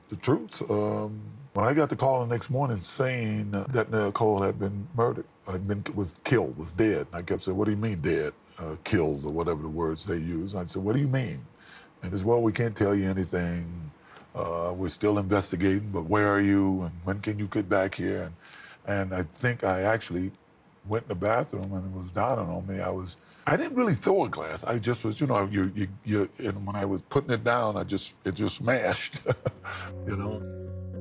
the 0.09 0.17
truth. 0.17 0.61
Um, 0.69 1.21
when 1.53 1.65
I 1.65 1.73
got 1.73 1.89
the 1.89 1.97
call 1.97 2.25
the 2.25 2.33
next 2.33 2.49
morning 2.51 2.77
saying 2.77 3.51
that 3.51 3.91
Nicole 3.91 4.41
had 4.41 4.59
been 4.59 4.87
murdered, 4.95 5.25
had 5.47 5.67
been 5.67 5.83
was 5.95 6.15
killed, 6.25 6.57
was 6.57 6.73
dead, 6.73 7.07
and 7.07 7.15
I 7.15 7.23
kept 7.23 7.43
saying, 7.43 7.57
"What 7.57 7.65
do 7.65 7.71
you 7.71 7.77
mean 7.77 8.01
dead? 8.01 8.33
Uh, 8.59 8.77
killed, 8.85 9.25
or 9.25 9.31
whatever 9.31 9.61
the 9.63 9.69
words 9.69 10.05
they 10.05 10.17
use?" 10.17 10.55
I 10.55 10.65
said, 10.65 10.83
"What 10.83 10.95
do 10.95 11.01
you 11.01 11.09
mean?" 11.09 11.39
And 12.03 12.13
as 12.13 12.25
well, 12.25 12.41
we 12.41 12.53
can't 12.53 12.75
tell 12.77 12.95
you 12.95 13.09
anything. 13.09 13.91
Uh, 14.35 14.73
we're 14.75 14.89
still 14.89 15.19
investigating, 15.19 15.91
but 15.91 16.03
where 16.03 16.29
are 16.29 16.41
you, 16.41 16.83
and 16.83 16.93
when 17.05 17.21
can 17.21 17.39
you 17.39 17.47
get 17.47 17.69
back 17.69 17.95
here? 17.95 18.23
And 18.23 18.35
and 18.87 19.13
I 19.15 19.23
think 19.39 19.63
I 19.65 19.81
actually 19.83 20.31
went 20.87 21.03
in 21.05 21.09
the 21.09 21.15
bathroom 21.15 21.73
and 21.73 21.85
it 21.85 22.01
was 22.03 22.11
dawning 22.13 22.49
on 22.49 22.67
me. 22.67 22.79
I 22.81 22.89
was 22.91 23.17
I 23.51 23.57
didn't 23.57 23.75
really 23.75 23.95
throw 23.95 24.23
a 24.23 24.29
glass. 24.29 24.63
I 24.63 24.79
just 24.79 25.03
was, 25.03 25.19
you 25.19 25.27
know, 25.27 25.45
you 25.51 25.69
you 25.75 25.87
you. 26.05 26.29
And 26.39 26.65
when 26.65 26.73
I 26.77 26.85
was 26.85 27.01
putting 27.01 27.31
it 27.31 27.43
down, 27.43 27.75
I 27.75 27.83
just 27.83 28.15
it 28.23 28.33
just 28.35 28.55
smashed, 28.55 29.19
you 30.07 30.15
know. 30.15 30.41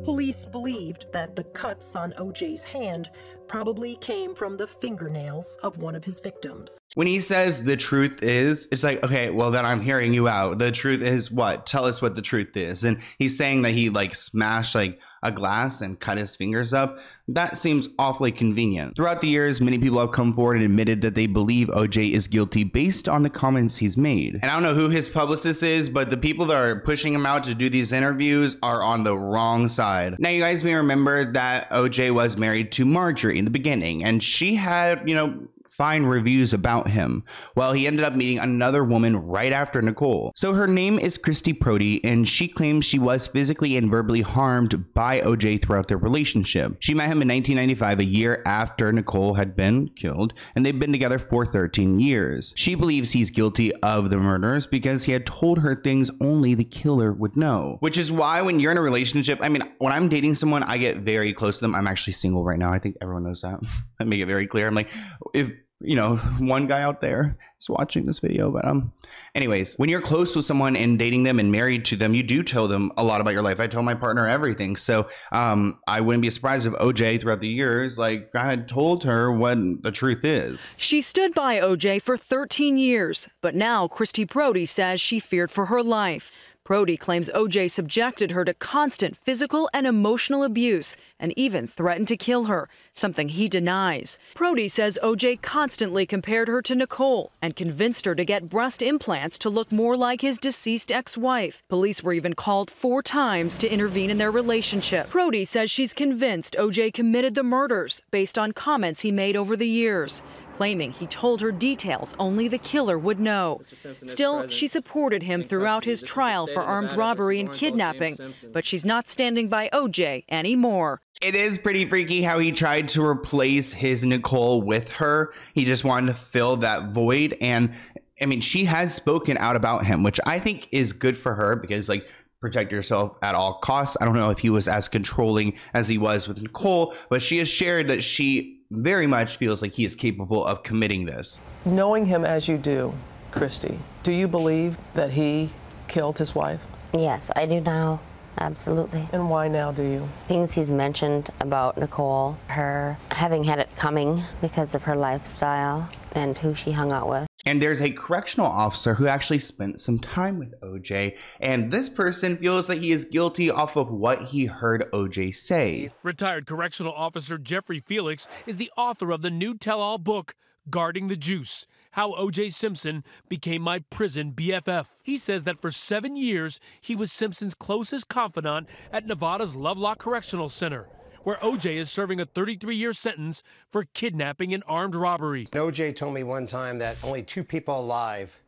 Police 0.02 0.46
believed 0.46 1.06
that 1.12 1.36
the 1.36 1.44
cuts 1.44 1.94
on 1.94 2.12
OJ's 2.14 2.64
hand 2.64 3.10
probably 3.46 3.94
came 3.96 4.34
from 4.34 4.56
the 4.56 4.66
fingernails 4.66 5.58
of 5.62 5.78
one 5.78 5.94
of 5.94 6.02
his 6.02 6.18
victims. 6.18 6.80
When 6.94 7.06
he 7.06 7.20
says 7.20 7.62
the 7.62 7.76
truth 7.76 8.20
is, 8.20 8.66
it's 8.72 8.82
like, 8.82 9.04
okay, 9.04 9.30
well, 9.30 9.52
then 9.52 9.64
I'm 9.64 9.80
hearing 9.80 10.12
you 10.12 10.26
out. 10.26 10.58
The 10.58 10.72
truth 10.72 11.02
is 11.02 11.30
what? 11.30 11.66
Tell 11.66 11.84
us 11.84 12.02
what 12.02 12.16
the 12.16 12.22
truth 12.22 12.56
is. 12.56 12.82
And 12.82 13.00
he's 13.18 13.38
saying 13.38 13.62
that 13.62 13.72
he 13.72 13.90
like 13.90 14.16
smashed 14.16 14.74
like 14.74 14.98
a 15.22 15.30
glass 15.30 15.80
and 15.82 16.00
cut 16.00 16.18
his 16.18 16.34
fingers 16.34 16.72
up, 16.72 16.98
that 17.28 17.56
seems 17.56 17.88
awfully 17.98 18.32
convenient. 18.32 18.96
Throughout 18.96 19.20
the 19.20 19.28
years, 19.28 19.60
many 19.60 19.78
people 19.78 20.00
have 20.00 20.12
come 20.12 20.34
forward 20.34 20.56
and 20.56 20.64
admitted 20.64 21.02
that 21.02 21.14
they 21.14 21.26
believe 21.26 21.68
OJ 21.68 22.12
is 22.12 22.26
guilty 22.26 22.64
based 22.64 23.08
on 23.08 23.22
the 23.22 23.30
comments 23.30 23.76
he's 23.76 23.96
made. 23.96 24.34
And 24.34 24.50
I 24.50 24.54
don't 24.54 24.62
know 24.62 24.74
who 24.74 24.88
his 24.88 25.08
publicist 25.08 25.62
is, 25.62 25.90
but 25.90 26.10
the 26.10 26.16
people 26.16 26.46
that 26.46 26.56
are 26.56 26.80
pushing 26.80 27.12
him 27.12 27.26
out 27.26 27.44
to 27.44 27.54
do 27.54 27.68
these 27.68 27.92
interviews 27.92 28.56
are 28.62 28.82
on 28.82 29.04
the 29.04 29.16
wrong 29.16 29.68
side. 29.68 30.16
Now, 30.18 30.30
you 30.30 30.40
guys 30.40 30.64
may 30.64 30.74
remember 30.74 31.30
that 31.32 31.70
OJ 31.70 32.12
was 32.12 32.36
married 32.36 32.72
to 32.72 32.84
Marjorie 32.84 33.38
in 33.38 33.44
the 33.44 33.50
beginning, 33.50 34.04
and 34.04 34.22
she 34.22 34.54
had, 34.54 35.08
you 35.08 35.14
know, 35.14 35.48
fine 35.70 36.04
reviews 36.04 36.52
about 36.52 36.90
him. 36.90 37.24
Well, 37.56 37.72
he 37.72 37.86
ended 37.86 38.04
up 38.04 38.14
meeting 38.14 38.38
another 38.38 38.84
woman 38.84 39.16
right 39.16 39.52
after 39.52 39.80
Nicole. 39.80 40.32
So 40.34 40.52
her 40.52 40.66
name 40.66 40.98
is 40.98 41.16
Christy 41.16 41.52
Prody, 41.52 42.04
and 42.04 42.28
she 42.28 42.48
claims 42.48 42.84
she 42.84 42.98
was 42.98 43.26
physically 43.26 43.76
and 43.76 43.90
verbally 43.90 44.22
harmed 44.22 44.92
by 44.92 45.20
OJ 45.20 45.62
throughout 45.62 45.88
their 45.88 45.96
relationship. 45.96 46.76
She 46.80 46.92
met 46.92 47.04
him 47.04 47.22
in 47.22 47.28
1995, 47.28 48.00
a 48.00 48.04
year 48.04 48.42
after 48.44 48.92
Nicole 48.92 49.34
had 49.34 49.54
been 49.54 49.88
killed, 49.90 50.34
and 50.54 50.66
they've 50.66 50.78
been 50.78 50.92
together 50.92 51.18
for 51.18 51.46
13 51.46 52.00
years. 52.00 52.52
She 52.56 52.74
believes 52.74 53.12
he's 53.12 53.30
guilty 53.30 53.72
of 53.76 54.10
the 54.10 54.18
murders 54.18 54.66
because 54.66 55.04
he 55.04 55.12
had 55.12 55.24
told 55.24 55.60
her 55.60 55.74
things 55.76 56.10
only 56.20 56.54
the 56.54 56.64
killer 56.64 57.12
would 57.12 57.36
know. 57.36 57.76
Which 57.80 57.96
is 57.96 58.10
why 58.10 58.42
when 58.42 58.60
you're 58.60 58.72
in 58.72 58.78
a 58.78 58.82
relationship, 58.82 59.38
I 59.40 59.48
mean, 59.48 59.62
when 59.78 59.92
I'm 59.92 60.08
dating 60.08 60.34
someone, 60.34 60.62
I 60.62 60.78
get 60.78 60.98
very 60.98 61.32
close 61.32 61.58
to 61.58 61.62
them. 61.62 61.74
I'm 61.74 61.86
actually 61.86 62.14
single 62.14 62.44
right 62.44 62.58
now. 62.58 62.72
I 62.72 62.78
think 62.78 62.96
everyone 63.00 63.24
knows 63.24 63.42
that. 63.42 63.60
I 64.00 64.04
make 64.04 64.20
it 64.20 64.26
very 64.26 64.46
clear. 64.46 64.66
I'm 64.66 64.74
like, 64.74 64.90
if 65.34 65.50
you 65.80 65.96
know, 65.96 66.16
one 66.38 66.66
guy 66.66 66.82
out 66.82 67.00
there 67.00 67.36
is 67.60 67.68
watching 67.68 68.06
this 68.06 68.20
video. 68.20 68.50
But 68.50 68.64
um, 68.64 68.92
anyways, 69.34 69.78
when 69.78 69.88
you're 69.88 70.00
close 70.00 70.34
with 70.34 70.44
someone 70.44 70.76
and 70.76 70.98
dating 70.98 71.24
them 71.24 71.38
and 71.38 71.50
married 71.52 71.84
to 71.86 71.96
them, 71.96 72.14
you 72.14 72.22
do 72.22 72.42
tell 72.42 72.68
them 72.68 72.92
a 72.96 73.04
lot 73.04 73.20
about 73.20 73.32
your 73.32 73.42
life. 73.42 73.60
I 73.60 73.66
tell 73.66 73.82
my 73.82 73.94
partner 73.94 74.26
everything. 74.26 74.76
So 74.76 75.08
um, 75.32 75.78
I 75.86 76.00
wouldn't 76.00 76.22
be 76.22 76.30
surprised 76.30 76.66
if 76.66 76.72
OJ 76.74 77.20
throughout 77.20 77.40
the 77.40 77.48
years, 77.48 77.98
like 77.98 78.30
I 78.34 78.46
had 78.46 78.68
told 78.68 79.04
her 79.04 79.30
what 79.32 79.58
the 79.82 79.90
truth 79.92 80.24
is. 80.24 80.68
She 80.76 81.00
stood 81.00 81.34
by 81.34 81.60
OJ 81.60 82.02
for 82.02 82.16
13 82.16 82.78
years, 82.78 83.28
but 83.40 83.54
now 83.54 83.88
Christy 83.88 84.24
Prody 84.24 84.64
says 84.64 85.00
she 85.00 85.18
feared 85.18 85.50
for 85.50 85.66
her 85.66 85.82
life. 85.82 86.30
Prody 86.70 86.96
claims 86.96 87.28
OJ 87.34 87.68
subjected 87.68 88.30
her 88.30 88.44
to 88.44 88.54
constant 88.54 89.16
physical 89.16 89.68
and 89.74 89.88
emotional 89.88 90.44
abuse 90.44 90.94
and 91.18 91.36
even 91.36 91.66
threatened 91.66 92.06
to 92.06 92.16
kill 92.16 92.44
her, 92.44 92.68
something 92.94 93.30
he 93.30 93.48
denies. 93.48 94.20
Prody 94.36 94.68
says 94.68 94.96
OJ 95.02 95.42
constantly 95.42 96.06
compared 96.06 96.46
her 96.46 96.62
to 96.62 96.76
Nicole 96.76 97.32
and 97.42 97.56
convinced 97.56 98.04
her 98.04 98.14
to 98.14 98.24
get 98.24 98.48
breast 98.48 98.82
implants 98.82 99.36
to 99.38 99.50
look 99.50 99.72
more 99.72 99.96
like 99.96 100.20
his 100.20 100.38
deceased 100.38 100.92
ex 100.92 101.18
wife. 101.18 101.64
Police 101.68 102.04
were 102.04 102.12
even 102.12 102.34
called 102.34 102.70
four 102.70 103.02
times 103.02 103.58
to 103.58 103.68
intervene 103.68 104.08
in 104.08 104.18
their 104.18 104.30
relationship. 104.30 105.10
Prody 105.10 105.44
says 105.44 105.72
she's 105.72 105.92
convinced 105.92 106.54
OJ 106.56 106.94
committed 106.94 107.34
the 107.34 107.42
murders 107.42 108.00
based 108.12 108.38
on 108.38 108.52
comments 108.52 109.00
he 109.00 109.10
made 109.10 109.34
over 109.34 109.56
the 109.56 109.66
years 109.66 110.22
claiming 110.60 110.92
he 110.92 111.06
told 111.06 111.40
her 111.40 111.50
details 111.50 112.14
only 112.18 112.46
the 112.46 112.58
killer 112.58 112.98
would 112.98 113.18
know. 113.18 113.62
Still, 114.04 114.46
she 114.48 114.66
supported 114.66 115.22
him 115.22 115.42
throughout 115.42 115.86
his 115.86 116.02
trial 116.02 116.46
for 116.46 116.62
armed 116.62 116.92
robbery 116.92 117.40
and 117.40 117.50
kidnapping, 117.50 118.14
but 118.52 118.66
she's 118.66 118.84
not 118.84 119.08
standing 119.08 119.48
by 119.48 119.70
OJ 119.72 120.24
anymore. 120.28 121.00
It 121.22 121.34
is 121.34 121.56
pretty 121.56 121.86
freaky 121.86 122.20
how 122.20 122.40
he 122.40 122.52
tried 122.52 122.88
to 122.88 123.02
replace 123.02 123.72
his 123.72 124.04
Nicole 124.04 124.60
with 124.60 124.90
her. 124.90 125.32
He 125.54 125.64
just 125.64 125.82
wanted 125.82 126.12
to 126.12 126.18
fill 126.18 126.58
that 126.58 126.90
void. 126.90 127.38
And 127.40 127.72
I 128.20 128.26
mean, 128.26 128.42
she 128.42 128.66
has 128.66 128.94
spoken 128.94 129.38
out 129.38 129.56
about 129.56 129.86
him, 129.86 130.02
which 130.02 130.20
I 130.26 130.40
think 130.40 130.68
is 130.72 130.92
good 130.92 131.16
for 131.16 131.34
her 131.36 131.56
because, 131.56 131.88
like, 131.88 132.06
protect 132.42 132.70
yourself 132.70 133.16
at 133.22 133.34
all 133.34 133.60
costs. 133.60 133.96
I 133.98 134.04
don't 134.04 134.14
know 134.14 134.28
if 134.28 134.40
he 134.40 134.50
was 134.50 134.68
as 134.68 134.88
controlling 134.88 135.54
as 135.72 135.88
he 135.88 135.96
was 135.96 136.28
with 136.28 136.42
Nicole, 136.42 136.94
but 137.08 137.22
she 137.22 137.38
has 137.38 137.48
shared 137.48 137.88
that 137.88 138.04
she 138.04 138.59
very 138.70 139.06
much 139.06 139.36
feels 139.36 139.62
like 139.62 139.72
he 139.72 139.84
is 139.84 139.94
capable 139.94 140.44
of 140.44 140.62
committing 140.62 141.04
this. 141.04 141.40
Knowing 141.64 142.06
him 142.06 142.24
as 142.24 142.48
you 142.48 142.56
do, 142.56 142.94
Christy, 143.30 143.78
do 144.02 144.12
you 144.12 144.28
believe 144.28 144.78
that 144.94 145.10
he 145.10 145.50
killed 145.88 146.18
his 146.18 146.34
wife? 146.34 146.66
Yes, 146.92 147.30
I 147.36 147.46
do 147.46 147.60
now. 147.60 148.00
Absolutely. 148.38 149.06
And 149.12 149.28
why 149.28 149.48
now 149.48 149.72
do 149.72 149.82
you? 149.82 150.08
Things 150.28 150.54
he's 150.54 150.70
mentioned 150.70 151.30
about 151.40 151.76
Nicole, 151.76 152.38
her 152.46 152.96
having 153.10 153.44
had 153.44 153.58
it 153.58 153.68
coming 153.76 154.22
because 154.40 154.74
of 154.74 154.84
her 154.84 154.96
lifestyle 154.96 155.88
and 156.12 156.38
who 156.38 156.54
she 156.54 156.72
hung 156.72 156.92
out 156.92 157.08
with. 157.08 157.29
And 157.46 157.62
there's 157.62 157.80
a 157.80 157.90
correctional 157.90 158.46
officer 158.46 158.94
who 158.94 159.06
actually 159.06 159.38
spent 159.38 159.80
some 159.80 159.98
time 159.98 160.38
with 160.38 160.60
OJ, 160.60 161.16
and 161.40 161.72
this 161.72 161.88
person 161.88 162.36
feels 162.36 162.66
that 162.66 162.82
he 162.82 162.92
is 162.92 163.06
guilty 163.06 163.50
off 163.50 163.76
of 163.76 163.90
what 163.90 164.24
he 164.24 164.44
heard 164.44 164.90
OJ 164.92 165.34
say. 165.34 165.90
Retired 166.02 166.46
correctional 166.46 166.92
officer 166.92 167.38
Jeffrey 167.38 167.80
Felix 167.80 168.28
is 168.46 168.58
the 168.58 168.70
author 168.76 169.10
of 169.10 169.22
the 169.22 169.30
new 169.30 169.56
tell 169.56 169.80
all 169.80 169.96
book, 169.96 170.34
Guarding 170.68 171.08
the 171.08 171.16
Juice 171.16 171.66
How 171.92 172.12
OJ 172.12 172.52
Simpson 172.52 173.02
Became 173.28 173.62
My 173.62 173.78
Prison 173.90 174.32
BFF. 174.32 174.88
He 175.02 175.16
says 175.16 175.44
that 175.44 175.58
for 175.58 175.70
seven 175.70 176.16
years, 176.16 176.60
he 176.82 176.94
was 176.94 177.10
Simpson's 177.10 177.54
closest 177.54 178.08
confidant 178.08 178.68
at 178.92 179.06
Nevada's 179.06 179.56
Lovelock 179.56 179.98
Correctional 179.98 180.50
Center 180.50 180.88
where 181.22 181.36
OJ 181.36 181.76
is 181.76 181.90
serving 181.90 182.20
a 182.20 182.24
33 182.24 182.74
year 182.74 182.92
sentence 182.92 183.42
for 183.68 183.84
kidnapping 183.94 184.54
and 184.54 184.62
armed 184.66 184.94
robbery. 184.94 185.46
OJ 185.52 185.96
told 185.96 186.14
me 186.14 186.22
one 186.22 186.46
time 186.46 186.78
that 186.78 186.96
only 187.02 187.22
two 187.22 187.44
people 187.44 187.78
alive 187.78 188.38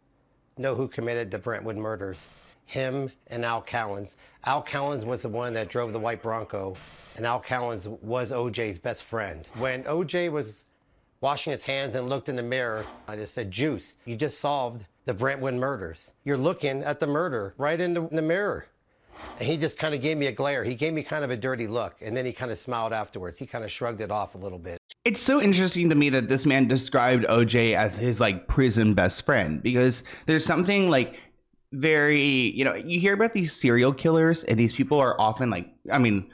know 0.59 0.75
who 0.75 0.89
committed 0.89 1.31
the 1.31 1.39
Brentwood 1.39 1.77
murders 1.77 2.29
him 2.73 3.11
and 3.27 3.45
Al 3.45 3.63
Cowlings. 3.63 4.17
Al 4.45 4.63
Cowlings 4.63 5.05
was 5.05 5.23
the 5.23 5.29
one 5.29 5.53
that 5.53 5.69
drove 5.69 5.93
the 5.93 5.99
white 5.99 6.23
Bronco, 6.23 6.75
and 7.17 7.27
Al 7.27 7.41
Cowlings 7.41 7.87
was 7.87 8.33
OJ's 8.33 8.79
best 8.79 9.03
friend. 9.03 9.47
When 9.59 9.85
OJ 9.85 10.33
was 10.33 10.65
washing 11.21 11.51
his 11.51 11.65
hands 11.65 11.95
and 11.95 12.09
looked 12.09 12.29
in 12.29 12.37
the 12.37 12.43
mirror, 12.43 12.85
I 13.07 13.17
just 13.17 13.35
said, 13.35 13.51
Juice, 13.51 13.95
you 14.05 14.17
just 14.17 14.41
solved 14.41 14.87
the 15.05 15.15
Brentwood 15.15 15.55
murders. 15.55 16.13
You're 16.25 16.39
looking 16.39 16.83
at 16.83 16.99
the 16.99 17.07
murder 17.07 17.55
right 17.59 17.81
in 17.81 17.95
the, 17.95 18.07
in 18.09 18.17
the 18.17 18.23
mirror. 18.23 18.67
And 19.39 19.49
he 19.49 19.57
just 19.57 19.77
kind 19.79 19.95
of 19.95 20.01
gave 20.01 20.17
me 20.17 20.27
a 20.27 20.33
glare. 20.33 20.65
He 20.65 20.75
gave 20.75 20.93
me 20.93 21.03
kind 21.03 21.25
of 21.25 21.31
a 21.31 21.37
dirty 21.37 21.67
look. 21.67 21.97
And 22.01 22.17
then 22.17 22.25
he 22.25 22.33
kind 22.33 22.51
of 22.51 22.59
smiled 22.59 22.93
afterwards. 22.93 23.39
He 23.39 23.47
kind 23.47 23.65
of 23.65 23.71
shrugged 23.71 24.01
it 24.01 24.11
off 24.11 24.35
a 24.35 24.39
little 24.39 24.59
bit. 24.59 24.79
It's 25.05 25.21
so 25.21 25.41
interesting 25.43 25.89
to 25.89 25.97
me 25.97 26.11
that 26.11 26.29
this 26.29 26.47
man 26.47 26.69
described 26.69 27.25
OJ 27.25 27.75
as 27.75 27.97
his 27.97 28.21
like 28.21 28.47
prison 28.47 28.95
best 28.95 29.25
friend 29.27 29.63
because 29.63 30.05
there's 30.27 30.45
something 30.45 30.89
like 30.89 31.17
very, 31.73 32.53
you 32.55 32.65
know, 32.65 32.75
you 32.75 33.01
hear 33.01 33.15
about 33.15 33.33
these 33.33 33.53
serial 33.53 33.93
killers 33.93 34.45
and 34.45 34.59
these 34.59 34.73
people 34.73 35.01
are 35.01 35.21
often 35.21 35.51
like, 35.51 35.69
I 35.91 35.99
mean, 35.99 36.31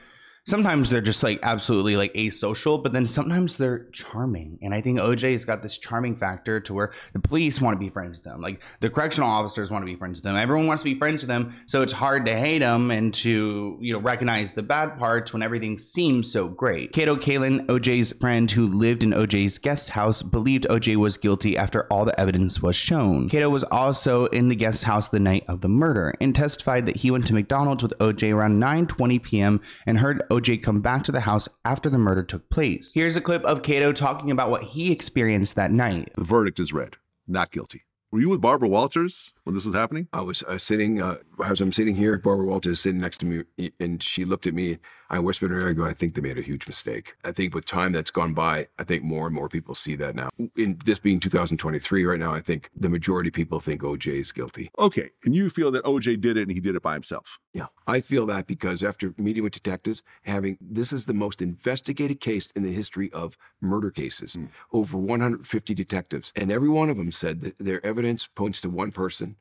sometimes 0.48 0.88
they're 0.88 1.00
just 1.00 1.22
like 1.22 1.38
absolutely 1.42 1.96
like 1.96 2.12
asocial, 2.14 2.82
but 2.82 2.92
then 2.92 3.06
sometimes 3.06 3.56
they're 3.58 3.84
charming. 3.92 4.58
And 4.62 4.74
I 4.74 4.80
think 4.80 4.98
OJ's 4.98 5.44
got 5.44 5.62
this 5.62 5.76
charming 5.78 6.16
factor 6.16 6.58
to 6.60 6.74
where 6.74 6.92
the 7.12 7.20
police 7.20 7.60
want 7.60 7.74
to 7.74 7.78
be 7.78 7.90
friends 7.90 8.18
with 8.18 8.24
them. 8.24 8.40
Like 8.40 8.62
the 8.80 8.88
correctional 8.88 9.28
officers 9.28 9.70
want 9.70 9.82
to 9.82 9.86
be 9.86 9.96
friends 9.96 10.18
with 10.18 10.24
them. 10.24 10.36
Everyone 10.36 10.66
wants 10.66 10.82
to 10.82 10.92
be 10.92 10.98
friends 10.98 11.22
with 11.22 11.28
them. 11.28 11.54
So 11.66 11.82
it's 11.82 11.92
hard 11.92 12.24
to 12.26 12.36
hate 12.36 12.60
them 12.60 12.90
and 12.90 13.12
to, 13.14 13.76
you 13.80 13.92
know, 13.92 14.00
recognize 14.00 14.52
the 14.52 14.62
bad 14.62 14.98
parts 14.98 15.32
when 15.32 15.42
everything 15.42 15.78
seems 15.78 16.32
so 16.32 16.48
great. 16.48 16.92
Kato 16.92 17.16
Kaelin, 17.16 17.66
OJ's 17.66 18.12
friend 18.12 18.50
who 18.50 18.66
lived 18.66 19.02
in 19.02 19.10
OJ's 19.10 19.58
guest 19.58 19.90
house, 19.90 20.22
believed 20.22 20.66
OJ 20.70 20.96
was 20.96 21.18
guilty 21.18 21.56
after 21.56 21.84
all 21.92 22.04
the 22.06 22.18
evidence 22.18 22.62
was 22.62 22.74
shown. 22.74 23.28
Kato 23.28 23.50
was 23.50 23.64
also 23.64 24.26
in 24.26 24.48
the 24.48 24.56
guest 24.56 24.84
house 24.84 25.08
the 25.08 25.20
night 25.20 25.44
of 25.46 25.60
the 25.60 25.68
murder 25.68 26.14
and 26.20 26.34
testified 26.34 26.86
that 26.86 26.96
he 26.96 27.10
went 27.10 27.26
to 27.26 27.34
McDonald's 27.34 27.82
with 27.82 27.92
OJ 27.98 28.32
around 28.32 28.60
9:20 28.60 29.22
p.m. 29.22 29.60
and 29.86 29.98
heard 29.98 30.22
OJ 30.30 30.37
come 30.62 30.80
back 30.80 31.04
to 31.04 31.12
the 31.12 31.20
house 31.20 31.48
after 31.64 31.90
the 31.90 31.98
murder 31.98 32.22
took 32.22 32.48
place. 32.50 32.94
Here's 32.94 33.16
a 33.16 33.20
clip 33.20 33.42
of 33.44 33.62
Kato 33.62 33.92
talking 33.92 34.30
about 34.30 34.50
what 34.50 34.62
he 34.62 34.92
experienced 34.92 35.56
that 35.56 35.70
night. 35.70 36.10
The 36.16 36.24
verdict 36.24 36.58
is 36.60 36.72
read 36.72 36.96
not 37.28 37.50
guilty. 37.50 37.82
Were 38.10 38.20
you 38.20 38.30
with 38.30 38.40
Barbara 38.40 38.68
Walters 38.68 39.32
when 39.48 39.54
this 39.54 39.64
was 39.64 39.74
happening? 39.74 40.08
I 40.12 40.20
was 40.20 40.42
uh, 40.42 40.58
sitting, 40.58 41.00
uh, 41.00 41.16
as 41.42 41.62
I'm 41.62 41.72
sitting 41.72 41.94
here, 41.94 42.18
Barbara 42.18 42.44
Walters 42.44 42.72
is 42.72 42.80
sitting 42.80 43.00
next 43.00 43.16
to 43.20 43.26
me, 43.26 43.70
and 43.80 44.02
she 44.02 44.26
looked 44.26 44.46
at 44.46 44.52
me. 44.52 44.76
I 45.08 45.20
whispered 45.20 45.52
in 45.52 45.58
her 45.58 45.62
ear, 45.62 45.70
I 45.70 45.72
go, 45.72 45.84
I 45.84 45.94
think 45.94 46.14
they 46.14 46.20
made 46.20 46.36
a 46.36 46.42
huge 46.42 46.66
mistake. 46.66 47.14
I 47.24 47.32
think 47.32 47.54
with 47.54 47.64
time 47.64 47.92
that's 47.92 48.10
gone 48.10 48.34
by, 48.34 48.66
I 48.78 48.84
think 48.84 49.04
more 49.04 49.24
and 49.24 49.34
more 49.34 49.48
people 49.48 49.74
see 49.74 49.96
that 49.96 50.14
now. 50.14 50.28
In 50.54 50.76
this 50.84 50.98
being 50.98 51.18
2023 51.18 52.04
right 52.04 52.20
now, 52.20 52.34
I 52.34 52.40
think 52.40 52.68
the 52.76 52.90
majority 52.90 53.28
of 53.28 53.32
people 53.32 53.58
think 53.58 53.80
OJ 53.80 54.20
is 54.20 54.32
guilty. 54.32 54.68
Okay. 54.78 55.08
And 55.24 55.34
you 55.34 55.48
feel 55.48 55.70
that 55.70 55.84
OJ 55.84 56.20
did 56.20 56.36
it 56.36 56.42
and 56.42 56.52
he 56.52 56.60
did 56.60 56.76
it 56.76 56.82
by 56.82 56.92
himself? 56.92 57.38
Yeah. 57.54 57.68
I 57.86 58.00
feel 58.00 58.26
that 58.26 58.46
because 58.46 58.84
after 58.84 59.14
meeting 59.16 59.44
with 59.44 59.54
detectives, 59.54 60.02
having 60.24 60.58
this 60.60 60.92
is 60.92 61.06
the 61.06 61.14
most 61.14 61.40
investigated 61.40 62.20
case 62.20 62.50
in 62.50 62.62
the 62.62 62.72
history 62.72 63.10
of 63.14 63.38
murder 63.62 63.90
cases. 63.90 64.36
Mm. 64.36 64.50
Over 64.74 64.98
150 64.98 65.72
detectives, 65.72 66.34
and 66.36 66.52
every 66.52 66.68
one 66.68 66.90
of 66.90 66.98
them 66.98 67.10
said 67.10 67.40
that 67.40 67.58
their 67.58 67.84
evidence 67.84 68.26
points 68.26 68.60
to 68.60 68.68
one 68.68 68.92
person 68.92 69.36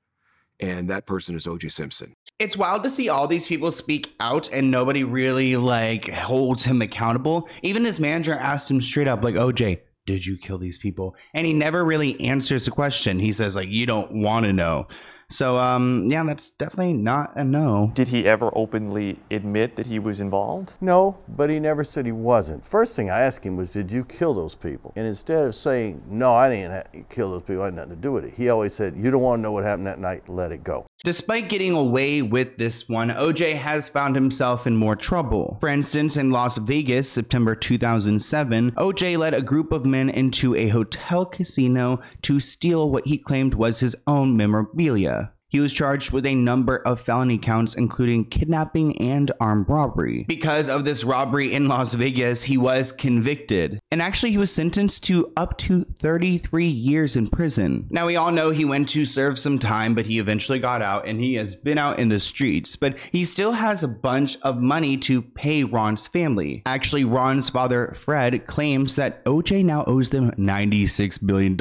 and 0.60 0.90
that 0.90 1.06
person 1.06 1.36
is 1.36 1.48
OJ 1.48 1.72
Simpson. 1.72 2.14
It's 2.40 2.58
wild 2.58 2.84
to 2.84 2.90
see 2.90 3.10
all 3.10 3.28
these 3.28 3.48
people 3.48 3.72
speak 3.72 4.14
out 4.20 4.50
and 4.52 4.70
nobody 4.70 5.04
really 5.04 5.58
like 5.58 6.08
holds 6.10 6.66
him 6.66 6.82
accountable. 6.82 7.50
Even 7.64 7.84
his 7.84 8.00
manager 8.00 8.34
asked 8.34 8.70
him 8.70 8.82
straight 8.82 9.08
up, 9.08 9.24
like, 9.24 9.36
OJ, 9.36 9.80
did 10.06 10.26
you 10.26 10.38
kill 10.38 10.58
these 10.58 10.78
people? 10.78 11.16
And 11.34 11.46
he 11.46 11.54
never 11.54 11.84
really 11.84 12.20
answers 12.22 12.66
the 12.66 12.72
question. 12.72 13.20
He 13.20 13.32
says, 13.32 13.56
like, 13.56 13.70
you 13.70 13.86
don't 13.86 14.12
want 14.12 14.46
to 14.46 14.54
know. 14.54 14.88
So, 15.30 15.58
um, 15.58 16.08
yeah, 16.10 16.24
that's 16.24 16.52
definitely 16.52 16.94
not 16.94 17.36
a 17.36 17.44
no. 17.44 17.92
Did 17.94 18.08
he 18.08 18.26
ever 18.26 18.50
openly 18.56 19.20
admit 19.30 19.76
that 19.76 19.88
he 19.88 20.00
was 20.00 20.22
involved? 20.22 20.76
No, 20.80 21.18
but 21.28 21.50
he 21.50 21.60
never 21.60 21.84
said 21.84 22.06
he 22.06 22.14
wasn't. 22.14 22.66
First 22.66 22.96
thing 22.96 23.10
I 23.10 23.22
asked 23.22 23.46
him 23.46 23.58
was, 23.58 23.72
Did 23.72 23.92
you 23.92 24.06
kill 24.06 24.34
those 24.34 24.56
people? 24.56 24.94
And 24.96 25.06
instead 25.06 25.46
of 25.46 25.54
saying, 25.54 26.04
No, 26.08 26.34
I 26.34 26.50
didn't 26.50 27.10
kill 27.10 27.32
those 27.32 27.44
people, 27.44 27.64
I 27.64 27.66
had 27.66 27.76
nothing 27.76 27.90
to 27.90 27.96
do 27.98 28.14
with 28.14 28.24
it, 28.24 28.36
he 28.36 28.48
always 28.48 28.74
said, 28.74 28.96
You 28.96 29.12
don't 29.12 29.22
want 29.22 29.40
to 29.40 29.44
know 29.44 29.52
what 29.52 29.66
happened 29.66 29.88
that 29.88 30.00
night, 30.00 30.30
let 30.30 30.54
it 30.54 30.64
go. 30.64 30.88
Despite 31.04 31.50
getting 31.50 31.74
away 31.74 32.22
with 32.22 32.58
this 32.58 32.88
one, 32.88 33.10
OJ 33.10 33.56
has 33.56 33.90
found 33.90 34.16
himself 34.16 34.66
in 34.66 34.76
more 34.76 34.96
trouble. 34.96 35.58
For 35.60 35.70
instance, 35.70 36.18
in 36.18 36.32
Las 36.32 36.58
Vegas, 36.58 37.12
September 37.12 37.54
2007, 37.54 38.72
OJ 38.72 39.18
led 39.18 39.34
a 39.34 39.42
group 39.42 39.72
of 39.72 39.86
men 39.86 40.10
into 40.10 40.56
a 40.56 40.70
hotel 40.70 41.26
casino 41.26 42.00
to 42.24 42.40
steal 42.40 42.90
what 42.90 43.06
he 43.08 43.18
claimed 43.18 43.54
was 43.54 43.80
his 43.82 43.96
own 44.08 44.36
memorabilia. 44.38 45.17
He 45.50 45.60
was 45.62 45.72
charged 45.72 46.12
with 46.12 46.26
a 46.26 46.36
number 46.36 46.78
of 46.78 47.00
felony 47.00 47.38
counts, 47.38 47.74
including 47.74 48.26
kidnapping 48.26 48.98
and 49.02 49.32
armed 49.40 49.70
robbery. 49.70 50.26
Because 50.28 50.68
of 50.68 50.84
this 50.84 51.06
robbery 51.06 51.54
in 51.54 51.68
Las 51.70 51.94
Vegas, 51.94 52.44
he 52.44 52.58
was 52.58 52.92
convicted. 52.92 53.80
And 53.90 54.02
actually, 54.02 54.32
he 54.32 54.38
was 54.38 54.52
sentenced 54.52 55.06
to 55.06 55.32
up 55.38 55.58
to 55.60 55.86
33 56.00 56.66
years 56.66 57.16
in 57.16 57.28
prison. 57.28 57.88
Now, 57.90 58.08
we 58.08 58.18
all 58.18 58.32
know 58.32 58.50
he 58.50 58.66
went 58.66 58.90
to 58.90 59.06
serve 59.06 59.40
some 59.40 59.58
time, 59.58 59.96
but 59.96 60.06
he 60.06 60.20
eventually 60.20 60.60
got 60.60 60.82
out 60.82 61.08
and 61.08 61.22
he 61.22 61.36
has 61.36 61.56
been 61.56 61.78
out 61.78 62.00
in 62.00 62.10
the 62.10 62.20
streets. 62.20 62.76
But 62.76 62.98
he 63.12 63.24
still 63.24 63.54
has 63.54 63.84
a 63.84 63.88
bunch 63.88 64.38
of 64.42 64.58
money 64.58 64.98
to 64.98 65.22
pay 65.22 65.64
Ron's 65.64 66.08
family. 66.08 66.62
Actually, 66.66 67.06
Ron's 67.06 67.50
father, 67.50 67.96
Fred, 67.98 68.48
claims 68.48 68.96
that 68.96 69.24
OJ 69.24 69.64
now 69.64 69.86
owes 69.88 70.10
them 70.10 70.32
$96 70.32 71.26
billion 71.26 71.56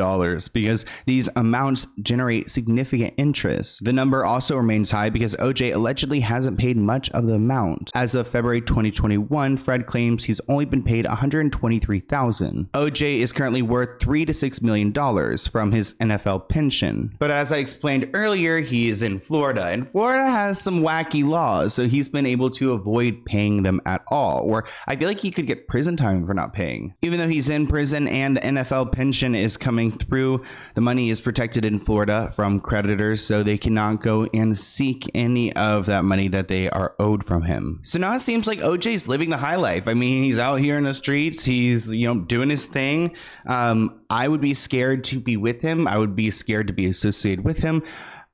because 0.53 0.84
these 1.07 1.28
amounts 1.37 1.87
generate 2.03 2.51
significant 2.51 3.14
interest. 3.16 3.84
The 3.87 3.93
number 3.93 4.24
also 4.24 4.57
remains 4.57 4.91
high 4.91 5.11
because 5.11 5.37
OJ 5.37 5.72
allegedly 5.72 6.18
hasn't 6.18 6.59
paid 6.59 6.76
much 6.76 7.09
of 7.11 7.26
the 7.26 7.34
amount. 7.34 7.93
As 7.95 8.16
of 8.16 8.26
February 8.26 8.61
2021, 8.61 9.57
Fred 9.57 9.87
claims 9.87 10.24
he's 10.24 10.41
only 10.49 10.64
been 10.64 10.82
paid 10.82 11.07
123,000. 11.07 12.72
OJ 12.72 13.18
is 13.20 13.32
currently 13.32 13.62
worth 13.62 14.01
3 14.01 14.24
to 14.24 14.34
6 14.34 14.61
million 14.61 14.91
dollars 14.91 15.47
from 15.47 15.70
his 15.70 15.95
NFL 16.01 16.49
pension. 16.49 17.14
But 17.20 17.30
as 17.30 17.53
I 17.53 17.59
explained 17.59 18.11
earlier, 18.12 18.59
he 18.59 18.89
is 18.89 19.03
in 19.03 19.20
Florida 19.20 19.66
and 19.66 19.89
Florida 19.93 20.28
has 20.28 20.61
some 20.61 20.80
wacky 20.80 21.24
laws, 21.24 21.72
so 21.72 21.87
he's 21.87 22.09
been 22.09 22.26
able 22.26 22.51
to 22.51 22.72
avoid 22.72 23.24
paying 23.24 23.62
them 23.62 23.80
at 23.87 24.03
all. 24.09 24.41
Or 24.41 24.66
I 24.89 24.97
feel 24.97 25.07
like 25.07 25.20
he 25.20 25.30
could 25.30 25.47
get 25.47 25.68
prison 25.68 25.97
time 25.97 26.26
for 26.26 26.34
not 26.34 26.53
paying. 26.53 26.97
Even 27.03 27.20
though 27.20 27.28
he's 27.28 27.49
in 27.49 27.68
prison 27.68 28.09
and 28.09 28.37
the 28.37 28.41
NFL 28.41 28.91
pension 28.91 29.37
is 29.37 29.57
coming 29.57 29.93
through, 29.93 30.45
the 30.74 30.80
money 30.80 31.09
is 31.09 31.20
protected 31.20 31.64
in 31.64 31.78
Florida 31.78 32.32
from 32.34 32.59
creditors 32.59 33.24
so 33.24 33.45
they 33.45 33.57
cannot 33.67 34.01
go 34.01 34.29
and 34.33 34.57
seek 34.57 35.11
any 35.12 35.53
of 35.57 35.87
that 35.87 36.05
money 36.05 36.29
that 36.29 36.47
they 36.47 36.71
are 36.71 36.95
owed 37.01 37.27
from 37.27 37.43
him. 37.43 37.81
So 37.83 37.99
now 37.99 38.14
it 38.14 38.21
seems 38.21 38.47
like 38.47 38.61
OJ's 38.61 39.09
living 39.09 39.29
the 39.29 39.37
high 39.37 39.57
life. 39.57 39.89
I 39.89 39.95
mean, 39.95 40.23
he's 40.23 40.39
out 40.39 40.61
here 40.61 40.79
in 40.79 40.85
the 40.85 40.95
streets, 40.95 41.45
he's, 41.45 41.93
you 41.93 42.07
know, 42.07 42.21
doing 42.21 42.49
his 42.49 42.67
thing. 42.67 43.17
Um, 43.45 44.03
I 44.09 44.29
would 44.29 44.41
be 44.41 44.55
scared 44.55 45.03
to 45.07 45.19
be 45.19 45.37
with 45.37 45.62
him, 45.62 45.89
I 45.89 45.99
would 45.99 46.14
be 46.14 46.31
scared 46.31 46.69
to 46.69 46.73
be 46.73 46.87
associated 46.87 47.45
with 47.45 47.59
him. 47.59 47.83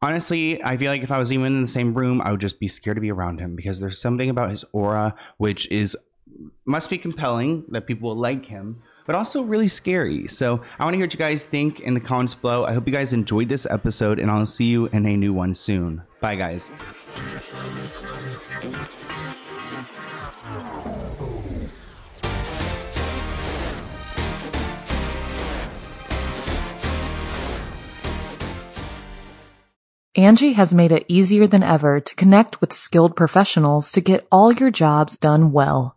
Honestly, 0.03 0.63
I 0.63 0.77
feel 0.77 0.91
like 0.91 1.03
if 1.03 1.11
I 1.11 1.19
was 1.19 1.33
even 1.33 1.47
in 1.47 1.63
the 1.63 1.67
same 1.67 1.95
room, 1.95 2.21
I 2.21 2.33
would 2.33 2.41
just 2.41 2.61
be 2.61 2.69
scared 2.69 2.99
to 2.99 3.01
be 3.01 3.11
around 3.11 3.41
him 3.41 3.57
because 3.57 3.81
there's 3.81 3.99
something 3.99 4.29
about 4.29 4.51
his 4.51 4.67
aura 4.73 5.15
which 5.39 5.67
is 5.71 5.97
must 6.67 6.91
be 6.91 6.99
compelling 6.99 7.65
that 7.71 7.87
people 7.87 8.11
will 8.11 8.21
like 8.21 8.45
him 8.45 8.83
but 9.07 9.15
also 9.15 9.43
really 9.43 9.69
scary. 9.69 10.29
So 10.29 10.63
I 10.79 10.85
want 10.85 10.95
to 10.95 10.99
hear 10.99 11.07
what 11.07 11.15
you 11.15 11.19
guys 11.19 11.45
think 11.45 11.81
in 11.81 11.95
the 11.95 12.01
comments 12.01 12.35
below. 12.35 12.65
I 12.65 12.73
hope 12.73 12.87
you 12.87 12.93
guys 12.93 13.13
enjoyed 13.13 13.49
this 13.49 13.67
episode, 13.67 14.19
and 14.19 14.31
I'll 14.31 14.47
see 14.47 14.67
you 14.67 14.87
in 14.87 15.07
a 15.07 15.17
new 15.17 15.33
one 15.33 15.55
soon. 15.55 16.03
Bye, 16.21 16.37
guys. 16.37 16.71
Angi 30.15 30.55
has 30.55 30.75
made 30.75 30.93
it 30.93 31.07
easier 31.09 31.47
than 31.47 31.63
ever 31.63 31.99
to 31.99 32.15
connect 32.15 32.61
with 32.61 32.73
skilled 32.73 33.17
professionals 33.17 33.91
to 33.93 34.01
get 34.03 34.27
all 34.31 34.53
your 34.53 34.71
jobs 34.71 35.17
done 35.17 35.53
well. 35.53 35.97